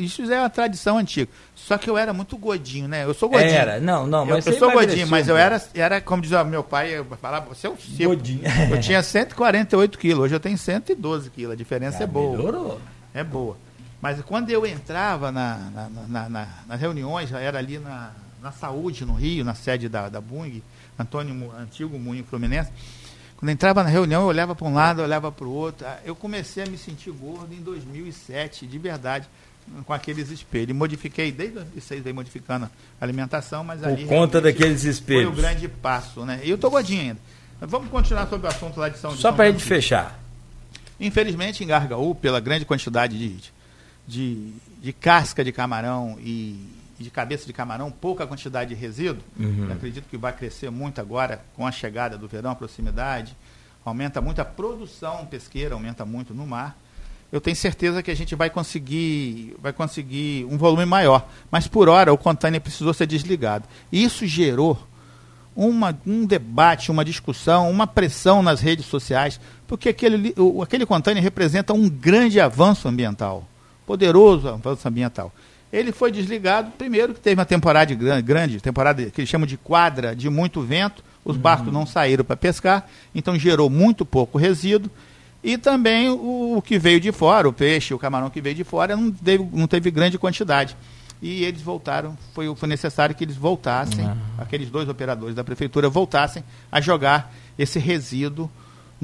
Isso 0.00 0.22
é 0.32 0.40
uma 0.40 0.50
tradição 0.50 0.98
antiga. 0.98 1.30
Só 1.54 1.76
que 1.76 1.90
eu 1.90 1.98
era 1.98 2.12
muito 2.12 2.36
gordinho, 2.36 2.86
né? 2.86 3.04
Eu 3.04 3.14
sou 3.14 3.28
gordinho. 3.28 3.52
Era, 3.52 3.80
não, 3.80 4.06
não, 4.06 4.24
mas 4.24 4.46
Eu, 4.46 4.52
eu 4.52 4.58
sou 4.58 4.70
gordinho, 4.70 5.06
mas 5.08 5.28
eu 5.28 5.36
era, 5.36 5.62
era 5.74 6.00
como 6.00 6.22
diz 6.22 6.30
meu 6.46 6.62
pai, 6.62 6.98
eu 6.98 7.04
falava, 7.20 7.46
você 7.46 7.66
é 7.66 7.70
um 7.70 7.76
cipo. 7.76 8.04
Gordinho. 8.04 8.42
Eu 8.70 8.80
tinha 8.80 9.02
148 9.02 9.98
quilos, 9.98 10.24
hoje 10.24 10.34
eu 10.34 10.40
tenho 10.40 10.56
112 10.56 11.30
quilos, 11.30 11.52
a 11.52 11.56
diferença 11.56 11.98
ah, 12.00 12.04
é 12.04 12.06
boa. 12.06 12.36
Melhorou. 12.36 12.80
É 13.12 13.24
boa. 13.24 13.56
Mas 14.00 14.20
quando 14.22 14.50
eu 14.50 14.66
entrava 14.66 15.32
na, 15.32 15.56
na, 15.56 15.88
na, 16.08 16.28
na 16.28 16.48
nas 16.68 16.80
reuniões, 16.80 17.30
já 17.30 17.40
era 17.40 17.58
ali 17.58 17.78
na, 17.78 18.10
na 18.42 18.52
Saúde, 18.52 19.04
no 19.04 19.14
Rio, 19.14 19.44
na 19.44 19.54
sede 19.54 19.88
da, 19.88 20.08
da 20.08 20.20
Bung, 20.20 20.62
Antônio, 20.98 21.50
antigo 21.58 21.98
Moinho 21.98 22.24
Fluminense, 22.24 22.70
quando 23.36 23.50
entrava 23.50 23.82
na 23.82 23.88
reunião, 23.88 24.22
eu 24.22 24.28
olhava 24.28 24.54
para 24.54 24.66
um 24.66 24.74
lado, 24.74 25.00
eu 25.00 25.04
olhava 25.04 25.30
para 25.30 25.46
o 25.46 25.52
outro. 25.52 25.86
Eu 26.04 26.14
comecei 26.14 26.64
a 26.64 26.66
me 26.66 26.78
sentir 26.78 27.10
gordo 27.10 27.52
em 27.52 27.60
2007, 27.60 28.66
de 28.66 28.78
verdade 28.78 29.28
com 29.86 29.92
aqueles 29.92 30.30
espelhos. 30.30 30.76
Modifiquei, 30.76 31.32
desde 31.32 31.54
2006 31.56 32.02
veio 32.02 32.14
modificando 32.14 32.66
a 33.00 33.04
alimentação, 33.04 33.64
mas 33.64 33.80
Por 33.80 33.88
ali... 33.88 34.04
conta 34.04 34.40
daqueles 34.40 34.84
espelhos. 34.84 35.24
Foi 35.24 35.32
o 35.32 35.36
grande 35.36 35.68
passo, 35.68 36.24
né? 36.24 36.40
E 36.44 36.50
eu 36.50 36.56
estou 36.56 36.70
gordinho 36.70 37.00
ainda. 37.00 37.18
Mas 37.60 37.70
vamos 37.70 37.88
continuar 37.88 38.26
sobre 38.28 38.46
o 38.46 38.50
assunto 38.50 38.78
lá 38.78 38.88
de 38.88 38.98
São 38.98 39.12
Só 39.12 39.32
para 39.32 39.44
a 39.44 39.50
gente 39.50 39.64
fechar. 39.64 40.20
Infelizmente, 40.98 41.64
em 41.64 41.66
Gargaú, 41.66 42.14
pela 42.14 42.40
grande 42.40 42.64
quantidade 42.64 43.18
de, 43.18 43.52
de, 44.06 44.52
de 44.80 44.92
casca 44.92 45.44
de 45.44 45.52
camarão 45.52 46.18
e 46.20 46.68
de 46.98 47.10
cabeça 47.10 47.46
de 47.46 47.52
camarão, 47.52 47.90
pouca 47.90 48.26
quantidade 48.26 48.74
de 48.74 48.80
resíduo, 48.80 49.22
uhum. 49.38 49.70
acredito 49.72 50.08
que 50.08 50.16
vai 50.16 50.32
crescer 50.32 50.70
muito 50.70 51.00
agora 51.00 51.44
com 51.54 51.66
a 51.66 51.72
chegada 51.72 52.16
do 52.16 52.28
verão, 52.28 52.50
a 52.50 52.54
proximidade, 52.54 53.36
aumenta 53.84 54.20
muito 54.20 54.40
a 54.40 54.44
produção 54.44 55.26
pesqueira, 55.26 55.74
aumenta 55.74 56.04
muito 56.04 56.32
no 56.32 56.46
mar 56.46 56.76
eu 57.34 57.40
tenho 57.40 57.56
certeza 57.56 58.00
que 58.00 58.12
a 58.12 58.14
gente 58.14 58.36
vai 58.36 58.48
conseguir, 58.48 59.56
vai 59.60 59.72
conseguir 59.72 60.46
um 60.48 60.56
volume 60.56 60.86
maior. 60.86 61.26
Mas 61.50 61.66
por 61.66 61.88
hora 61.88 62.12
o 62.12 62.16
container 62.16 62.60
precisou 62.60 62.94
ser 62.94 63.08
desligado. 63.08 63.64
E 63.90 64.04
isso 64.04 64.24
gerou 64.24 64.78
uma, 65.56 65.98
um 66.06 66.24
debate, 66.24 66.92
uma 66.92 67.04
discussão, 67.04 67.68
uma 67.68 67.88
pressão 67.88 68.40
nas 68.40 68.60
redes 68.60 68.86
sociais, 68.86 69.40
porque 69.66 69.88
aquele, 69.88 70.32
o, 70.38 70.62
aquele 70.62 70.86
container 70.86 71.20
representa 71.20 71.72
um 71.72 71.88
grande 71.88 72.40
avanço 72.40 72.86
ambiental, 72.86 73.44
poderoso 73.84 74.48
avanço 74.48 74.86
ambiental. 74.86 75.32
Ele 75.74 75.90
foi 75.90 76.12
desligado, 76.12 76.70
primeiro 76.78 77.12
que 77.12 77.18
teve 77.18 77.34
uma 77.34 77.44
temporada 77.44 77.92
grande, 78.22 78.60
temporada 78.60 79.10
que 79.10 79.20
eles 79.20 79.28
chamam 79.28 79.44
de 79.44 79.56
quadra, 79.56 80.14
de 80.14 80.30
muito 80.30 80.62
vento, 80.62 81.02
os 81.24 81.34
uhum. 81.34 81.42
barcos 81.42 81.72
não 81.72 81.84
saíram 81.84 82.24
para 82.24 82.36
pescar, 82.36 82.88
então 83.12 83.36
gerou 83.36 83.68
muito 83.68 84.06
pouco 84.06 84.38
resíduo. 84.38 84.88
E 85.42 85.58
também 85.58 86.08
o, 86.08 86.58
o, 86.58 86.62
que 86.62 86.78
veio 86.78 87.00
de 87.00 87.10
fora, 87.10 87.48
o 87.48 87.52
peixe, 87.52 87.92
o 87.92 87.98
camarão 87.98 88.30
que 88.30 88.40
veio 88.40 88.54
de 88.54 88.62
fora, 88.62 88.96
não 88.96 89.10
teve, 89.10 89.48
não 89.52 89.66
teve 89.66 89.90
grande 89.90 90.16
quantidade. 90.16 90.76
E 91.20 91.42
eles 91.42 91.60
voltaram, 91.60 92.16
foi, 92.32 92.54
foi 92.54 92.68
necessário 92.68 93.12
que 93.12 93.24
eles 93.24 93.34
voltassem, 93.34 94.04
uhum. 94.06 94.16
aqueles 94.38 94.70
dois 94.70 94.88
operadores 94.88 95.34
da 95.34 95.42
prefeitura 95.42 95.88
voltassem 95.88 96.44
a 96.70 96.80
jogar 96.80 97.34
esse 97.58 97.80
resíduo 97.80 98.48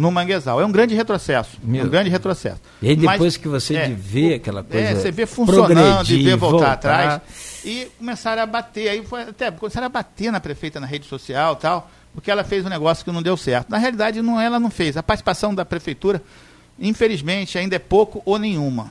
no 0.00 0.10
manguezal. 0.10 0.60
É 0.60 0.64
um 0.64 0.72
grande 0.72 0.94
retrocesso. 0.94 1.58
Meu. 1.62 1.84
Um 1.84 1.88
grande 1.88 2.08
retrocesso. 2.08 2.60
E 2.80 2.88
aí 2.88 2.96
depois 2.96 3.20
Mas, 3.20 3.36
que 3.36 3.46
você 3.46 3.76
é, 3.76 3.88
vê 3.88 4.34
aquela 4.34 4.64
coisa. 4.64 4.88
É, 4.88 4.94
você 4.94 5.10
vê 5.10 5.26
funcionando 5.26 6.10
e 6.10 6.22
vê 6.22 6.36
voltar, 6.36 6.56
voltar, 6.56 6.72
atrás. 6.72 7.20
E 7.64 7.88
começaram 7.98 8.42
a 8.42 8.46
bater. 8.46 8.88
Aí 8.88 9.04
foi 9.04 9.22
até 9.22 9.50
começaram 9.50 9.86
a 9.86 9.90
bater 9.90 10.32
na 10.32 10.40
prefeita 10.40 10.80
na 10.80 10.86
rede 10.86 11.06
social 11.06 11.54
tal, 11.56 11.90
porque 12.14 12.30
ela 12.30 12.42
fez 12.42 12.64
um 12.64 12.70
negócio 12.70 13.04
que 13.04 13.12
não 13.12 13.22
deu 13.22 13.36
certo. 13.36 13.68
Na 13.68 13.76
realidade, 13.76 14.22
não, 14.22 14.40
ela 14.40 14.58
não 14.58 14.70
fez. 14.70 14.96
A 14.96 15.02
participação 15.02 15.54
da 15.54 15.66
prefeitura, 15.66 16.22
infelizmente, 16.78 17.58
ainda 17.58 17.76
é 17.76 17.78
pouco 17.78 18.22
ou 18.24 18.38
nenhuma. 18.38 18.90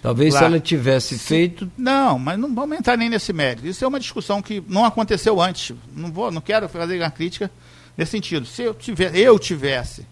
Talvez 0.00 0.32
lá. 0.34 0.40
se 0.40 0.44
ela 0.44 0.60
tivesse 0.60 1.18
feito. 1.18 1.68
Não, 1.76 2.20
mas 2.20 2.38
não 2.38 2.54
vamos 2.54 2.78
entrar 2.78 2.96
nem 2.96 3.10
nesse 3.10 3.32
mérito. 3.32 3.66
Isso 3.66 3.84
é 3.84 3.88
uma 3.88 3.98
discussão 3.98 4.40
que 4.40 4.62
não 4.68 4.84
aconteceu 4.84 5.40
antes. 5.40 5.74
Não, 5.92 6.12
vou, 6.12 6.30
não 6.30 6.40
quero 6.40 6.68
fazer 6.68 7.00
uma 7.00 7.10
crítica 7.10 7.50
nesse 7.96 8.12
sentido. 8.12 8.46
Se 8.46 8.62
eu, 8.62 8.74
tiver, 8.74 9.16
eu 9.16 9.36
tivesse 9.40 10.06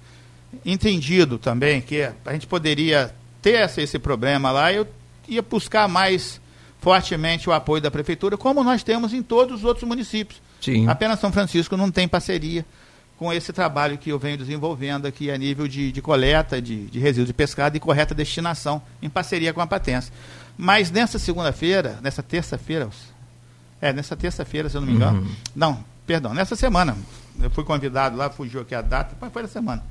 entendido 0.65 1.39
também 1.39 1.81
que 1.81 2.03
a 2.25 2.33
gente 2.33 2.47
poderia 2.47 3.15
ter 3.41 3.63
esse, 3.63 3.83
esse 3.83 3.99
problema 3.99 4.51
lá, 4.51 4.73
eu 4.73 4.87
ia 5.29 5.43
buscar 5.43 5.89
mais 5.89 6.41
fortemente 6.81 7.49
o 7.49 7.53
apoio 7.53 7.81
da 7.81 7.91
prefeitura, 7.91 8.37
como 8.37 8.63
nós 8.63 8.83
temos 8.83 9.13
em 9.13 9.23
todos 9.23 9.59
os 9.59 9.65
outros 9.65 9.89
municípios. 9.89 10.41
Sim. 10.61 10.89
Apenas 10.89 11.21
São 11.21 11.33
Francisco 11.33 11.77
não 11.77 11.91
tem 11.91 12.07
parceria 12.07 12.65
com 13.19 13.33
esse 13.33 13.53
trabalho 13.53 13.97
que 13.97 14.11
eu 14.11 14.19
venho 14.19 14.37
desenvolvendo 14.37 15.07
aqui 15.07 15.31
a 15.31 15.39
nível 15.39 15.69
de, 15.69 15.93
de 15.93 16.03
coleta 16.03 16.61
de, 16.61 16.87
de 16.87 16.99
resíduos 16.99 17.29
de 17.29 17.33
pescado 17.33 17.77
e 17.77 17.81
correta 17.81 18.15
destinação, 18.15 18.83
em 19.01 19.09
parceria 19.09 19.53
com 19.53 19.61
a 19.61 19.67
Patença. 19.67 20.13
Mas 20.59 20.91
nessa 20.91 21.19
segunda-feira, 21.19 21.99
nessa 22.03 22.23
terça-feira, 22.23 22.89
é, 23.81 23.93
nessa 23.93 24.17
terça-feira, 24.17 24.69
se 24.69 24.77
eu 24.77 24.81
não 24.81 24.89
me 24.89 24.95
engano, 24.95 25.21
uhum. 25.21 25.37
não, 25.55 25.85
perdão, 26.07 26.35
nessa 26.35 26.57
semana, 26.57 26.97
eu 27.41 27.51
fui 27.51 27.65
convidado 27.65 28.17
lá, 28.17 28.31
fugiu 28.31 28.61
aqui 28.61 28.75
a 28.75 28.83
data, 28.83 29.17
foi 29.31 29.43
na 29.43 29.49
semana 29.49 29.83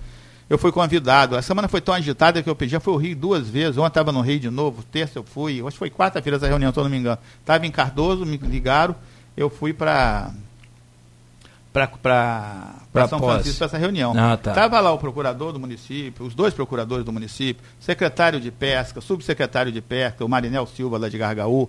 eu 0.53 0.57
fui 0.59 0.71
convidado. 0.71 1.35
A 1.35 1.41
semana 1.41 1.67
foi 1.67 1.81
tão 1.81 1.95
agitada 1.95 2.43
que 2.43 2.49
eu 2.49 2.55
pedi, 2.55 2.73
já 2.73 2.79
fui 2.79 2.93
ao 2.93 2.99
Rio 2.99 3.15
duas 3.15 3.49
vezes. 3.49 3.75
Ontem 3.75 3.87
estava 3.87 4.11
no 4.11 4.21
Rio 4.21 4.39
de 4.39 4.51
novo, 4.51 4.83
terça 4.83 5.17
eu 5.17 5.23
fui, 5.23 5.59
acho 5.61 5.71
que 5.71 5.77
foi 5.77 5.89
quarta-feira 5.89 6.37
essa 6.37 6.47
reunião, 6.47 6.71
se 6.71 6.77
eu 6.77 6.83
não 6.83 6.91
me 6.91 6.97
engano. 6.97 7.17
Estava 7.39 7.65
em 7.65 7.71
Cardoso, 7.71 8.23
me 8.23 8.37
ligaram, 8.37 8.95
eu 9.35 9.49
fui 9.49 9.73
para 9.73 10.31
para 11.73 13.07
São 13.07 13.17
Francisco 13.17 13.57
para 13.57 13.65
essa 13.65 13.77
reunião. 13.79 14.11
Estava 14.11 14.67
ah, 14.67 14.69
tá. 14.69 14.79
lá 14.79 14.91
o 14.91 14.99
procurador 14.99 15.51
do 15.51 15.59
município, 15.59 16.23
os 16.23 16.35
dois 16.35 16.53
procuradores 16.53 17.03
do 17.03 17.11
município, 17.11 17.63
secretário 17.79 18.39
de 18.39 18.51
pesca, 18.51 19.01
subsecretário 19.01 19.71
de 19.71 19.81
pesca, 19.81 20.23
o 20.23 20.29
Marinel 20.29 20.67
Silva 20.67 20.99
lá 20.99 21.09
de 21.09 21.17
Gargaú, 21.17 21.67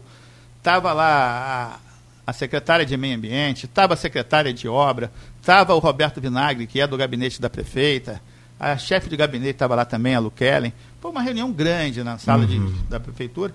estava 0.58 0.92
lá 0.92 1.80
a, 2.26 2.30
a 2.30 2.32
secretária 2.34 2.84
de 2.84 2.94
meio 2.98 3.16
ambiente, 3.16 3.64
estava 3.64 3.94
a 3.94 3.96
secretária 3.96 4.52
de 4.52 4.68
obra, 4.68 5.10
estava 5.40 5.74
o 5.74 5.78
Roberto 5.78 6.20
Vinagre, 6.20 6.66
que 6.66 6.82
é 6.82 6.86
do 6.86 6.98
gabinete 6.98 7.40
da 7.40 7.48
prefeita, 7.48 8.20
a 8.58 8.76
chefe 8.78 9.08
de 9.08 9.16
gabinete 9.16 9.52
estava 9.52 9.74
lá 9.74 9.84
também, 9.84 10.14
a 10.14 10.20
Lu 10.20 10.30
Kellen. 10.30 10.72
Foi 11.00 11.10
uma 11.10 11.22
reunião 11.22 11.52
grande 11.52 12.02
na 12.02 12.18
sala 12.18 12.44
uhum. 12.44 12.72
de, 12.72 12.82
da 12.84 12.98
prefeitura 13.00 13.54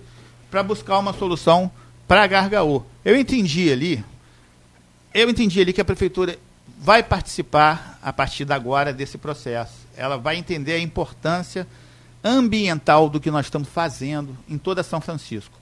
para 0.51 0.61
buscar 0.63 0.97
uma 0.99 1.13
solução 1.13 1.71
para 2.07 2.25
Gargaú. 2.27 2.83
Eu 3.03 3.15
entendi 3.15 3.71
ali, 3.71 4.03
eu 5.13 5.29
entendi 5.29 5.61
ali 5.61 5.73
que 5.73 5.81
a 5.81 5.85
prefeitura 5.85 6.37
vai 6.79 7.03
participar 7.03 7.99
a 8.01 8.13
partir 8.13 8.45
de 8.45 8.53
agora 8.53 8.93
desse 8.93 9.17
processo. 9.17 9.73
Ela 9.95 10.17
vai 10.17 10.37
entender 10.37 10.73
a 10.73 10.79
importância 10.79 11.67
ambiental 12.23 13.09
do 13.09 13.19
que 13.19 13.31
nós 13.31 13.45
estamos 13.45 13.69
fazendo 13.69 14.37
em 14.47 14.57
toda 14.57 14.83
São 14.83 15.01
Francisco. 15.01 15.57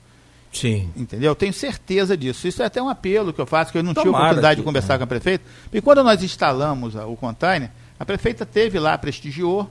Sim. 0.51 0.89
Entendeu? 0.95 1.31
Eu 1.31 1.35
tenho 1.35 1.53
certeza 1.53 2.15
disso. 2.15 2.47
Isso 2.47 2.61
é 2.61 2.65
até 2.65 2.81
um 2.81 2.89
apelo 2.89 3.33
que 3.33 3.39
eu 3.39 3.45
faço, 3.45 3.71
que 3.71 3.77
eu 3.77 3.83
não 3.83 3.93
Tomara 3.93 4.07
tive 4.07 4.15
a 4.15 4.19
oportunidade 4.19 4.55
que, 4.55 4.61
de 4.61 4.65
conversar 4.65 4.95
é. 4.95 4.97
com 4.97 5.03
a 5.03 5.07
prefeita. 5.07 5.43
Porque 5.63 5.81
quando 5.81 6.03
nós 6.03 6.23
instalamos 6.23 6.95
o 6.95 7.15
container, 7.15 7.71
a 7.99 8.05
prefeita 8.05 8.45
teve 8.45 8.79
lá, 8.79 8.97
prestigiou, 8.97 9.69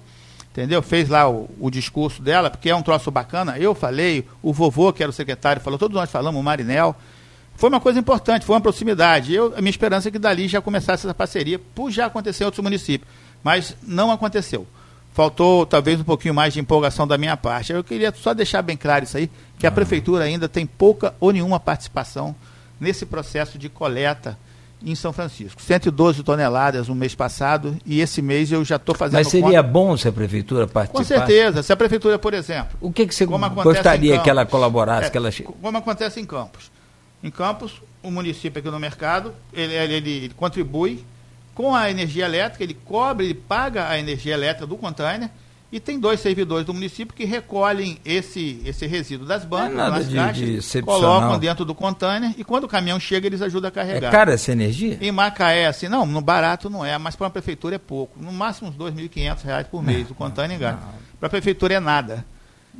entendeu? 0.50 0.82
Fez 0.82 1.08
lá 1.08 1.28
o, 1.28 1.48
o, 1.60 1.70
discurso 1.70 2.22
dela, 2.22 2.50
porque 2.50 2.70
é 2.70 2.74
um 2.74 2.82
troço 2.82 3.10
bacana. 3.10 3.58
Eu 3.58 3.74
falei, 3.74 4.26
o 4.42 4.52
vovô, 4.52 4.92
que 4.92 5.02
era 5.02 5.10
o 5.10 5.12
secretário, 5.12 5.62
falou, 5.62 5.78
todos 5.78 5.94
nós 5.94 6.10
falamos, 6.10 6.40
o 6.40 6.42
Marinel. 6.42 6.96
Foi 7.56 7.68
uma 7.68 7.80
coisa 7.80 7.98
importante, 7.98 8.44
foi 8.44 8.54
uma 8.54 8.60
proximidade. 8.60 9.32
Eu, 9.32 9.54
a 9.56 9.60
minha 9.60 9.70
esperança 9.70 10.08
é 10.08 10.10
que 10.10 10.18
dali 10.18 10.48
já 10.48 10.60
começasse 10.60 11.06
essa 11.06 11.14
parceria, 11.14 11.58
por 11.58 11.90
já 11.90 12.06
acontecer 12.06 12.44
em 12.44 12.46
outros 12.46 12.62
municípios. 12.62 13.10
Mas 13.42 13.76
não 13.82 14.10
aconteceu. 14.10 14.66
Faltou 15.14 15.64
talvez 15.64 15.98
um 15.98 16.04
pouquinho 16.04 16.34
mais 16.34 16.52
de 16.52 16.60
empolgação 16.60 17.06
da 17.06 17.16
minha 17.16 17.36
parte. 17.36 17.72
Eu 17.72 17.82
queria 17.82 18.12
só 18.14 18.34
deixar 18.34 18.60
bem 18.60 18.76
claro 18.76 19.04
isso 19.04 19.16
aí, 19.16 19.30
que 19.58 19.66
a 19.66 19.70
ah. 19.70 19.72
prefeitura 19.72 20.24
ainda 20.24 20.48
tem 20.48 20.66
pouca 20.66 21.14
ou 21.18 21.32
nenhuma 21.32 21.58
participação 21.58 22.34
nesse 22.78 23.06
processo 23.06 23.56
de 23.56 23.70
coleta 23.70 24.38
em 24.86 24.94
São 24.94 25.12
Francisco. 25.12 25.60
112 25.60 26.22
toneladas 26.22 26.86
no 26.86 26.94
mês 26.94 27.12
passado 27.12 27.76
e 27.84 28.00
esse 28.00 28.22
mês 28.22 28.52
eu 28.52 28.64
já 28.64 28.76
estou 28.76 28.94
fazendo. 28.94 29.18
Mas 29.18 29.26
seria 29.26 29.60
conta... 29.60 29.62
bom 29.64 29.96
se 29.96 30.06
a 30.06 30.12
prefeitura 30.12 30.68
participasse? 30.68 31.12
Com 31.12 31.18
certeza. 31.18 31.62
Se 31.64 31.72
a 31.72 31.76
prefeitura, 31.76 32.20
por 32.20 32.32
exemplo. 32.32 32.78
O 32.80 32.92
que, 32.92 33.04
que 33.04 33.12
você 33.12 33.26
gostaria 33.26 34.20
que 34.20 34.30
ela 34.30 34.46
colaborasse? 34.46 35.08
É, 35.08 35.10
que 35.10 35.16
ela... 35.16 35.30
Como 35.60 35.76
acontece 35.76 36.20
em 36.20 36.24
Campos. 36.24 36.70
Em 37.20 37.30
Campos, 37.32 37.82
o 38.00 38.12
município 38.12 38.60
aqui 38.60 38.70
no 38.70 38.78
mercado, 38.78 39.34
ele, 39.52 39.74
ele, 39.74 39.94
ele 39.96 40.34
contribui 40.36 41.04
com 41.52 41.74
a 41.74 41.90
energia 41.90 42.24
elétrica, 42.24 42.62
ele 42.62 42.74
cobre, 42.74 43.26
ele 43.26 43.34
paga 43.34 43.88
a 43.88 43.98
energia 43.98 44.34
elétrica 44.34 44.68
do 44.68 44.76
container 44.76 45.28
e 45.70 45.80
tem 45.80 45.98
dois 45.98 46.20
servidores 46.20 46.64
do 46.64 46.72
município 46.72 47.14
que 47.14 47.24
recolhem 47.24 47.98
esse, 48.04 48.62
esse 48.64 48.86
resíduo 48.86 49.26
das 49.26 49.44
bancas, 49.44 49.72
é 49.72 49.76
nas 49.76 50.08
de, 50.08 50.14
caixas, 50.14 50.72
de 50.72 50.82
colocam 50.82 51.38
dentro 51.38 51.64
do 51.64 51.74
container 51.74 52.32
e 52.38 52.44
quando 52.44 52.64
o 52.64 52.68
caminhão 52.68 53.00
chega 53.00 53.26
eles 53.26 53.42
ajudam 53.42 53.68
a 53.68 53.70
carregar. 53.72 54.08
É 54.08 54.10
cara 54.10 54.32
essa 54.32 54.52
energia? 54.52 54.96
Em 55.00 55.10
Macaé, 55.10 55.66
assim, 55.66 55.88
não, 55.88 56.06
no 56.06 56.20
barato 56.20 56.70
não 56.70 56.84
é, 56.84 56.96
mas 56.98 57.16
para 57.16 57.24
uma 57.24 57.30
prefeitura 57.30 57.74
é 57.74 57.78
pouco. 57.78 58.22
No 58.22 58.32
máximo 58.32 58.68
uns 58.68 58.76
R$ 58.76 59.08
2.500 59.08 59.64
por 59.64 59.82
mês, 59.82 60.04
não, 60.04 60.12
o 60.12 60.14
container 60.14 60.58
gasta. 60.58 60.82
Para 61.18 61.26
a 61.26 61.30
prefeitura 61.30 61.74
é 61.74 61.80
nada. 61.80 62.24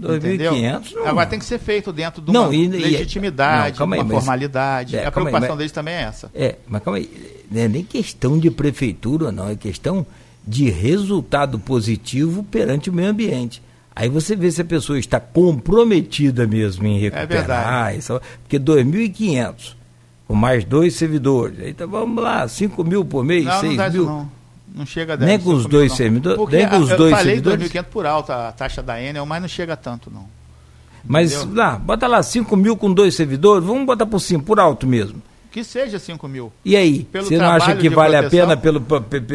2.500 0.01 0.95
Agora 1.07 1.27
tem 1.27 1.39
que 1.39 1.45
ser 1.45 1.59
feito 1.59 1.93
dentro 1.93 2.21
de 2.21 2.31
uma 2.31 2.45
não, 2.45 2.53
e, 2.53 2.69
legitimidade, 2.69 3.81
não, 3.81 3.93
aí, 3.93 4.01
uma 4.01 4.11
formalidade. 4.11 4.97
É, 4.97 5.07
a 5.07 5.11
preocupação 5.11 5.53
aí, 5.53 5.57
deles 5.57 5.73
também 5.73 5.95
é 5.95 6.03
essa. 6.03 6.31
É, 6.35 6.57
mas 6.69 6.83
calma 6.83 6.99
aí, 6.99 7.45
não 7.51 7.63
é 7.63 7.69
nem 7.69 7.83
questão 7.83 8.39
de 8.39 8.51
prefeitura, 8.51 9.33
não, 9.33 9.49
é 9.49 9.57
questão 9.57 10.07
de 10.47 10.71
resultado 10.71 11.59
positivo 11.59 12.45
perante 12.45 12.89
o 12.89 12.93
meio 12.93 13.11
ambiente. 13.11 13.63
Aí 13.95 14.09
você 14.11 14.37
vê 14.37 14.51
se 14.51 14.61
a 14.61 14.65
pessoa 14.65 14.99
está 14.99 15.19
comprometida 15.19 16.47
mesmo 16.47 16.87
em 16.87 16.99
recuperar. 16.99 17.93
É. 17.93 17.97
Isso, 17.97 18.21
porque 18.43 18.61
2.500, 18.61 19.75
com 20.29 20.35
mais 20.35 20.65
dois 20.65 20.95
servidores. 20.95 21.59
Aí 21.61 21.73
tá, 21.73 21.87
vamos 21.87 22.23
lá, 22.23 22.47
5 22.47 22.85
mil 22.85 23.05
por 23.05 23.25
mês, 23.25 23.47
não, 23.47 23.61
6 23.61 23.77
não 23.77 23.91
mil. 23.91 24.05
Não. 24.05 24.31
não 24.75 24.87
chega 24.87 25.15
a 25.15 25.17
10, 25.17 25.31
Nem 25.31 25.41
com 25.41 25.55
os 25.55 25.65
dois 25.65 25.93
servidores? 25.95 26.53
Nem 26.53 26.69
com 26.69 26.77
os 26.77 26.91
eu 26.91 26.97
dois 26.99 27.17
falei 27.17 27.41
2.500 27.41 27.83
por 27.85 28.05
alto 28.05 28.33
a 28.33 28.53
taxa 28.53 28.83
da 28.83 29.03
Enel, 29.03 29.25
mas 29.25 29.41
não 29.41 29.49
chega 29.49 29.75
tanto, 29.77 30.11
não. 30.11 30.27
Mas 31.03 31.33
Entendeu? 31.33 31.57
lá, 31.57 31.79
bota 31.79 32.07
lá 32.07 32.23
5 32.23 32.55
mil 32.55 32.77
com 32.77 32.93
dois 32.93 33.15
servidores, 33.15 33.67
vamos 33.67 33.87
botar 33.87 34.05
por 34.05 34.21
cima, 34.21 34.43
por 34.43 34.61
alto 34.61 34.87
mesmo. 34.87 35.23
Que 35.57 35.65
seja 35.65 35.99
5 35.99 36.29
mil. 36.29 36.53
E 36.63 36.77
aí? 36.77 37.09
Você 37.15 37.39
não 37.39 37.49
acha 37.49 37.75
que 37.77 37.89
vale 37.89 38.15
proteção, 38.19 38.51
a 38.51 38.57
pena 38.57 38.57
pelo, 38.59 38.79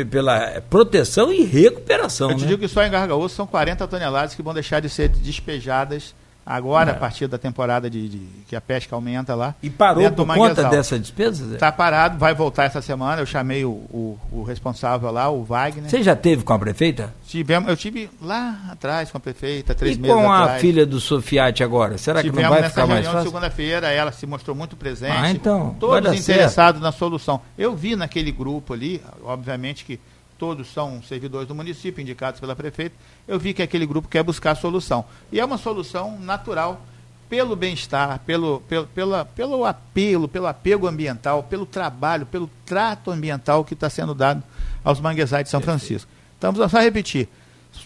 pela 0.05 0.61
proteção 0.69 1.33
e 1.33 1.43
recuperação? 1.43 2.29
Eu 2.29 2.37
te 2.37 2.43
né? 2.43 2.47
digo 2.49 2.61
que 2.61 2.67
só 2.67 2.83
em 2.83 2.91
Gargaúcho 2.91 3.33
são 3.33 3.47
40 3.47 3.87
toneladas 3.87 4.35
que 4.35 4.43
vão 4.43 4.53
deixar 4.53 4.79
de 4.81 4.87
ser 4.87 5.09
despejadas 5.09 6.13
Agora, 6.45 6.91
é. 6.91 6.93
a 6.93 6.97
partir 6.97 7.27
da 7.27 7.37
temporada 7.37 7.89
de, 7.89 8.09
de, 8.09 8.27
que 8.47 8.55
a 8.55 8.61
pesca 8.61 8.95
aumenta 8.95 9.35
lá. 9.35 9.53
E 9.61 9.69
parou 9.69 10.11
por 10.11 10.25
conta 10.25 10.63
dessa 10.65 10.97
despesa? 10.97 11.53
Está 11.53 11.71
parado, 11.71 12.17
vai 12.17 12.33
voltar 12.33 12.63
essa 12.63 12.81
semana. 12.81 13.21
Eu 13.21 13.25
chamei 13.25 13.63
o, 13.63 13.69
o, 13.69 14.19
o, 14.31 14.43
responsável 14.43 15.11
lá, 15.11 15.29
o 15.29 15.43
Wagner. 15.43 15.89
Você 15.89 16.01
já 16.01 16.15
teve 16.15 16.43
com 16.43 16.53
a 16.53 16.59
prefeita? 16.59 17.13
Tivemos, 17.27 17.69
eu 17.69 17.77
tive 17.77 18.09
lá 18.21 18.59
atrás 18.69 19.11
com 19.11 19.17
a 19.17 19.21
prefeita, 19.21 19.75
três 19.75 19.97
e 19.97 19.99
meses 19.99 20.15
com 20.15 20.31
atrás. 20.31 20.57
a 20.57 20.59
filha 20.59 20.85
do 20.85 20.99
Sofiati 20.99 21.63
agora? 21.63 21.97
Será 21.97 22.21
tivemos 22.21 22.39
que 22.39 22.43
não 22.43 22.59
vai 22.59 22.69
ficar 22.69 22.87
mais 22.87 23.05
fácil? 23.05 23.23
segunda-feira, 23.23 23.89
ela 23.89 24.11
se 24.11 24.25
mostrou 24.25 24.55
muito 24.55 24.75
presente. 24.75 25.11
Ah, 25.15 25.29
então. 25.29 25.75
Todos 25.79 26.19
interessados 26.19 26.81
certo. 26.81 26.81
na 26.81 26.91
solução. 26.91 27.39
Eu 27.57 27.75
vi 27.75 27.95
naquele 27.95 28.31
grupo 28.31 28.73
ali, 28.73 29.01
obviamente 29.23 29.85
que 29.85 29.99
todos 30.41 30.73
são 30.73 31.03
servidores 31.03 31.47
do 31.47 31.53
município, 31.53 32.01
indicados 32.01 32.39
pela 32.39 32.55
prefeita, 32.55 32.95
eu 33.27 33.39
vi 33.39 33.53
que 33.53 33.61
aquele 33.61 33.85
grupo 33.85 34.07
quer 34.07 34.23
buscar 34.23 34.55
solução. 34.55 35.05
E 35.31 35.39
é 35.39 35.45
uma 35.45 35.59
solução 35.59 36.17
natural 36.19 36.81
pelo 37.29 37.55
bem-estar, 37.55 38.19
pelo, 38.25 38.59
pelo, 38.61 38.87
pela, 38.87 39.23
pelo 39.23 39.65
apelo, 39.65 40.27
pelo 40.27 40.47
apego 40.47 40.87
ambiental, 40.87 41.43
pelo 41.43 41.63
trabalho, 41.63 42.25
pelo 42.25 42.49
trato 42.65 43.11
ambiental 43.11 43.63
que 43.63 43.75
está 43.75 43.87
sendo 43.87 44.15
dado 44.15 44.41
aos 44.83 44.99
manguezais 44.99 45.43
de 45.43 45.51
São 45.51 45.61
Francisco. 45.61 46.09
Então, 46.39 46.51
vamos 46.51 46.71
só 46.71 46.79
repetir. 46.79 47.29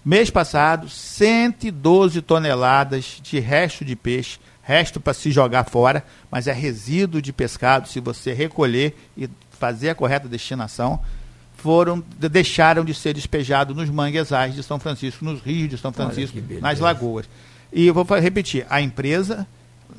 Mês 0.05 0.29
passado, 0.29 0.87
112 0.87 2.21
toneladas 2.21 3.19
de 3.21 3.37
resto 3.37 3.83
de 3.83 3.97
peixe 3.97 4.39
resto 4.63 4.99
para 4.99 5.13
se 5.13 5.29
jogar 5.29 5.65
fora, 5.65 6.03
mas 6.31 6.47
é 6.47 6.53
resíduo 6.53 7.21
de 7.21 7.31
pescado. 7.31 7.87
Se 7.87 7.99
você 7.99 8.33
recolher 8.33 8.95
e 9.15 9.29
fazer 9.51 9.89
a 9.89 9.95
correta 9.95 10.27
destinação, 10.27 10.99
foram 11.65 12.03
deixaram 12.19 12.85
de 12.85 12.93
ser 12.93 13.15
despejados 13.15 13.75
nos 13.75 13.89
manguezais 13.89 14.53
de 14.53 14.61
São 14.61 14.77
Francisco, 14.77 15.25
nos 15.25 15.41
rios 15.41 15.67
de 15.67 15.79
São 15.79 15.91
Francisco, 15.91 16.37
nas 16.61 16.79
lagoas. 16.79 17.27
E 17.73 17.87
eu 17.87 17.93
vou 17.93 18.05
repetir, 18.19 18.67
a 18.69 18.83
empresa 18.83 19.47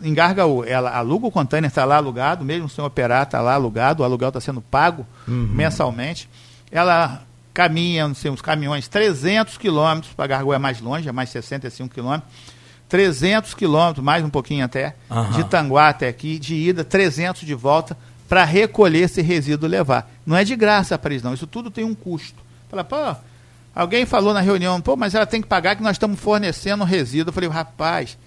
em 0.00 0.14
Gargaú, 0.14 0.62
ela 0.64 0.96
aluga 0.96 1.26
o 1.26 1.30
container, 1.32 1.68
está 1.68 1.84
lá 1.84 1.96
alugado, 1.96 2.44
mesmo 2.44 2.68
sem 2.68 2.84
operar, 2.84 3.24
está 3.24 3.40
lá 3.40 3.54
alugado, 3.54 4.04
o 4.04 4.06
aluguel 4.06 4.28
está 4.28 4.40
sendo 4.40 4.60
pago 4.60 5.04
uhum. 5.26 5.48
mensalmente. 5.52 6.30
Ela 6.70 7.22
caminha, 7.52 8.06
não 8.06 8.14
sei, 8.14 8.30
uns 8.30 8.40
caminhões, 8.40 8.86
300 8.86 9.58
quilômetros, 9.58 10.12
para 10.12 10.28
Gargaú 10.28 10.52
é 10.52 10.58
mais 10.58 10.80
longe, 10.80 11.08
é 11.08 11.12
mais 11.12 11.30
65 11.30 11.92
quilômetros, 11.92 12.30
300 12.88 13.54
quilômetros, 13.54 14.04
mais 14.04 14.24
um 14.24 14.30
pouquinho 14.30 14.64
até, 14.64 14.94
uhum. 15.10 15.30
de 15.32 15.42
Tanguá 15.44 15.88
até 15.88 16.06
aqui, 16.06 16.38
de 16.38 16.54
ida, 16.54 16.84
300 16.84 17.40
de 17.40 17.54
volta, 17.54 17.96
para 18.28 18.44
recolher 18.44 19.00
esse 19.00 19.22
resíduo 19.22 19.68
levar. 19.68 20.10
Não 20.24 20.36
é 20.36 20.44
de 20.44 20.56
graça, 20.56 20.98
Paris, 20.98 21.22
não. 21.22 21.34
Isso 21.34 21.46
tudo 21.46 21.70
tem 21.70 21.84
um 21.84 21.94
custo. 21.94 22.42
Fala, 22.68 22.82
pô, 22.82 23.16
alguém 23.74 24.04
falou 24.04 24.34
na 24.34 24.40
reunião, 24.40 24.80
pô, 24.80 24.96
mas 24.96 25.14
ela 25.14 25.26
tem 25.26 25.40
que 25.40 25.46
pagar 25.46 25.76
que 25.76 25.82
nós 25.82 25.92
estamos 25.92 26.18
fornecendo 26.18 26.84
resíduo. 26.84 27.30
Eu 27.30 27.32
falei, 27.32 27.48
rapaz, 27.48 28.18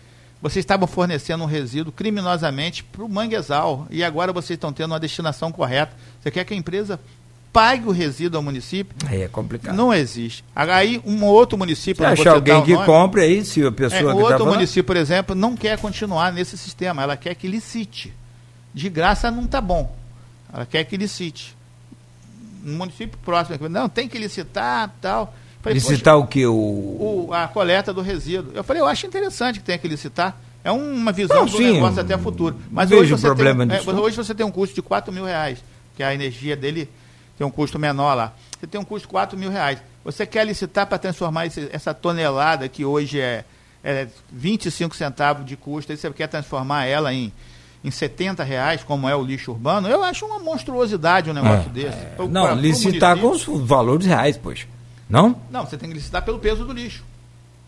vocês 0.42 0.64
estavam 0.64 0.88
fornecendo 0.88 1.44
um 1.44 1.48
resíduo 1.48 1.92
criminosamente 1.92 2.84
para 2.84 3.04
o 3.04 3.10
manguezal 3.10 3.86
e 3.90 4.04
agora 4.04 4.32
vocês 4.32 4.56
estão 4.56 4.72
tendo 4.72 4.92
uma 4.92 5.00
destinação 5.00 5.52
correta. 5.52 5.94
Você 6.22 6.32
quer 6.32 6.46
que 6.46 6.54
a 6.54 6.58
empresa 6.58 6.98
pague 7.52 7.86
o 7.86 7.92
resíduo 7.92 8.38
ao 8.38 8.44
município? 8.44 8.96
Aí 9.06 9.24
é 9.24 9.28
complicado. 9.28 9.76
Não 9.76 9.94
existe. 9.94 10.46
Aí 10.56 11.02
um 11.06 11.26
outro 11.26 11.58
município... 11.58 12.06
Você 12.06 12.22
acha 12.22 12.32
alguém 12.32 12.64
que 12.64 12.74
nome, 12.74 12.86
compre 12.86 13.22
aí, 13.24 13.44
se 13.44 13.66
a 13.66 13.72
pessoa... 13.72 14.12
É, 14.12 14.16
outro 14.16 14.46
tá 14.46 14.46
município, 14.46 14.86
por 14.86 14.96
exemplo, 14.96 15.36
não 15.36 15.58
quer 15.58 15.78
continuar 15.78 16.32
nesse 16.32 16.58
sistema. 16.58 17.02
Ela 17.02 17.18
quer 17.18 17.36
que 17.36 17.48
licite. 17.48 18.14
De 18.74 18.90
graça 18.90 19.32
não 19.32 19.46
está 19.46 19.60
bom. 19.60 19.96
Ela 20.54 20.66
quer 20.66 20.84
que 20.84 20.98
licite. 20.98 21.56
No 22.64 22.78
município 22.78 23.18
próximo, 23.24 23.70
não, 23.70 23.88
tem 23.88 24.08
que 24.08 24.18
licitar 24.18 24.94
tal... 25.02 25.34
Falei, 25.62 25.76
licitar 25.76 26.18
o 26.18 26.26
que? 26.26 26.46
O... 26.46 26.54
o... 26.54 27.34
A 27.34 27.48
coleta 27.48 27.94
do 27.94 28.02
resíduo. 28.02 28.52
Eu 28.56 28.64
falei, 28.64 28.82
eu 28.82 28.88
acho 28.88 29.06
interessante 29.06 29.60
que 29.60 29.66
tenha 29.66 29.78
que 29.78 29.88
licitar. 29.88 30.38
É 30.64 30.72
uma 30.72 31.12
visão 31.12 31.38
não, 31.38 31.46
do 31.46 31.58
sim, 31.58 31.74
negócio 31.74 32.02
até 32.02 32.18
futuro. 32.18 32.56
Mas 32.70 32.92
hoje 32.92 33.12
você, 33.12 33.28
problema 33.28 33.66
tem, 33.66 33.78
é, 33.78 33.92
hoje 33.92 34.16
você 34.16 34.36
tem 34.36 34.46
um 34.46 34.52
custo 34.52 34.76
de 34.76 34.82
4 34.82 35.12
mil 35.12 35.26
reais, 35.26 35.64
que 35.96 36.04
a 36.04 36.14
energia 36.14 36.56
dele 36.56 36.90
tem 37.38 37.48
um 37.48 37.52
custo 37.52 37.80
menor 37.80 38.14
lá. 38.14 38.34
Você 38.60 38.68
tem 38.68 38.80
um 38.80 38.84
custo 38.84 39.08
de 39.08 39.12
4 39.12 39.38
mil 39.38 39.50
reais. 39.50 39.80
Você 40.04 40.26
quer 40.26 40.46
licitar 40.46 40.86
para 40.86 40.98
transformar 40.98 41.46
esse, 41.46 41.70
essa 41.72 41.94
tonelada 41.94 42.68
que 42.68 42.84
hoje 42.84 43.22
é, 43.22 43.46
é 43.84 44.08
25 44.32 44.96
centavos 44.96 45.46
de 45.46 45.56
custo, 45.56 45.92
aí 45.92 45.98
você 45.98 46.10
quer 46.12 46.28
transformar 46.28 46.86
ela 46.86 47.14
em, 47.14 47.32
em 47.84 47.92
70 47.92 48.44
reais, 48.44 48.84
como 48.84 49.08
é 49.08 49.16
o 49.16 49.24
lixo 49.24 49.52
urbano, 49.52 49.88
eu 49.88 50.04
acho 50.04 50.26
uma 50.26 50.40
monstruosidade 50.40 51.30
um 51.30 51.34
negócio 51.34 51.70
é, 51.70 51.74
desse. 51.74 51.98
É, 51.98 52.16
não, 52.30 52.54
licitar 52.54 53.18
com 53.18 53.30
os 53.32 53.46
valores 53.46 54.06
reais, 54.06 54.38
poxa. 54.38 54.68
Não? 55.10 55.36
Não, 55.50 55.66
você 55.66 55.78
tem 55.78 55.90
que 55.90 55.96
licitar 55.96 56.24
pelo 56.24 56.40
peso 56.40 56.66
do 56.66 56.74
lixo. 56.74 57.04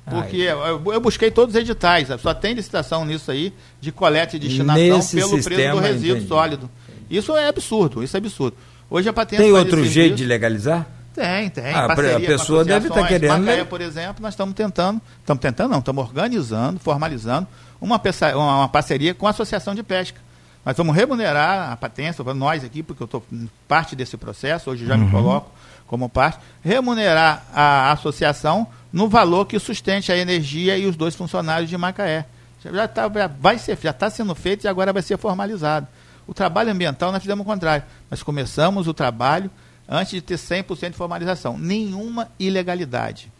Porque 0.05 0.37
eu, 0.37 0.81
eu, 0.91 0.99
busquei 0.99 1.31
todos 1.31 1.55
os 1.55 1.61
editais, 1.61 2.09
só 2.19 2.33
tem 2.33 2.53
licitação 2.53 3.05
nisso 3.05 3.31
aí 3.31 3.53
de 3.79 3.91
coleta 3.91 4.35
e 4.35 4.39
destinação 4.39 4.97
Nesse 4.97 5.15
pelo 5.15 5.41
preço 5.41 5.75
do 5.75 5.79
resíduo 5.79 6.17
entendi. 6.17 6.27
sólido. 6.27 6.69
Isso 7.09 7.35
é 7.37 7.47
absurdo, 7.47 8.03
isso 8.03 8.17
é 8.17 8.19
absurdo. 8.19 8.57
Hoje 8.89 9.07
a 9.07 9.13
patente 9.13 9.41
Tem 9.41 9.51
outro 9.51 9.85
jeito 9.85 10.15
de 10.15 10.25
legalizar? 10.25 10.87
Tem, 11.13 11.49
tem. 11.49 11.73
Ah, 11.73 11.85
a 11.85 12.19
pessoa 12.19 12.65
deve 12.65 12.87
estar 12.87 13.01
tá 13.01 13.07
querendo. 13.07 13.37
Macaé, 13.37 13.63
por 13.63 13.79
exemplo, 13.79 14.21
nós 14.21 14.33
estamos 14.33 14.55
tentando, 14.55 14.99
estamos 15.19 15.41
tentando 15.41 15.71
não, 15.71 15.79
estamos 15.79 16.03
organizando, 16.03 16.79
formalizando 16.79 17.47
uma, 17.81 17.99
peça, 17.99 18.37
uma, 18.37 18.59
uma, 18.59 18.69
parceria 18.69 19.13
com 19.13 19.27
a 19.27 19.31
Associação 19.31 19.75
de 19.75 19.83
Pesca. 19.83 20.19
Nós 20.63 20.77
vamos 20.77 20.95
remunerar 20.95 21.71
a 21.71 21.75
patente, 21.75 22.21
nós 22.35 22.63
aqui, 22.63 22.83
porque 22.83 23.01
eu 23.01 23.05
estou 23.05 23.25
parte 23.67 23.95
desse 23.95 24.15
processo, 24.15 24.69
hoje 24.69 24.85
já 24.85 24.93
uhum. 24.93 25.05
me 25.05 25.11
coloco 25.11 25.51
como 25.87 26.07
parte, 26.07 26.39
remunerar 26.63 27.43
a 27.53 27.91
associação 27.91 28.65
no 28.93 29.09
valor 29.09 29.45
que 29.45 29.59
sustente 29.59 30.09
a 30.09 30.15
energia 30.15 30.77
e 30.77 30.85
os 30.85 30.95
dois 30.95 31.15
funcionários 31.15 31.69
de 31.69 31.77
Macaé. 31.77 32.25
Já, 32.63 32.87
tá, 32.87 33.11
já 33.13 33.27
vai 33.27 33.57
ser, 33.57 33.77
já 33.81 33.89
está 33.89 34.09
sendo 34.09 34.33
feito 34.35 34.63
e 34.63 34.67
agora 34.67 34.93
vai 34.93 35.01
ser 35.01 35.17
formalizado. 35.17 35.87
O 36.27 36.33
trabalho 36.33 36.71
ambiental 36.71 37.11
nós 37.11 37.21
fizemos 37.21 37.45
o 37.45 37.49
contrário. 37.49 37.83
Nós 38.09 38.23
começamos 38.23 38.87
o 38.87 38.93
trabalho 38.93 39.49
antes 39.89 40.13
de 40.13 40.21
ter 40.21 40.35
100% 40.35 40.91
de 40.91 40.95
formalização. 40.95 41.57
Nenhuma 41.57 42.29
ilegalidade. 42.39 43.31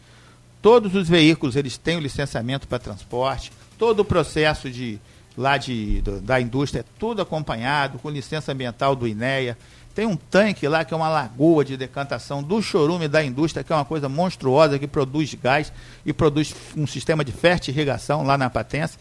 Todos 0.60 0.94
os 0.94 1.08
veículos 1.08 1.56
eles 1.56 1.78
têm 1.78 1.96
o 1.96 2.00
licenciamento 2.00 2.68
para 2.68 2.78
transporte, 2.78 3.50
todo 3.82 3.98
o 3.98 4.04
processo 4.04 4.70
de 4.70 5.00
lá 5.36 5.56
de, 5.56 6.00
do, 6.02 6.20
da 6.20 6.40
indústria 6.40 6.82
é 6.82 6.84
tudo 7.00 7.20
acompanhado, 7.20 7.98
com 7.98 8.08
licença 8.08 8.52
ambiental 8.52 8.94
do 8.94 9.08
INEA, 9.08 9.58
tem 9.92 10.06
um 10.06 10.14
tanque 10.14 10.68
lá 10.68 10.84
que 10.84 10.94
é 10.94 10.96
uma 10.96 11.08
lagoa 11.08 11.64
de 11.64 11.76
decantação 11.76 12.44
do 12.44 12.62
chorume 12.62 13.08
da 13.08 13.24
indústria, 13.24 13.64
que 13.64 13.72
é 13.72 13.74
uma 13.74 13.84
coisa 13.84 14.08
monstruosa, 14.08 14.78
que 14.78 14.86
produz 14.86 15.34
gás 15.34 15.72
e 16.06 16.12
produz 16.12 16.54
um 16.76 16.86
sistema 16.86 17.24
de 17.24 17.32
fertirrigação 17.32 18.22
lá 18.22 18.38
na 18.38 18.48
Patense. 18.48 18.96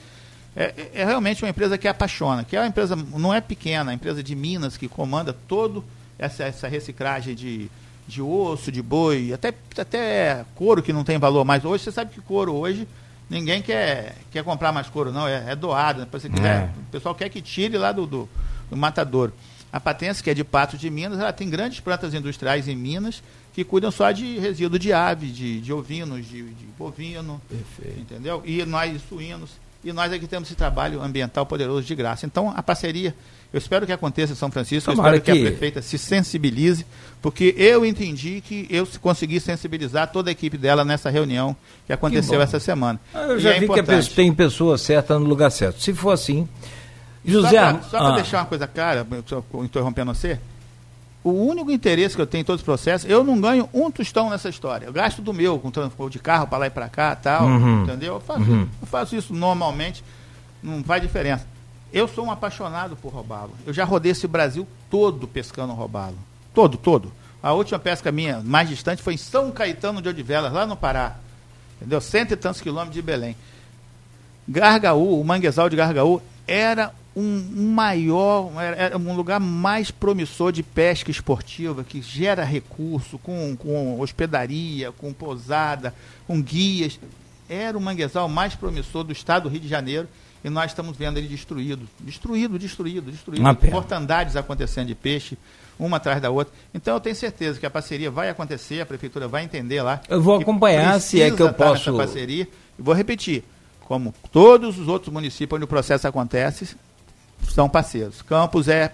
É, 0.56 0.64
é, 0.64 0.92
é, 0.96 1.06
realmente 1.06 1.44
uma 1.44 1.50
empresa 1.52 1.78
que 1.78 1.88
apaixona, 1.88 2.44
que 2.44 2.56
é 2.56 2.60
uma 2.60 2.68
empresa, 2.68 2.96
não 2.96 3.32
é 3.32 3.40
pequena, 3.40 3.92
é 3.92 3.94
a 3.94 3.96
empresa 3.96 4.24
de 4.24 4.36
Minas 4.36 4.78
que 4.78 4.88
comanda 4.88 5.32
todo 5.48 5.86
essa, 6.18 6.46
essa 6.46 6.68
reciclagem 6.68 7.36
de, 7.36 7.70
de 8.08 8.20
osso, 8.20 8.72
de 8.72 8.82
boi, 8.82 9.32
até, 9.32 9.54
até 9.78 10.44
couro 10.56 10.82
que 10.82 10.92
não 10.92 11.04
tem 11.04 11.20
valor 11.20 11.46
mais. 11.46 11.64
Hoje, 11.64 11.84
você 11.84 11.92
sabe 11.92 12.16
que 12.16 12.22
couro 12.22 12.56
hoje, 12.56 12.88
ninguém 13.32 13.62
quer, 13.62 14.18
quer 14.30 14.44
comprar 14.44 14.74
mais 14.74 14.90
couro, 14.90 15.12
não, 15.12 15.26
é, 15.26 15.52
é 15.52 15.56
doado. 15.56 16.02
Né? 16.02 16.08
Quiser, 16.12 16.46
é. 16.46 16.70
O 16.78 16.92
pessoal 16.92 17.16
quer 17.16 17.30
que 17.30 17.42
tire 17.42 17.78
lá 17.78 17.94
do, 17.94 18.06
do, 18.06 18.30
do 18.70 18.76
matadouro. 18.76 19.34
A 19.72 19.80
Patense, 19.80 20.22
que 20.22 20.30
é 20.30 20.34
de 20.34 20.44
Patos 20.44 20.78
de 20.78 20.90
Minas, 20.90 21.18
ela 21.18 21.32
tem 21.32 21.50
grandes 21.50 21.80
plantas 21.80 22.14
industriais 22.14 22.68
em 22.68 22.76
Minas 22.76 23.24
que 23.54 23.64
cuidam 23.64 23.90
só 23.90 24.12
de 24.12 24.38
resíduo 24.38 24.78
de 24.78 24.92
ave, 24.92 25.28
de, 25.28 25.62
de 25.62 25.72
ovinos, 25.72 26.26
de, 26.28 26.44
de 26.44 26.66
bovino, 26.78 27.42
Perfeito. 27.48 28.00
entendeu? 28.00 28.42
E 28.46 28.66
nós, 28.66 29.02
suínos. 29.08 29.52
E 29.84 29.92
nós 29.94 30.12
aqui 30.12 30.28
temos 30.28 30.50
esse 30.50 30.56
trabalho 30.56 31.02
ambiental 31.02 31.46
poderoso 31.46 31.88
de 31.88 31.96
graça. 31.96 32.26
Então, 32.26 32.54
a 32.56 32.62
parceria, 32.62 33.16
eu 33.54 33.58
espero 33.58 33.86
que 33.86 33.92
aconteça 33.92 34.32
em 34.32 34.36
São 34.36 34.50
Francisco, 34.50 34.92
Tomara 34.92 35.16
eu 35.16 35.20
espero 35.20 35.38
que... 35.38 35.44
que 35.44 35.48
a 35.48 35.52
prefeita 35.52 35.82
se 35.82 35.98
sensibilize, 35.98 36.86
porque 37.22 37.54
eu 37.58 37.86
entendi 37.86 38.42
que 38.42 38.66
eu 38.70 38.88
consegui 39.02 39.40
sensibilizar 39.40 40.12
toda 40.12 40.30
a 40.30 40.32
equipe 40.32 40.58
dela 40.58 40.86
nessa 40.86 41.10
reunião 41.10 41.56
que 41.86 41.92
aconteceu 41.92 42.38
que 42.38 42.44
essa 42.44 42.60
semana. 42.60 43.00
Ah, 43.14 43.24
eu 43.24 43.40
já 43.40 43.52
e 43.52 43.58
é 43.58 43.60
vi 43.60 43.66
é 43.66 44.02
que 44.02 44.10
tem 44.16 44.34
pessoa 44.34 44.78
certa 44.78 45.20
no 45.20 45.26
lugar 45.26 45.52
certo. 45.52 45.82
Se 45.82 45.94
for 45.94 46.12
assim, 46.12 46.48
José, 47.26 47.80
só 47.90 47.98
para 47.98 48.08
ah. 48.08 48.16
deixar 48.16 48.40
uma 48.40 48.46
coisa 48.46 48.68
clara, 48.68 49.06
interrompendo 49.64 50.14
você, 50.14 50.40
o 51.24 51.32
único 51.32 51.70
interesse 51.72 52.16
que 52.16 52.22
eu 52.22 52.28
tenho 52.28 52.42
em 52.42 52.46
todos 52.46 52.62
os 52.62 52.66
processos, 52.66 53.10
eu 53.10 53.24
não 53.24 53.40
ganho 53.40 53.70
um 53.74 53.92
tostão 53.92 54.30
nessa 54.30 54.50
história. 54.50 54.86
Eu 54.86 54.94
gasto 54.94 55.22
do 55.22 55.34
meu, 55.34 55.60
com 55.60 55.70
transporte 55.70 56.14
de 56.14 56.20
carro 56.20 56.48
para 56.48 56.58
lá 56.58 56.68
e 56.68 56.70
para 56.72 56.90
cá 56.90 57.16
tal, 57.16 57.46
uhum. 57.46 57.84
entendeu? 57.84 58.16
Eu 58.16 58.20
faço, 58.20 58.42
uhum. 58.42 58.68
eu 58.82 58.88
faço 58.88 59.16
isso 59.16 59.34
normalmente, 59.34 60.04
não 60.64 60.84
faz 60.84 61.02
diferença. 61.02 61.46
Eu 61.94 62.08
sou 62.08 62.26
um 62.26 62.32
apaixonado 62.32 62.96
por 62.96 63.12
robalo. 63.12 63.52
Eu 63.66 63.74
já 63.74 63.84
rodei 63.84 64.14
esse 64.14 64.28
Brasil 64.28 64.68
todo 64.90 65.28
pescando 65.28 65.74
robalo. 65.74 66.18
Todo, 66.54 66.78
todo. 66.78 67.12
A 67.44 67.54
última 67.54 67.80
pesca 67.80 68.12
minha 68.12 68.40
mais 68.42 68.70
distante 68.70 69.02
foi 69.02 69.16
em 69.16 69.18
São 69.18 69.52
Caetano 69.52 70.02
de 70.02 70.08
Odivelas, 70.08 70.54
lá 70.54 70.66
no 70.66 70.78
Pará. 70.78 71.18
Entendeu? 71.78 72.00
Cento 72.00 72.32
e 72.32 72.38
tantos 72.38 72.62
quilômetros 72.62 72.94
de 72.94 73.02
Belém. 73.02 73.36
Gargaú, 74.48 75.20
o 75.20 75.24
manguezal 75.24 75.70
de 75.70 75.76
Gargaú, 75.76 76.22
era 76.48 76.94
um 77.16 77.74
maior, 77.74 78.52
era 78.78 78.98
um 78.98 79.16
lugar 79.16 79.40
mais 79.40 79.92
promissor 79.92 80.52
de 80.52 80.64
pesca 80.64 81.12
esportiva, 81.12 81.84
que 81.84 82.02
gera 82.02 82.44
recurso, 82.44 83.18
com, 83.18 83.56
com 83.58 84.00
hospedaria, 84.00 84.92
com 84.94 85.12
pousada, 85.12 85.94
com 86.26 86.42
guias. 86.42 87.00
Era 87.50 87.78
o 87.78 87.82
manguezal 87.82 88.30
mais 88.30 88.56
promissor 88.56 89.04
do 89.04 89.12
estado 89.12 89.44
do 89.44 89.50
Rio 89.50 89.60
de 89.60 89.68
Janeiro 89.68 90.08
e 90.44 90.50
nós 90.50 90.72
estamos 90.72 90.98
vendo 90.98 91.18
ele 91.18 91.28
destruído. 91.28 91.88
Destruído, 92.00 92.58
destruído, 92.58 93.12
destruído. 93.12 93.44
Mortandades 93.72 94.36
acontecendo 94.36 94.88
de 94.88 94.96
peixe, 94.96 95.38
uma 95.80 95.98
atrás 95.98 96.22
da 96.22 96.30
outra. 96.30 96.54
Então 96.74 96.96
eu 96.96 97.00
tenho 97.00 97.16
certeza 97.16 97.60
que 97.60 97.66
a 97.66 97.70
parceria 97.70 98.10
vai 98.10 98.30
acontecer, 98.30 98.82
a 98.82 98.86
prefeitura 98.86 99.28
vai 99.28 99.44
entender 99.44 99.82
lá. 99.82 100.02
Eu 100.10 100.22
vou 100.22 100.40
acompanhar 100.40 101.00
se 101.00 101.22
é 101.22 101.32
que 101.32 101.42
eu 101.42 101.54
posso. 101.54 101.96
parceria. 101.96 102.48
E 102.78 102.82
vou 102.82 102.94
repetir, 102.94 103.44
como 103.82 104.14
todos 104.32 104.80
os 104.80 104.88
outros 104.88 105.14
municípios 105.14 105.56
onde 105.56 105.66
o 105.66 105.68
processo 105.68 106.08
acontece, 106.08 106.76
são 107.50 107.70
parceiros. 107.70 108.22
Campos 108.22 108.68
é 108.68 108.94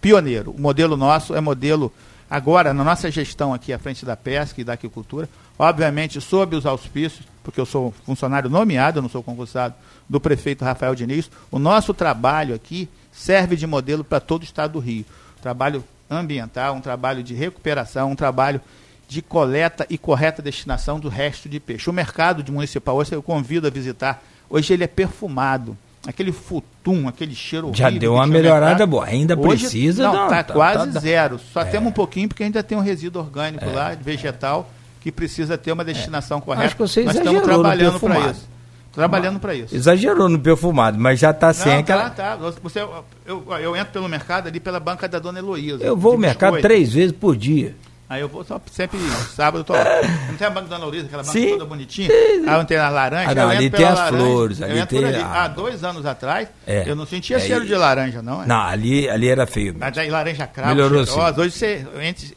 pioneiro. 0.00 0.52
O 0.52 0.60
modelo 0.60 0.96
nosso 0.96 1.34
é 1.34 1.40
modelo, 1.40 1.92
agora, 2.30 2.72
na 2.72 2.84
nossa 2.84 3.10
gestão 3.10 3.52
aqui 3.52 3.72
à 3.72 3.78
frente 3.78 4.04
da 4.04 4.16
pesca 4.16 4.60
e 4.60 4.64
da 4.64 4.74
agricultura, 4.74 5.28
obviamente 5.58 6.20
sob 6.20 6.56
os 6.56 6.64
auspícios, 6.64 7.26
porque 7.46 7.60
eu 7.60 7.64
sou 7.64 7.94
funcionário 8.04 8.50
nomeado, 8.50 8.98
eu 8.98 9.02
não 9.02 9.08
sou 9.08 9.22
concursado, 9.22 9.72
do 10.08 10.18
prefeito 10.18 10.64
Rafael 10.64 10.96
Diniz, 10.96 11.30
o 11.48 11.60
nosso 11.60 11.94
trabalho 11.94 12.56
aqui 12.56 12.88
serve 13.12 13.54
de 13.54 13.68
modelo 13.68 14.02
para 14.02 14.18
todo 14.18 14.42
o 14.42 14.44
estado 14.44 14.72
do 14.72 14.78
Rio. 14.80 15.04
Trabalho 15.40 15.84
ambiental, 16.10 16.74
um 16.74 16.80
trabalho 16.80 17.22
de 17.22 17.34
recuperação, 17.34 18.10
um 18.10 18.16
trabalho 18.16 18.60
de 19.06 19.22
coleta 19.22 19.86
e 19.88 19.96
correta 19.96 20.42
destinação 20.42 20.98
do 20.98 21.08
resto 21.08 21.48
de 21.48 21.60
peixe. 21.60 21.88
O 21.88 21.92
mercado 21.92 22.42
de 22.42 22.50
municipal, 22.50 22.96
hoje 22.96 23.12
eu 23.12 23.22
convido 23.22 23.68
a 23.68 23.70
visitar, 23.70 24.24
hoje 24.50 24.72
ele 24.74 24.82
é 24.82 24.88
perfumado 24.88 25.78
aquele 26.04 26.32
futum, 26.32 27.06
aquele 27.06 27.34
cheiro 27.34 27.70
Já 27.72 27.90
deu 27.90 28.14
uma 28.14 28.26
melhorada 28.26 28.84
boa, 28.86 29.04
ainda 29.04 29.38
Hoje, 29.38 29.60
precisa. 29.60 30.02
Não, 30.02 30.24
está 30.24 30.42
tá, 30.42 30.52
quase 30.52 30.90
tá, 30.90 30.98
zero. 30.98 31.38
Só 31.52 31.60
é. 31.60 31.64
temos 31.66 31.90
um 31.90 31.92
pouquinho 31.92 32.26
porque 32.26 32.42
ainda 32.42 32.60
tem 32.60 32.76
um 32.76 32.80
resíduo 32.80 33.22
orgânico 33.22 33.64
é. 33.64 33.72
lá, 33.72 33.94
vegetal, 33.94 34.68
que 35.06 35.12
precisa 35.12 35.56
ter 35.56 35.70
uma 35.70 35.84
destinação 35.84 36.38
é. 36.38 36.40
correta. 36.40 36.66
Acho 36.66 36.74
que 36.74 36.82
você 36.82 37.04
Nós 37.04 37.14
estamos 37.14 37.40
trabalhando 37.42 38.00
para 38.00 38.18
isso. 38.28 38.48
Trabalhando 38.92 39.38
para 39.38 39.54
isso. 39.54 39.76
Exagerou 39.76 40.28
no 40.28 40.36
perfumado, 40.36 40.98
mas 40.98 41.20
já 41.20 41.30
está 41.30 41.52
sem 41.52 41.74
aquela. 41.74 42.10
Tá, 42.10 42.36
tá. 42.36 42.50
Você, 42.60 42.80
eu, 43.24 43.46
eu 43.60 43.76
entro 43.76 43.92
pelo 43.92 44.08
mercado 44.08 44.48
ali 44.48 44.58
pela 44.58 44.80
banca 44.80 45.06
da 45.06 45.20
dona 45.20 45.38
Heloísa. 45.38 45.84
Eu 45.84 45.96
vou 45.96 46.12
ao 46.12 46.18
mercado 46.18 46.60
três 46.60 46.92
vezes 46.92 47.12
por 47.12 47.36
dia. 47.36 47.76
Aí 48.08 48.20
eu 48.20 48.28
vou 48.28 48.44
só 48.44 48.60
sempre 48.70 48.98
sábado, 49.34 49.60
eu 49.60 49.64
tô. 49.64 49.74
Não 50.30 50.36
tem 50.36 50.46
a 50.46 50.50
banca 50.50 50.68
da 50.68 50.78
Luísa, 50.78 51.06
aquela 51.06 51.24
banca 51.24 51.32
Sim. 51.32 51.50
toda 51.50 51.64
bonitinha? 51.64 52.08
Aí 52.08 52.64
tem 52.64 52.76
as 52.76 52.92
laranjas. 52.92 53.30
Ah, 53.30 53.34
não, 53.34 53.48
ali 53.48 53.68
tem 53.68 53.84
as 53.84 53.98
laranja, 53.98 54.24
flores. 54.24 54.62
Ali 54.62 54.86
tem... 54.86 55.04
Ali. 55.04 55.20
Há 55.20 55.48
dois 55.48 55.82
anos 55.82 56.06
atrás, 56.06 56.48
é. 56.66 56.88
eu 56.88 56.94
não 56.94 57.04
sentia 57.04 57.36
é, 57.36 57.40
cheiro 57.40 57.66
de 57.66 57.74
laranja, 57.74 58.22
não. 58.22 58.44
É? 58.44 58.46
Não, 58.46 58.60
ali, 58.60 59.08
ali 59.08 59.28
era 59.28 59.44
feio. 59.44 59.74
Mas 59.76 59.98
aí 59.98 60.08
laranja 60.08 60.46
cravo. 60.46 60.74
Melhorou 60.74 61.04
sim. 61.04 61.18
Hoje 61.36 61.50
você 61.50 61.86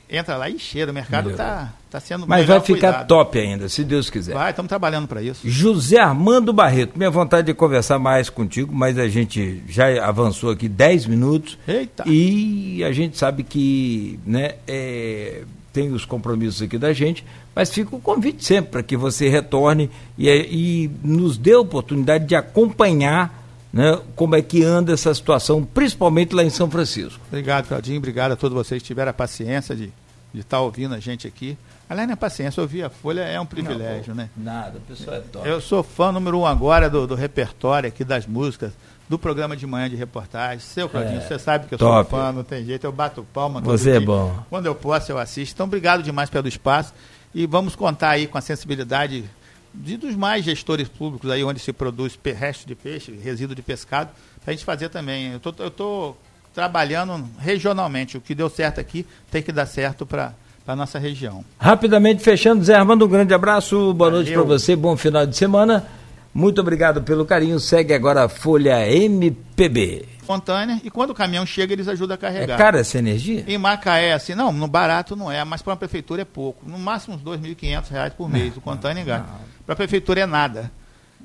entra 0.10 0.38
lá 0.38 0.50
e 0.50 0.58
cheira, 0.58 0.92
o 0.92 0.94
mercado 0.94 1.30
está 1.30 1.70
tá 1.89 1.89
sendo 1.98 2.28
Mas 2.28 2.46
vai 2.46 2.60
ficar 2.60 2.92
cuidado. 2.92 3.08
top 3.08 3.40
ainda, 3.40 3.70
se 3.70 3.84
Deus 3.84 4.10
quiser. 4.10 4.34
Vai, 4.34 4.50
estamos 4.50 4.68
trabalhando 4.68 5.08
para 5.08 5.24
isso. 5.24 5.42
José 5.48 5.98
Armando 5.98 6.52
Barreto, 6.52 6.98
minha 6.98 7.10
vontade 7.10 7.48
de 7.48 7.54
conversar 7.54 7.98
mais 7.98 8.30
contigo, 8.30 8.76
mas 8.76 9.00
a 9.00 9.08
gente 9.08 9.64
já 9.68 10.06
avançou 10.06 10.52
aqui 10.52 10.68
10 10.68 11.06
minutos. 11.08 11.58
Eita. 11.66 12.04
E 12.06 12.84
a 12.84 12.92
gente 12.92 13.18
sabe 13.18 13.44
que, 13.44 14.20
né, 14.26 14.56
é 14.68 15.44
tem 15.72 15.94
os 15.94 16.04
compromissos 16.04 16.64
aqui 16.64 16.80
da 16.80 16.92
gente, 16.92 17.24
mas 17.56 17.72
fica 17.72 17.96
o 17.96 18.02
convite 18.02 18.44
sempre 18.44 18.72
para 18.72 18.84
que 18.84 18.98
você 18.98 19.30
retorne 19.30 19.90
e, 20.18 20.28
e, 20.28 20.92
nos 21.04 21.38
dê 21.38 21.54
a 21.54 21.60
oportunidade 21.60 22.26
de 22.26 22.36
acompanhar 22.36 23.46
né, 23.72 24.00
como 24.16 24.36
é 24.36 24.42
que 24.42 24.64
anda 24.64 24.92
essa 24.92 25.14
situação, 25.14 25.64
principalmente 25.64 26.34
lá 26.34 26.44
em 26.44 26.50
São 26.50 26.70
Francisco. 26.70 27.22
Obrigado, 27.28 27.68
Claudinho. 27.68 28.00
Obrigado 28.00 28.32
a 28.32 28.36
todos 28.36 28.58
vocês 28.58 28.82
que 28.82 28.88
tiveram 28.88 29.12
a 29.12 29.14
paciência 29.14 29.76
de 29.76 29.94
de 30.34 30.42
estar 30.42 30.58
tá 30.58 30.62
ouvindo 30.62 30.94
a 30.94 31.00
gente 31.00 31.28
aqui. 31.28 31.58
Aliás, 31.90 32.08
não 32.08 32.14
é 32.14 32.16
paciência, 32.16 32.62
ouvir 32.62 32.84
a 32.84 32.90
Folha 32.90 33.22
é 33.22 33.40
um 33.42 33.48
privilégio, 33.48 34.14
não, 34.14 34.24
né? 34.24 34.30
Nada, 34.38 34.78
a 34.78 34.82
pessoa 34.82 35.18
é 35.18 35.22
top. 35.22 35.48
Eu 35.48 35.60
sou 35.60 35.82
fã 35.82 36.12
número 36.12 36.40
um 36.40 36.46
agora 36.46 36.88
do, 36.88 37.08
do 37.08 37.16
repertório 37.16 37.90
aqui 37.90 38.04
das 38.04 38.28
músicas, 38.28 38.74
do 39.10 39.18
programa 39.18 39.58
de 39.58 39.66
manhã 39.66 39.90
de 39.90 39.96
reportagem. 39.96 40.60
Seu 40.60 40.88
Claudinho, 40.88 41.18
é, 41.18 41.22
você 41.22 41.40
sabe 41.40 41.68
que 41.68 41.74
eu 41.74 41.80
top. 41.80 42.08
sou 42.08 42.20
fã, 42.20 42.32
não 42.32 42.44
tem 42.44 42.64
jeito, 42.64 42.84
eu 42.84 42.92
bato 42.92 43.26
palma. 43.34 43.60
Você 43.62 43.98
é 43.98 44.00
bom. 44.00 44.40
Quando 44.52 44.68
eu 44.68 44.76
posso, 44.76 45.12
eu 45.12 45.18
assisto. 45.18 45.56
Então, 45.56 45.66
obrigado 45.66 46.04
demais 46.04 46.30
pelo 46.30 46.48
espaço 46.48 46.94
e 47.34 47.48
vamos 47.48 47.76
contar 47.76 48.12
aí 48.12 48.28
com 48.28 48.38
a 48.38 48.42
sensibilidade 48.42 49.28
de, 49.74 49.98
dos 49.98 50.16
mais 50.16 50.46
gestores 50.46 50.88
públicos 50.88 51.30
aí 51.32 51.44
onde 51.44 51.60
se 51.60 51.74
produz 51.74 52.20
resto 52.24 52.68
de 52.68 52.76
peixe, 52.76 53.12
resíduo 53.14 53.56
de 53.56 53.64
pescado, 53.64 54.12
para 54.44 54.52
a 54.52 54.54
gente 54.54 54.64
fazer 54.64 54.90
também. 54.90 55.34
Eu 55.34 55.40
tô, 55.40 55.52
tô 55.72 56.16
trabalhando 56.54 57.28
regionalmente. 57.40 58.16
O 58.16 58.22
que 58.22 58.36
deu 58.36 58.48
certo 58.48 58.80
aqui 58.80 59.08
tem 59.32 59.42
que 59.42 59.52
dar 59.52 59.66
certo 59.66 60.06
para 60.06 60.34
a 60.74 60.76
nossa 60.76 61.00
região. 61.00 61.44
Rapidamente 61.60 62.24
fechando, 62.24 62.64
Zé 62.64 62.76
Armando, 62.76 63.06
um 63.06 63.10
grande 63.10 63.34
abraço, 63.34 63.94
boa 63.94 64.10
Valeu. 64.10 64.24
noite 64.24 64.32
para 64.32 64.44
você, 64.44 64.76
bom 64.76 64.96
final 64.96 65.26
de 65.26 65.36
semana. 65.36 65.86
Muito 66.34 66.62
obrigado 66.62 67.02
pelo 67.02 67.26
carinho. 67.26 67.60
Segue 67.60 67.94
agora 67.94 68.26
a 68.26 68.30
Folha 68.30 68.88
MPB. 68.88 70.06
Espontânea, 70.20 70.80
e 70.84 70.92
quando 70.92 71.10
o 71.10 71.16
caminhão 71.16 71.44
chega, 71.44 71.74
eles 71.74 71.88
ajudam 71.88 72.14
a 72.14 72.18
carregar. 72.18 72.54
É 72.54 72.58
cara 72.58 72.80
essa 72.80 73.00
energia? 73.00 73.44
Em 73.48 73.58
Macaé, 73.58 74.14
assim, 74.14 74.36
não, 74.36 74.54
no 74.54 74.68
barato 74.68 75.16
não 75.16 75.32
é, 75.32 75.44
mas 75.44 75.64
para 75.64 75.72
uma 75.72 75.78
prefeitura 75.78 76.22
é 76.22 76.26
pouco. 76.26 76.70
No 76.70 76.78
máximo 76.78 77.16
uns 77.16 77.24
R$ 77.24 77.56
2.500 77.56 78.12
por 78.12 78.30
mês, 78.30 78.56
o 78.56 78.62
contâneo 78.62 79.02
e 79.02 79.06
gás. 79.06 79.24
Para 79.66 79.74
a 79.74 79.76
prefeitura 79.76 80.22
é 80.22 80.26
nada. 80.28 80.72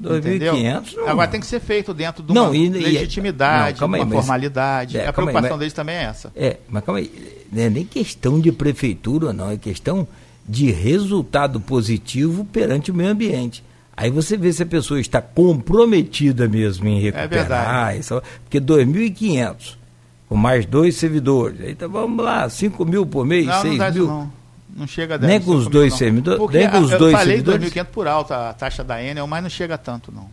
2.500 0.02 1.06
Agora 1.06 1.28
tem 1.28 1.38
que 1.38 1.46
ser 1.46 1.60
feito 1.60 1.94
dentro 1.94 2.22
de 2.22 2.32
uma 2.32 2.46
não, 2.46 2.54
e, 2.54 2.68
legitimidade, 2.68 3.80
não, 3.80 3.86
uma 3.86 3.98
aí, 3.98 4.10
formalidade. 4.10 4.98
É, 4.98 5.06
a 5.06 5.12
preocupação 5.12 5.44
aí, 5.44 5.50
mas, 5.50 5.58
deles 5.60 5.72
também 5.72 5.96
é 5.96 6.02
essa. 6.02 6.32
É, 6.34 6.56
mas 6.68 6.82
calma 6.82 6.98
aí, 6.98 7.43
não 7.54 7.62
é 7.62 7.70
nem 7.70 7.84
questão 7.84 8.40
de 8.40 8.50
prefeitura, 8.50 9.32
não, 9.32 9.50
é 9.50 9.56
questão 9.56 10.06
de 10.46 10.70
resultado 10.70 11.60
positivo 11.60 12.44
perante 12.44 12.90
o 12.90 12.94
meio 12.94 13.10
ambiente. 13.10 13.64
Aí 13.96 14.10
você 14.10 14.36
vê 14.36 14.52
se 14.52 14.62
a 14.62 14.66
pessoa 14.66 15.00
está 15.00 15.22
comprometida 15.22 16.48
mesmo 16.48 16.88
em 16.88 17.00
recuperar. 17.00 17.24
É 17.24 17.28
verdade. 17.28 18.00
Isso, 18.00 18.22
porque 18.42 18.60
2.500, 18.60 19.76
com 20.28 20.36
mais 20.36 20.66
dois 20.66 20.96
servidores, 20.96 21.60
aí 21.60 21.74
tá, 21.76 21.86
vamos 21.86 22.24
lá, 22.24 22.48
5 22.48 22.84
mil 22.84 23.06
por 23.06 23.24
mês, 23.24 23.46
não, 23.46 23.62
6 23.62 23.78
não 23.78 23.92
mil. 23.92 24.06
Não, 24.08 24.32
não 24.76 24.86
chega 24.88 25.14
a 25.14 25.18
10 25.18 25.30
Nem 25.30 25.40
com 25.40 25.54
os 25.54 25.68
dois 25.68 25.94
servidores? 25.94 26.52
Nem 26.52 26.68
com 26.68 26.78
os 26.80 26.90
eu 26.90 26.98
dois 26.98 27.16
falei 27.16 27.40
2.500 27.40 27.84
por 27.84 28.08
alta 28.08 28.50
a 28.50 28.52
taxa 28.52 28.82
da 28.82 29.00
Enel, 29.00 29.28
mas 29.28 29.42
não 29.42 29.50
chega 29.50 29.78
tanto 29.78 30.10
não. 30.10 30.28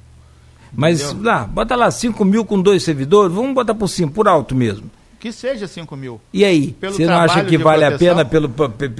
Mas 0.73 1.01
Entendeu? 1.03 1.25
lá, 1.25 1.43
bota 1.45 1.75
lá 1.75 1.91
5 1.91 2.25
mil 2.25 2.43
com 2.43 2.59
dois 2.59 2.81
servidores, 2.81 3.35
vamos 3.35 3.53
botar 3.53 3.75
por 3.75 3.87
cima, 3.87 4.11
por 4.11 4.27
alto 4.27 4.55
mesmo. 4.55 4.89
Que 5.21 5.31
seja 5.31 5.67
5 5.67 5.95
mil. 5.95 6.19
E 6.33 6.43
aí, 6.43 6.71
Pelo 6.73 6.95
você 6.95 7.05
não 7.05 7.19
acha 7.19 7.45
que 7.45 7.55
vale 7.55 7.85
proteção? 7.85 8.19
a 8.19 8.25
pena 8.25 8.25
pelo, 8.25 8.49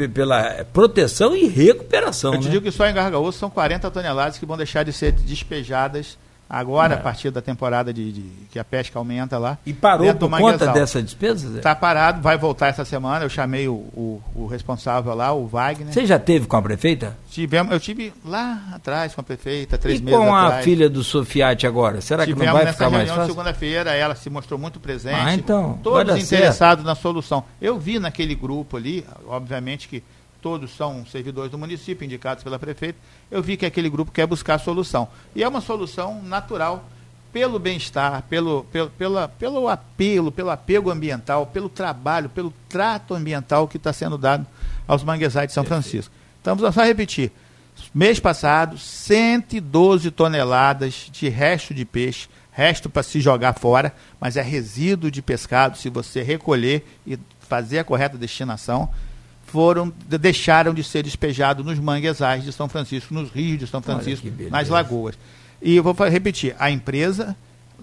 pela 0.09 0.65
proteção 0.71 1.35
e 1.35 1.47
recuperação? 1.47 2.35
Eu 2.35 2.39
te 2.39 2.45
né? 2.45 2.51
digo 2.51 2.63
que 2.63 2.71
só 2.71 2.85
em 2.85 2.93
Gargaúcho 2.93 3.39
são 3.39 3.49
40 3.49 3.89
toneladas 3.89 4.37
que 4.37 4.45
vão 4.45 4.55
deixar 4.55 4.83
de 4.83 4.93
ser 4.93 5.11
despejadas 5.13 6.17
agora, 6.51 6.95
é. 6.95 6.97
a 6.97 6.99
partir 6.99 7.31
da 7.31 7.41
temporada 7.41 7.93
de, 7.93 8.11
de, 8.11 8.21
que 8.51 8.59
a 8.59 8.63
pesca 8.63 8.99
aumenta 8.99 9.37
lá. 9.37 9.57
E 9.65 9.73
parou 9.73 10.13
por 10.13 10.29
conta 10.29 10.67
dessa 10.67 11.01
despesa? 11.01 11.57
Está 11.57 11.73
parado, 11.73 12.21
vai 12.21 12.37
voltar 12.37 12.67
essa 12.67 12.83
semana. 12.83 13.23
Eu 13.23 13.29
chamei 13.29 13.69
o, 13.69 13.73
o, 13.73 14.21
o, 14.35 14.47
responsável 14.47 15.15
lá, 15.15 15.31
o 15.31 15.47
Wagner. 15.47 15.93
Você 15.93 16.05
já 16.05 16.19
teve 16.19 16.47
com 16.47 16.57
a 16.57 16.61
prefeita? 16.61 17.17
Tivemos, 17.29 17.71
eu 17.71 17.79
tive 17.79 18.13
lá 18.25 18.61
atrás 18.73 19.15
com 19.15 19.21
a 19.21 19.23
prefeita, 19.23 19.77
três 19.77 19.99
e 19.99 20.03
meses 20.03 20.19
com 20.19 20.35
atrás. 20.35 20.59
a 20.59 20.63
filha 20.63 20.89
do 20.89 21.03
Sofiati 21.03 21.65
agora? 21.65 22.01
Será 22.01 22.25
Tivemos 22.25 22.41
que 22.41 22.47
não 22.47 22.63
vai 22.63 22.73
ficar 22.73 22.89
mais 22.89 23.09
fácil? 23.09 23.27
segunda-feira, 23.27 23.91
ela 23.91 24.15
se 24.15 24.29
mostrou 24.29 24.59
muito 24.59 24.79
presente. 24.79 25.15
Ah, 25.15 25.33
então. 25.33 25.79
Todos 25.81 26.21
interessados 26.21 26.83
certo. 26.83 26.83
na 26.83 26.95
solução. 26.95 27.45
Eu 27.61 27.79
vi 27.79 27.97
naquele 27.97 28.35
grupo 28.35 28.75
ali, 28.75 29.05
obviamente 29.25 29.87
que 29.87 30.03
todos 30.41 30.71
são 30.75 31.05
servidores 31.05 31.51
do 31.51 31.57
município, 31.57 32.03
indicados 32.03 32.43
pela 32.43 32.57
prefeita, 32.57 32.97
eu 33.29 33.41
vi 33.41 33.55
que 33.55 33.65
aquele 33.65 33.89
grupo 33.89 34.11
quer 34.11 34.25
buscar 34.25 34.57
solução. 34.57 35.07
E 35.35 35.43
é 35.43 35.47
uma 35.47 35.61
solução 35.61 36.21
natural 36.23 36.85
pelo 37.31 37.59
bem-estar, 37.59 38.23
pelo, 38.23 38.65
pelo, 38.65 38.89
pela, 38.89 39.27
pelo 39.27 39.67
apelo, 39.69 40.31
pelo 40.31 40.49
apego 40.49 40.89
ambiental, 40.89 41.45
pelo 41.45 41.69
trabalho, 41.69 42.29
pelo 42.29 42.53
trato 42.67 43.13
ambiental 43.13 43.67
que 43.67 43.77
está 43.77 43.93
sendo 43.93 44.17
dado 44.17 44.45
aos 44.87 45.03
manguezais 45.03 45.47
de 45.47 45.53
São 45.53 45.63
Francisco. 45.63 46.13
Então, 46.41 46.55
vamos 46.55 46.75
só 46.75 46.83
repetir. 46.83 47.31
Mês 47.93 48.19
passado, 48.19 48.77
112 48.77 50.11
toneladas 50.11 51.09
de 51.11 51.29
resto 51.29 51.73
de 51.73 51.85
peixe, 51.85 52.27
resto 52.51 52.89
para 52.89 53.01
se 53.01 53.21
jogar 53.21 53.53
fora, 53.53 53.93
mas 54.19 54.35
é 54.35 54.41
resíduo 54.41 55.09
de 55.09 55.21
pescado 55.21 55.77
se 55.77 55.89
você 55.89 56.21
recolher 56.21 56.85
e 57.07 57.17
fazer 57.39 57.79
a 57.79 57.83
correta 57.83 58.17
destinação 58.17 58.89
foram 59.51 59.91
deixaram 60.07 60.73
de 60.73 60.81
ser 60.83 61.03
despejados 61.03 61.65
nos 61.65 61.77
manguezais 61.77 62.43
de 62.43 62.53
São 62.53 62.69
Francisco, 62.69 63.13
nos 63.13 63.29
rios 63.29 63.59
de 63.59 63.67
São 63.67 63.81
Francisco, 63.81 64.25
nas 64.49 64.69
lagoas. 64.69 65.17
E 65.61 65.75
eu 65.75 65.83
vou 65.83 65.93
repetir, 65.93 66.55
a 66.57 66.71
empresa 66.71 67.35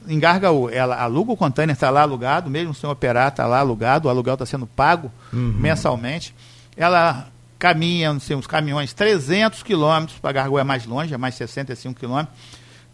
em 0.06 0.18
Gargaú, 0.18 0.70
ela 0.70 0.96
aluga 1.00 1.32
o 1.32 1.36
container, 1.36 1.74
está 1.74 1.90
lá 1.90 2.02
alugado, 2.02 2.48
mesmo 2.48 2.72
sem 2.72 2.88
operar, 2.88 3.28
está 3.28 3.46
lá 3.46 3.58
alugado, 3.58 4.08
o 4.08 4.10
aluguel 4.10 4.34
está 4.34 4.46
sendo 4.46 4.66
pago 4.66 5.12
uhum. 5.30 5.54
mensalmente. 5.58 6.34
Ela 6.74 7.28
caminha, 7.58 8.12
não 8.12 8.20
sei, 8.20 8.34
uns 8.34 8.46
caminhões, 8.46 8.94
300 8.94 9.62
quilômetros, 9.62 10.18
para 10.18 10.32
Gargaú 10.32 10.58
é 10.58 10.64
mais 10.64 10.86
longe, 10.86 11.12
é 11.12 11.18
mais 11.18 11.34
65 11.34 12.00
quilômetros, 12.00 12.34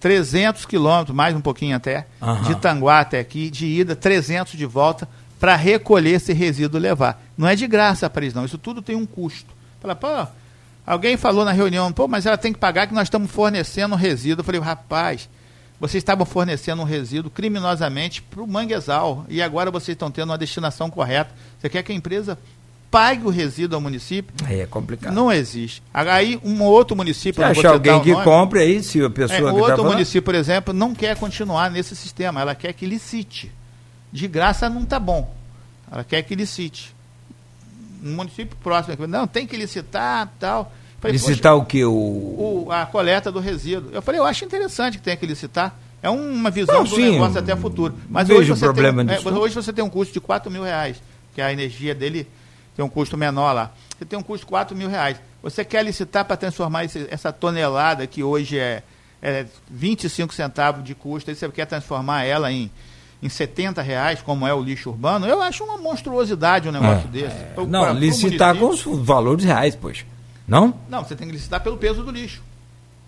300 0.01 0.67
quilômetros, 0.67 1.15
mais 1.15 1.37
um 1.37 1.41
pouquinho 1.41 1.77
até, 1.77 2.07
uhum. 2.21 2.43
de 2.43 2.57
Tanguá 2.57 3.01
até 3.01 3.21
aqui, 3.21 3.51
de 3.51 3.67
ida, 3.67 3.95
300 3.95 4.55
de 4.55 4.67
volta, 4.67 5.09
para 5.39 5.55
recolher 5.55 6.15
esse 6.15 6.33
resíduo 6.33 6.81
levar. 6.81 7.24
Não 7.37 7.49
é 7.49 7.57
de 7.57 7.67
graça 7.67 8.09
para 8.09 8.25
eles, 8.25 8.35
não. 8.35 8.45
Isso 8.45 8.59
tudo 8.59 8.81
tem 8.81 8.97
um 8.97 9.07
custo. 9.07 9.53
Fala, 9.81 9.95
pô, 9.95 10.27
alguém 10.87 11.17
falou 11.17 11.45
na 11.45 11.53
reunião, 11.53 11.93
pô, 11.93 12.07
mas 12.09 12.27
ela 12.27 12.39
tem 12.39 12.53
que 12.53 12.59
pagar 12.59 12.87
que 12.87 12.95
nós 12.95 13.05
estamos 13.05 13.31
fornecendo 13.31 13.95
resíduo. 13.95 14.41
Eu 14.41 14.45
falei, 14.45 14.61
rapaz, 14.61 15.29
vocês 15.81 16.01
estavam 16.01 16.25
fornecendo 16.25 16.83
um 16.83 16.85
resíduo 16.85 17.31
criminosamente 17.31 18.23
para 18.23 18.43
o 18.43 18.47
manguezal 18.47 19.25
e 19.29 19.43
agora 19.43 19.71
vocês 19.71 19.95
estão 19.95 20.11
tendo 20.11 20.31
uma 20.31 20.39
destinação 20.39 20.89
correta. 20.89 21.35
Você 21.59 21.69
quer 21.69 21.83
que 21.83 21.93
a 21.93 21.95
empresa 21.95 22.39
pague 22.91 23.27
o 23.27 23.31
resíduo 23.31 23.77
ao 23.77 23.81
município? 23.81 24.33
Aí 24.47 24.61
é 24.61 24.67
complicado. 24.67 25.13
Não 25.13 25.33
existe. 25.33 25.83
Aí 25.93 26.41
um 26.45 26.63
outro 26.63 26.97
município... 26.97 27.43
Se 27.43 27.51
achar 27.51 27.73
alguém 27.73 28.01
que 28.01 28.13
nome, 28.13 28.25
compre 28.25 28.61
aí, 28.61 28.83
se 28.83 29.03
a 29.03 29.11
pessoa 29.11 29.51
é, 29.51 29.53
que 29.53 29.61
outro 29.61 29.83
tá 29.83 29.91
município, 29.91 30.23
por 30.23 30.35
exemplo, 30.37 30.73
não 30.73 30.95
quer 30.95 31.17
continuar 31.17 31.71
nesse 31.71 31.97
sistema. 31.97 32.41
Ela 32.41 32.55
quer 32.55 32.73
que 32.73 32.87
licite 32.87 33.51
de 34.13 34.29
graça 34.29 34.71
não 34.71 34.83
está 34.83 35.01
bom. 35.01 35.35
Ela 35.91 36.05
quer 36.05 36.23
que 36.23 36.37
licite. 36.37 36.95
No 38.05 38.17
município 38.17 38.57
próximo, 38.63 39.07
não, 39.07 39.27
tem 39.27 39.47
que 39.47 39.57
licitar 39.57 40.33
tal. 40.39 40.73
Falei, 41.01 41.17
licitar 41.17 41.57
o 41.57 41.65
que? 41.65 41.85
O... 41.85 41.93
o... 41.93 42.69
A 42.71 42.87
coleta 42.87 43.33
do 43.33 43.41
resíduo. 43.41 43.91
Eu 43.93 44.03
falei, 44.03 44.21
eu 44.21 44.25
acho 44.25 44.45
interessante 44.45 44.99
que 44.99 45.05
tenha 45.05 45.17
que 45.17 45.27
licitar. 45.27 45.75
É 46.03 46.11
uma 46.11 46.51
visão 46.51 46.77
não, 46.77 46.85
do 46.85 46.95
sim, 46.95 47.13
negócio 47.13 47.39
até 47.39 47.57
futuro. 47.57 47.95
Mas 48.09 48.29
hoje 48.29 48.51
você, 48.51 48.65
problema 48.65 49.05
tem, 49.05 49.17
é, 49.17 49.29
hoje 49.31 49.55
você 49.55 49.73
tem 49.73 49.83
um 49.83 49.89
custo 49.89 50.13
de 50.13 50.21
4 50.21 50.51
mil 50.51 50.63
reais, 50.63 51.03
que 51.35 51.41
a 51.41 51.51
energia 51.51 51.95
dele 51.95 52.29
tem 52.77 52.85
um 52.85 52.89
custo 52.89 53.17
menor 53.17 53.53
lá. 53.53 53.73
Você 53.99 54.05
tem 54.05 54.19
um 54.19 54.23
custo 54.23 54.45
de 54.45 54.51
4 54.51 54.77
mil 54.77 54.89
reais. 54.89 55.17
Você 55.43 55.65
quer 55.65 55.83
licitar 55.83 56.25
para 56.25 56.37
transformar 56.37 56.85
esse, 56.85 57.07
essa 57.11 57.33
tonelada 57.33 58.07
que 58.07 58.23
hoje 58.23 58.59
é 58.59 58.83
é 59.25 59.47
25 59.71 60.35
centavos 60.35 60.85
de 60.85 60.95
custo, 60.95 61.31
aí 61.31 61.35
você 61.35 61.49
quer 61.49 61.65
transformar 61.65 62.25
ela 62.25 62.53
em, 62.53 62.71
em 63.25 63.29
70 63.31 63.81
reais, 63.81 64.21
como 64.21 64.47
é 64.47 64.53
o 64.53 64.63
lixo 64.63 64.91
urbano, 64.91 65.27
eu 65.27 65.41
acho 65.41 65.65
uma 65.65 65.79
monstruosidade 65.79 66.69
um 66.69 66.73
negócio 66.73 67.09
é, 67.09 67.11
desse. 67.11 67.35
É, 67.35 67.55
não, 67.67 67.85
pra, 67.85 67.93
licitar 67.95 68.55
com 68.55 68.69
os 68.69 68.83
valores 68.83 69.43
reais, 69.43 69.75
poxa. 69.75 70.05
Não? 70.47 70.75
Não, 70.91 71.03
você 71.03 71.17
tem 71.17 71.27
que 71.27 71.33
licitar 71.33 71.63
pelo 71.63 71.79
peso 71.79 72.03
do 72.03 72.11
lixo. 72.11 72.43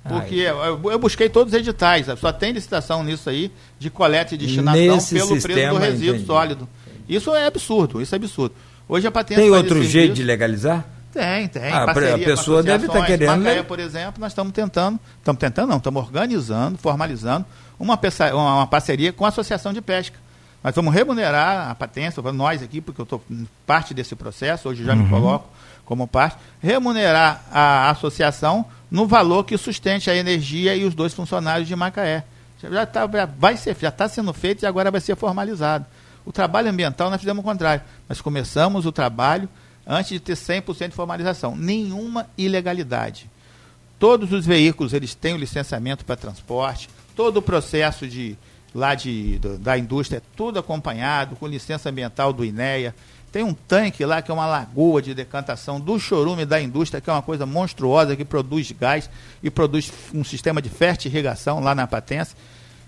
Porque 0.09 0.37
eu, 0.37 0.81
eu, 0.91 0.99
busquei 0.99 1.29
todos 1.29 1.53
os 1.53 1.59
editais, 1.59 2.07
só 2.19 2.33
tem 2.33 2.53
licitação 2.53 3.03
nisso 3.03 3.29
aí 3.29 3.53
de 3.79 3.91
coleta 3.91 4.35
e 4.35 4.39
destinação 4.39 4.95
Nesse 4.95 5.15
pelo 5.15 5.43
preço 5.43 5.75
do 5.75 5.79
resíduo 5.79 6.15
entendi. 6.15 6.27
sólido. 6.27 6.69
Isso 7.07 7.35
é 7.35 7.47
absurdo, 7.47 8.01
isso 8.01 8.15
é 8.15 8.17
absurdo. 8.17 8.55
Hoje 8.89 9.07
a 9.07 9.11
patente 9.11 9.41
Tem 9.41 9.51
outro 9.51 9.83
jeito 9.83 10.15
de 10.15 10.23
legalizar? 10.23 10.87
Tem, 11.13 11.49
tem. 11.49 11.73
Ah, 11.73 11.83
a 11.85 12.19
pessoa 12.19 12.63
deve 12.63 12.87
estar 12.87 13.01
tá 13.01 13.07
querendo. 13.07 13.37
Macaé, 13.37 13.63
por 13.63 13.81
exemplo, 13.81 14.21
nós 14.21 14.33
estamos 14.33 14.53
tentando, 14.53 14.99
estamos 15.19 15.41
tentando 15.41 15.69
não, 15.69 15.79
estamos 15.79 16.03
organizando, 16.03 16.79
formalizando 16.79 17.45
uma, 17.79 17.97
peça, 17.97 18.35
uma 18.35 18.67
parceria 18.67 19.13
com 19.13 19.25
a 19.25 19.29
Associação 19.29 19.73
de 19.73 19.81
Pesca. 19.81 20.19
Nós 20.63 20.75
vamos 20.75 20.93
remunerar 20.93 21.71
a 21.71 21.75
patente, 21.75 22.21
nós 22.35 22.63
aqui, 22.63 22.81
porque 22.81 23.01
eu 23.01 23.05
estou 23.05 23.23
parte 23.67 23.95
desse 23.95 24.17
processo, 24.17 24.69
hoje 24.69 24.85
já 24.85 24.95
uhum. 24.95 25.03
me 25.03 25.09
coloco 25.09 25.49
como 25.85 26.09
parte, 26.09 26.37
remunerar 26.61 27.45
a 27.53 27.91
associação 27.91 28.67
no 28.91 29.07
valor 29.07 29.45
que 29.45 29.57
sustente 29.57 30.11
a 30.11 30.17
energia 30.17 30.75
e 30.75 30.85
os 30.85 30.95
dois 30.95 31.15
funcionários 31.15 31.69
de 31.69 31.77
Macaé. 31.77 32.25
Já, 32.61 32.85
tá, 32.85 33.09
já 33.13 33.27
vai 33.27 33.57
ser, 33.57 33.77
já 33.81 33.89
está 33.89 34.09
sendo 34.09 34.33
feito 34.33 34.65
e 34.65 34.67
agora 34.67 34.91
vai 34.91 35.01
ser 35.01 35.15
formalizado. 35.15 35.87
O 36.25 36.33
trabalho 36.33 36.69
ambiental 36.69 37.09
nós 37.09 37.21
fizemos 37.21 37.45
o 37.45 37.47
contrário. 37.47 37.83
Nós 38.09 38.21
começamos 38.21 38.85
o 38.85 38.91
trabalho 38.91 39.49
antes 39.87 40.11
de 40.11 40.21
ter 40.21 40.35
100% 40.35 40.89
de 40.89 40.95
formalização. 40.97 41.55
Nenhuma 41.55 42.27
ilegalidade. 42.37 43.31
Todos 43.99 44.33
os 44.33 44.45
veículos 44.45 44.93
eles 44.93 45.15
têm 45.15 45.35
o 45.35 45.39
licenciamento 45.39 46.05
para 46.05 46.17
transporte, 46.17 46.89
todo 47.17 47.39
o 47.39 47.43
processo 47.43 48.07
de 48.07 48.37
lá 48.75 48.95
de, 48.95 49.41
da 49.59 49.77
indústria 49.79 50.19
é 50.19 50.23
tudo 50.37 50.59
acompanhado, 50.59 51.35
com 51.35 51.47
licença 51.47 51.89
ambiental 51.89 52.33
do 52.33 52.45
INEA. 52.45 52.95
Tem 53.33 53.43
um 53.43 53.55
tanque 53.55 54.05
lá 54.05 54.23
que 54.23 54.31
é 54.31 54.35
uma 54.35 54.47
lagoa 54.47 55.01
de 55.01 55.15
decantação 55.15 55.81
do 55.81 55.99
chorume 55.99 56.45
da 56.45 56.61
indústria, 56.61 57.01
que 57.01 57.09
é 57.09 57.13
uma 57.13 57.23
coisa 57.23 57.47
monstruosa, 57.47 58.15
que 58.15 58.25
produz 58.25 58.71
gás 58.73 59.11
e 59.43 59.51
produz 59.51 59.91
um 60.15 60.23
sistema 60.23 60.61
de 60.61 60.69
fertirrigação 60.69 61.59
lá 61.61 61.75
na 61.75 61.87
Patense. 61.87 62.35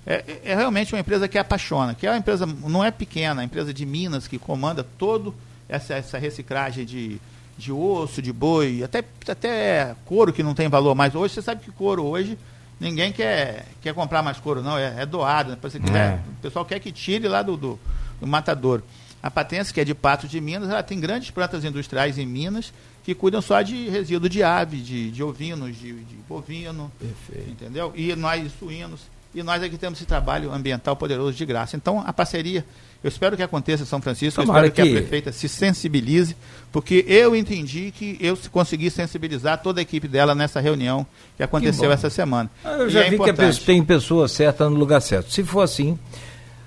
É, 0.07 0.25
é, 0.27 0.53
é, 0.53 0.55
realmente 0.55 0.95
uma 0.95 1.01
empresa 1.01 1.27
que 1.27 1.39
apaixona, 1.39 1.95
que 1.95 2.07
é 2.07 2.11
uma 2.11 2.19
empresa, 2.19 2.47
não 2.47 2.85
é 2.85 2.91
pequena, 2.91 3.41
é 3.41 3.43
uma 3.43 3.45
empresa 3.45 3.75
de 3.75 3.85
Minas 3.85 4.29
que 4.29 4.39
comanda 4.39 4.85
todo 4.97 5.35
essa, 5.69 5.95
essa 5.95 6.19
reciclagem 6.19 6.85
de, 6.85 7.21
de 7.59 7.73
osso, 7.73 8.23
de 8.23 8.33
boi, 8.33 8.83
até, 8.83 9.05
até 9.27 9.95
couro 10.07 10.33
que 10.33 10.43
não 10.43 10.55
tem 10.55 10.69
valor 10.69 10.95
mais. 10.95 11.15
Hoje 11.15 11.35
você 11.35 11.43
sabe 11.43 11.63
que 11.63 11.71
couro 11.71 12.05
hoje 12.05 12.39
ninguém 12.81 13.13
quer, 13.13 13.67
quer 13.81 13.95
comprar 13.95 14.23
mais 14.23 14.39
couro, 14.39 14.63
não, 14.63 14.79
é, 14.79 15.03
é 15.03 15.07
doado. 15.07 15.53
Né? 15.53 15.59
Você 15.61 15.79
quiser, 15.81 16.15
é. 16.15 16.21
O 16.39 16.43
pessoal 16.43 16.65
quer 16.65 16.79
que 16.81 16.93
tire 16.93 17.29
lá 17.29 17.43
do, 17.43 17.57
do, 17.57 17.79
do 18.21 18.27
matadouro. 18.27 18.83
A 19.23 19.31
Patência, 19.31 19.75
que 19.75 19.81
é 19.81 19.85
de 19.85 19.95
Patos 19.95 20.31
de 20.31 20.41
Minas, 20.41 20.71
ela 20.71 20.83
tem 20.83 21.01
grandes 21.01 21.31
plantas 21.31 21.65
industriais 21.65 22.19
em 22.19 22.27
Minas 22.27 22.73
que 23.03 23.15
cuidam 23.15 23.41
só 23.41 23.63
de 23.63 23.89
resíduo 23.89 24.29
de 24.29 24.43
ave, 24.43 24.77
de, 24.77 25.11
de 25.11 25.23
ovinos, 25.23 25.77
de, 25.77 25.95
de 25.95 26.15
bovino, 26.29 26.93
Perfeito. 26.99 27.51
entendeu? 27.51 27.91
E 27.97 28.15
nós 28.15 28.53
suínos. 28.59 29.01
E 29.35 29.43
nós 29.43 29.63
aqui 29.63 29.79
temos 29.79 29.99
esse 29.99 30.07
trabalho 30.07 30.53
ambiental 30.53 30.95
poderoso 30.95 31.37
de 31.37 31.47
graça. 31.47 31.77
Então, 31.77 32.03
a 32.07 32.13
parceria 32.13 32.65
eu 33.03 33.09
espero 33.09 33.37
que 33.37 33.43
aconteça 33.43 33.85
em 33.85 33.87
São 33.87 34.01
Francisco, 34.01 34.43
Tomara 34.43 34.67
eu 34.67 34.71
espero 34.71 34.89
que... 34.89 34.93
que... 34.93 34.99
a 34.99 35.01
prefeita 35.01 35.33
se 35.33 35.49
sensibilize, 35.49 36.37
porque 36.73 37.05
eu 37.07 37.37
entendi 37.37 37.93
que 37.93 38.19
eu 38.21 38.37
consegui 38.51 38.91
sensibilizar 38.91 39.63
toda 39.63 39.81
a 39.81 39.83
equipe 39.83 40.09
dela 40.09 40.35
nessa 40.35 40.61
reunião 40.61 41.07
que 41.37 41.43
aconteceu 41.43 41.89
que 41.89 41.95
essa 41.95 42.11
semana. 42.11 42.51
Ah, 42.65 42.73
eu 42.73 42.91
já 42.91 43.03
e 43.03 43.07
é 43.07 43.11
vi 43.11 43.17
é 43.17 43.19
que 43.19 43.33
pessoa, 43.33 43.67
tem 43.67 43.85
pessoa 43.85 44.29
certa 44.29 44.69
no 44.69 44.77
lugar 44.77 45.01
certo. 45.01 45.33
Se 45.33 45.45
for 45.45 45.61
assim. 45.61 45.99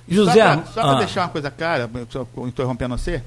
José. 0.07 0.63
Só 0.73 0.82
para 0.82 0.91
ah. 0.91 0.95
deixar 0.95 1.21
uma 1.21 1.29
coisa 1.29 1.51
clara, 1.51 1.89
interrompendo 2.47 2.97
você, 2.97 3.21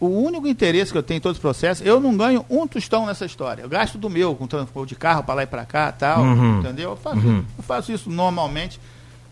o 0.00 0.06
único 0.06 0.46
interesse 0.46 0.92
que 0.92 0.98
eu 0.98 1.02
tenho 1.02 1.18
em 1.18 1.20
todos 1.20 1.38
os 1.38 1.42
processos, 1.42 1.86
eu 1.86 2.00
não 2.00 2.16
ganho 2.16 2.44
um 2.48 2.66
tostão 2.66 3.06
nessa 3.06 3.24
história. 3.24 3.62
Eu 3.62 3.68
gasto 3.68 3.96
do 3.96 4.10
meu, 4.10 4.34
com 4.34 4.46
transporte 4.46 4.90
de 4.90 4.96
carro 4.96 5.22
para 5.22 5.34
lá 5.34 5.42
e 5.42 5.46
para 5.46 5.64
cá, 5.64 5.92
tal, 5.92 6.22
uhum. 6.22 6.60
entendeu? 6.60 6.90
Eu 6.90 6.96
faço, 6.96 7.18
uhum. 7.18 7.44
eu 7.56 7.64
faço 7.64 7.92
isso 7.92 8.10
normalmente, 8.10 8.80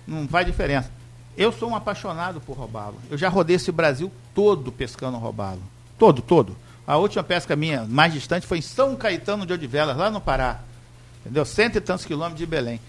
não 0.07 0.29
faz 0.29 0.47
diferença. 0.47 0.91
Eu 1.37 1.53
sou 1.53 1.71
um 1.71 1.77
apaixonado 1.77 2.41
por 2.41 2.57
robalo. 2.57 2.97
Eu 3.11 3.17
já 3.17 3.29
rodei 3.29 3.57
esse 3.57 3.73
Brasil 3.73 4.13
todo 4.35 4.71
pescando 4.71 5.17
robalo. 5.17 5.63
Todo, 5.99 6.21
todo. 6.21 6.57
A 6.87 6.97
última 6.97 7.23
pesca 7.23 7.57
minha 7.57 7.85
mais 7.85 8.13
distante 8.13 8.47
foi 8.47 8.59
em 8.59 8.63
São 8.63 8.97
Caetano 8.97 9.47
de 9.47 9.53
Odivelas, 9.53 9.97
lá 9.97 10.11
no 10.11 10.21
Pará. 10.21 10.61
Entendeu? 11.21 11.45
Cento 11.45 11.77
e 11.77 11.81
tantos 11.81 12.05
quilômetros 12.05 12.39
de 12.39 12.47
Belém. 12.47 12.81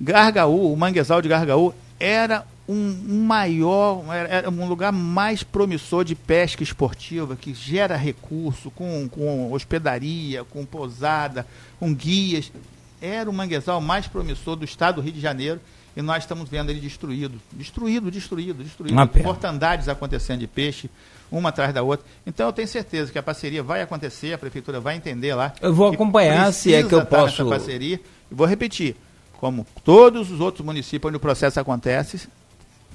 Gargaú, 0.00 0.72
o 0.72 0.76
manguezal 0.76 1.22
de 1.22 1.28
Gargaú, 1.28 1.72
era 1.98 2.44
um, 2.68 3.24
maior, 3.26 4.04
era, 4.14 4.48
um 4.48 4.66
lugar 4.66 4.92
mais 4.92 5.42
promissor 5.42 6.04
de 6.04 6.14
pesca 6.14 6.62
esportiva, 6.62 7.36
que 7.36 7.52
gera 7.52 7.96
recurso, 7.96 8.70
com, 8.70 9.08
com 9.08 9.52
hospedaria, 9.52 10.44
com 10.44 10.64
pousada, 10.64 11.46
com 11.78 11.94
guias. 11.94 12.52
Era 13.00 13.28
o 13.28 13.32
manguezal 13.32 13.80
mais 13.80 14.06
promissor 14.06 14.56
do 14.56 14.64
estado 14.64 14.96
do 14.96 15.00
Rio 15.00 15.12
de 15.12 15.20
Janeiro 15.20 15.60
e 15.96 16.02
nós 16.02 16.22
estamos 16.22 16.48
vendo 16.48 16.70
ele 16.70 16.80
destruído, 16.80 17.40
destruído, 17.52 18.10
destruído, 18.10 18.62
destruído. 18.62 18.94
Mortandades 19.22 19.88
acontecendo 19.88 20.40
de 20.40 20.46
peixe, 20.46 20.88
uma 21.30 21.48
atrás 21.48 21.72
da 21.74 21.82
outra. 21.82 22.06
Então 22.26 22.46
eu 22.46 22.52
tenho 22.52 22.68
certeza 22.68 23.10
que 23.10 23.18
a 23.18 23.22
parceria 23.22 23.62
vai 23.62 23.82
acontecer, 23.82 24.32
a 24.32 24.38
prefeitura 24.38 24.80
vai 24.80 24.96
entender 24.96 25.34
lá. 25.34 25.52
Eu 25.60 25.74
vou 25.74 25.92
acompanhar 25.92 26.52
se 26.52 26.74
é 26.74 26.82
que 26.82 26.94
eu 26.94 27.04
posso. 27.04 27.48
parceria. 27.48 28.00
E 28.30 28.34
vou 28.34 28.46
repetir, 28.46 28.96
como 29.38 29.66
todos 29.84 30.30
os 30.30 30.40
outros 30.40 30.64
municípios 30.64 31.08
onde 31.08 31.16
o 31.16 31.20
processo 31.20 31.58
acontece, 31.58 32.28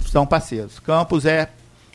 são 0.06 0.26
parceiros. 0.26 0.80
Campos 0.80 1.26
é 1.26 1.50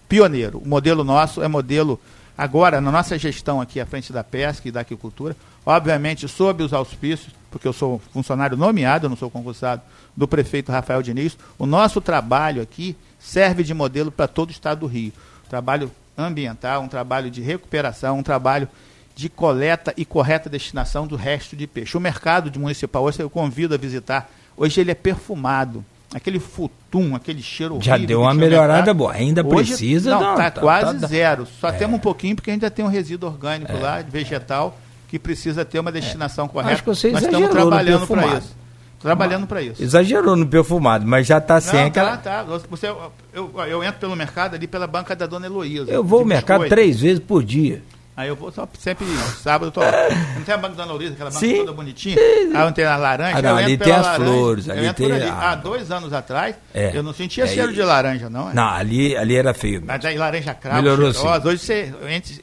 pioneiro. 0.09 0.59
O 0.59 0.68
modelo 0.68 1.05
nosso 1.05 1.42
é 1.42 1.48
modelo 1.48 2.01
agora 2.36 2.80
na 2.80 2.90
nossa 2.90 3.18
gestão 3.18 3.61
aqui 3.61 3.78
à 3.78 3.86
frente 3.86 4.12
da 4.12 4.24
pesca 4.24 4.66
e 4.66 4.72
da 4.72 4.80
agricultura, 4.80 5.36
obviamente 5.64 6.26
sob 6.28 6.62
os 6.62 6.72
auspícios, 6.72 7.34
porque 7.50 7.66
eu 7.66 7.72
sou 7.72 8.00
funcionário 8.12 8.56
nomeado, 8.56 9.06
eu 9.06 9.11
não 9.11 9.16
sou 9.16 9.30
concursado 9.30 9.82
do 10.16 10.26
prefeito 10.26 10.72
Rafael 10.72 11.02
Diniz, 11.02 11.36
o 11.58 11.66
nosso 11.66 12.00
trabalho 12.00 12.62
aqui 12.62 12.96
serve 13.18 13.62
de 13.62 13.74
modelo 13.74 14.11
para 14.11 14.26
todo 14.26 14.48
o 14.48 14.52
estado 14.52 14.80
do 14.80 14.86
Rio. 14.86 15.12
Trabalho 15.48 15.90
ambiental, 16.16 16.82
um 16.82 16.88
trabalho 16.88 17.30
de 17.30 17.40
recuperação, 17.40 18.18
um 18.18 18.22
trabalho 18.22 18.68
de 19.14 19.28
coleta 19.28 19.92
e 19.96 20.04
correta 20.04 20.48
destinação 20.48 21.06
do 21.06 21.16
resto 21.16 21.56
de 21.56 21.66
peixe. 21.66 21.96
O 21.96 22.00
mercado 22.00 22.50
de 22.50 22.58
municipal, 22.58 23.02
hoje 23.02 23.20
eu 23.20 23.28
convido 23.28 23.74
a 23.74 23.78
visitar, 23.78 24.30
hoje 24.56 24.80
ele 24.80 24.90
é 24.90 24.94
perfumado. 24.94 25.84
Aquele 26.12 26.40
futum, 26.40 27.14
aquele 27.14 27.40
cheiro 27.40 27.78
Já 27.80 27.96
deu 27.96 28.22
uma 28.22 28.34
melhorada 28.34 28.92
boa, 28.92 29.12
ainda 29.12 29.46
hoje, 29.46 29.68
precisa. 29.68 30.11
Não, 30.11 30.32
está 30.32 30.50
tá, 30.50 30.61
quase 30.61 30.98
tá, 30.98 31.06
zero. 31.06 31.46
Só 31.61 31.68
é. 31.68 31.72
temos 31.72 31.96
um 31.96 32.00
pouquinho 32.00 32.34
porque 32.34 32.50
ainda 32.50 32.68
tem 32.68 32.84
um 32.84 32.88
resíduo 32.88 33.28
orgânico 33.30 33.70
é. 33.70 33.78
lá, 33.78 34.02
vegetal, 34.02 34.76
que 35.11 35.18
precisa 35.18 35.64
ter 35.64 35.80
uma 35.80 35.90
destinação 35.90 36.46
é. 36.46 36.48
correta. 36.48 36.72
Acho 36.72 36.82
que 36.84 36.88
você 36.88 37.11
Nós 37.11 37.22
estamos 37.22 37.50
trabalhando 37.50 38.06
para 38.06 38.38
isso 38.38 38.61
trabalhando 39.00 39.46
para 39.46 39.62
isso. 39.62 39.82
Exagerou 39.82 40.36
no 40.36 40.46
perfumado, 40.46 41.06
mas 41.06 41.26
já 41.26 41.38
está 41.38 41.58
sem 41.58 41.84
aquela. 41.84 42.18
Tá, 42.18 42.44
tá. 42.44 42.58
Você, 42.68 42.86
eu, 43.32 43.50
eu 43.66 43.82
entro 43.82 43.98
pelo 43.98 44.14
mercado 44.14 44.54
ali 44.54 44.66
pela 44.66 44.86
banca 44.86 45.16
da 45.16 45.26
dona 45.26 45.46
Heloísa. 45.46 45.90
Eu 45.90 46.04
vou 46.04 46.20
ao 46.20 46.26
mercado 46.26 46.68
três 46.68 47.00
vezes 47.00 47.18
por 47.18 47.42
dia. 47.42 47.82
Aí 48.20 48.28
eu 48.28 48.36
vou 48.36 48.52
só 48.52 48.68
sempre 48.78 49.06
sábado, 49.42 49.68
eu 49.68 49.70
tô. 49.70 49.80
Não 49.80 50.42
tem 50.44 50.54
a 50.54 50.58
banca 50.58 50.74
da 50.74 50.82
Dona 50.82 50.94
Heloísa, 50.94 51.14
aquela 51.14 51.30
banca 51.30 51.40
Sim. 51.40 51.56
toda 51.56 51.72
bonitinha. 51.72 52.16
Aí 52.18 52.66
eu 52.66 52.72
tenho 52.72 52.90
a 52.90 52.96
laranja. 52.96 53.38
Ah, 53.38 53.42
não, 53.42 53.56
ali 53.56 53.78
tem 53.78 53.92
as 53.94 54.04
laranja, 54.04 54.30
flores. 54.30 54.68
Ali 54.68 54.86
eu 54.86 54.92
tem 54.92 55.12
ali. 55.12 55.24
Há 55.24 55.54
dois 55.54 55.90
anos 55.90 56.12
atrás, 56.12 56.54
é, 56.74 56.94
eu 56.94 57.02
não 57.02 57.14
sentia 57.14 57.44
é, 57.44 57.46
cheiro 57.46 57.72
de 57.72 57.80
laranja, 57.80 58.28
não. 58.28 58.50
É? 58.50 58.52
Não, 58.52 58.68
ali, 58.68 59.16
ali 59.16 59.36
era 59.36 59.54
feio. 59.54 59.82
Mas 59.86 60.04
aí 60.04 60.18
laranja 60.18 60.52
cravo. 60.52 60.82
Melhorou 60.82 61.14
sim. 61.14 61.26
Hoje 61.44 61.58
você 61.58 61.94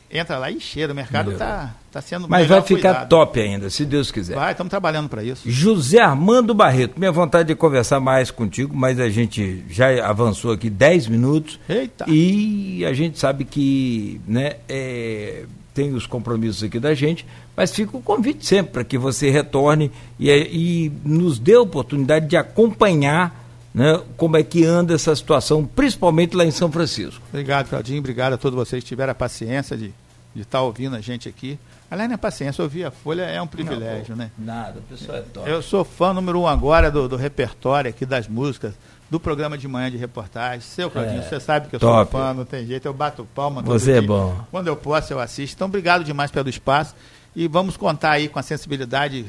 entra 0.10 0.40
lá 0.40 0.50
e 0.50 0.60
cheira. 0.60 0.94
O 0.94 0.96
mercado 0.96 1.34
está 1.34 1.48
tá 1.48 1.74
sendo 2.02 2.28
Mas 2.28 2.48
vai 2.48 2.62
ficar 2.62 2.94
cuidado. 2.94 3.10
top 3.10 3.40
ainda, 3.40 3.70
se 3.70 3.86
Deus 3.86 4.12
quiser. 4.12 4.36
Vai, 4.36 4.52
estamos 4.52 4.70
trabalhando 4.70 5.10
para 5.10 5.24
isso. 5.24 5.50
José 5.50 6.00
Armando 6.00 6.54
Barreto, 6.54 6.98
minha 6.98 7.12
vontade 7.12 7.48
de 7.48 7.56
conversar 7.56 8.00
mais 8.00 8.32
contigo, 8.32 8.76
mas 8.76 9.00
a 9.00 9.10
gente 9.10 9.64
já 9.70 10.06
avançou 10.06 10.52
aqui 10.52 10.70
10 10.70 11.08
minutos. 11.08 11.60
Eita. 11.68 12.06
E 12.08 12.86
a 12.86 12.94
gente 12.94 13.20
sabe 13.20 13.46
que, 13.46 14.22
né, 14.28 14.58
é, 14.68 15.46
tem 15.74 15.94
os 15.94 16.08
compromissos 16.08 16.64
aqui 16.64 16.80
da 16.80 16.94
gente, 16.94 17.26
mas 17.56 17.72
fica 17.72 17.96
o 17.96 18.02
convite 18.02 18.46
sempre 18.46 18.74
para 18.74 18.84
que 18.84 18.98
você 18.98 19.30
retorne 19.30 19.92
e, 20.20 20.30
e 20.30 20.92
nos 21.04 21.38
dê 21.38 21.54
a 21.54 21.62
oportunidade 21.62 22.28
de 22.28 22.36
acompanhar 22.36 23.48
né, 23.78 24.02
como 24.18 24.36
é 24.36 24.42
que 24.42 24.66
anda 24.66 24.96
essa 24.96 25.16
situação, 25.16 25.64
principalmente 25.64 26.36
lá 26.36 26.44
em 26.44 26.50
São 26.50 26.72
Francisco. 26.72 27.22
Obrigado, 27.30 27.70
Claudinho. 27.70 28.00
Obrigado 28.00 28.34
a 28.34 28.38
todos 28.38 28.58
vocês 28.58 28.84
que 28.84 28.88
tiveram 28.88 29.12
a 29.12 29.16
paciência 29.16 29.78
de 29.78 29.94
estar 30.36 30.58
tá 30.58 30.62
ouvindo 30.64 30.96
a 30.96 31.00
gente 31.00 31.30
aqui. 31.30 31.60
Aliás, 31.90 32.12
a 32.12 32.18
paciência, 32.18 32.62
ouvir 32.62 32.84
a 32.84 32.92
Folha 32.92 33.24
é 33.24 33.42
um 33.42 33.48
privilégio, 33.48 34.16
Não, 34.16 34.26
né? 34.26 34.32
Nada, 34.38 34.80
o 34.80 34.82
pessoal 34.82 35.20
é 35.20 35.22
top. 35.22 35.50
Eu 35.50 35.62
sou 35.62 35.86
fã 35.86 36.14
número 36.14 36.40
um 36.42 36.48
agora 36.48 36.92
do, 36.92 37.08
do 37.08 37.16
repertório 37.16 37.90
aqui 37.90 38.06
das 38.06 38.28
músicas 38.28 38.74
do 39.10 39.20
programa 39.20 39.58
de 39.58 39.68
manhã 39.68 39.90
de 39.90 39.96
reportagem. 39.98 40.60
Seu 40.60 40.92
Claudinho, 40.92 41.22
é, 41.22 41.24
você 41.24 41.40
sabe 41.40 41.70
que 41.70 41.76
eu 41.76 41.80
top. 41.80 42.12
sou 42.12 42.20
fã, 42.20 42.34
não 42.34 42.44
tem 42.44 42.66
jeito, 42.66 42.86
eu 42.86 42.94
bato 42.94 43.26
palma. 43.34 43.62
Você 43.62 43.94
é 43.94 44.02
bom. 44.02 44.38
Quando 44.52 44.68
eu 44.68 44.76
posso, 44.76 45.14
eu 45.14 45.20
assisto. 45.20 45.56
Então, 45.56 45.68
obrigado 45.68 46.04
demais 46.04 46.30
pelo 46.30 46.50
espaço 46.50 46.94
e 47.34 47.48
vamos 47.48 47.78
contar 47.78 48.12
aí 48.12 48.28
com 48.28 48.38
a 48.38 48.44
sensibilidade 48.44 49.26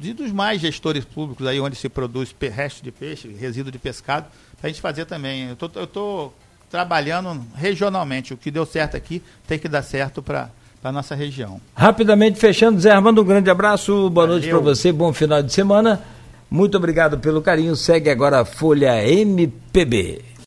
e 0.00 0.12
dos 0.12 0.32
mais 0.32 0.60
gestores 0.60 1.04
públicos 1.04 1.46
aí 1.46 1.60
onde 1.60 1.76
se 1.76 1.88
produz 1.88 2.34
resto 2.40 2.82
de 2.82 2.90
peixe, 2.90 3.28
resíduo 3.28 3.70
de 3.70 3.78
pescado, 3.78 4.26
para 4.58 4.68
a 4.68 4.72
gente 4.72 4.80
fazer 4.80 5.04
também. 5.04 5.50
Eu 5.50 5.56
tô, 5.56 5.66
estou 5.82 6.34
trabalhando 6.70 7.44
regionalmente. 7.54 8.32
O 8.32 8.36
que 8.36 8.50
deu 8.50 8.64
certo 8.64 8.96
aqui 8.96 9.22
tem 9.46 9.58
que 9.58 9.68
dar 9.68 9.82
certo 9.82 10.22
para 10.22 10.50
para 10.82 10.90
nossa 10.90 11.14
região. 11.14 11.60
Rapidamente 11.76 12.40
fechando, 12.40 12.80
Zé 12.80 12.90
Armando, 12.90 13.22
um 13.22 13.24
grande 13.24 13.48
abraço, 13.48 14.10
boa 14.10 14.26
Valeu. 14.26 14.40
noite 14.40 14.48
para 14.50 14.58
você, 14.58 14.90
bom 14.90 15.12
final 15.12 15.40
de 15.40 15.52
semana. 15.52 16.00
Muito 16.50 16.76
obrigado 16.76 17.18
pelo 17.18 17.40
carinho. 17.40 17.74
Segue 17.76 18.10
agora 18.10 18.40
a 18.40 18.44
Folha 18.44 19.08
MPB. 19.08 20.31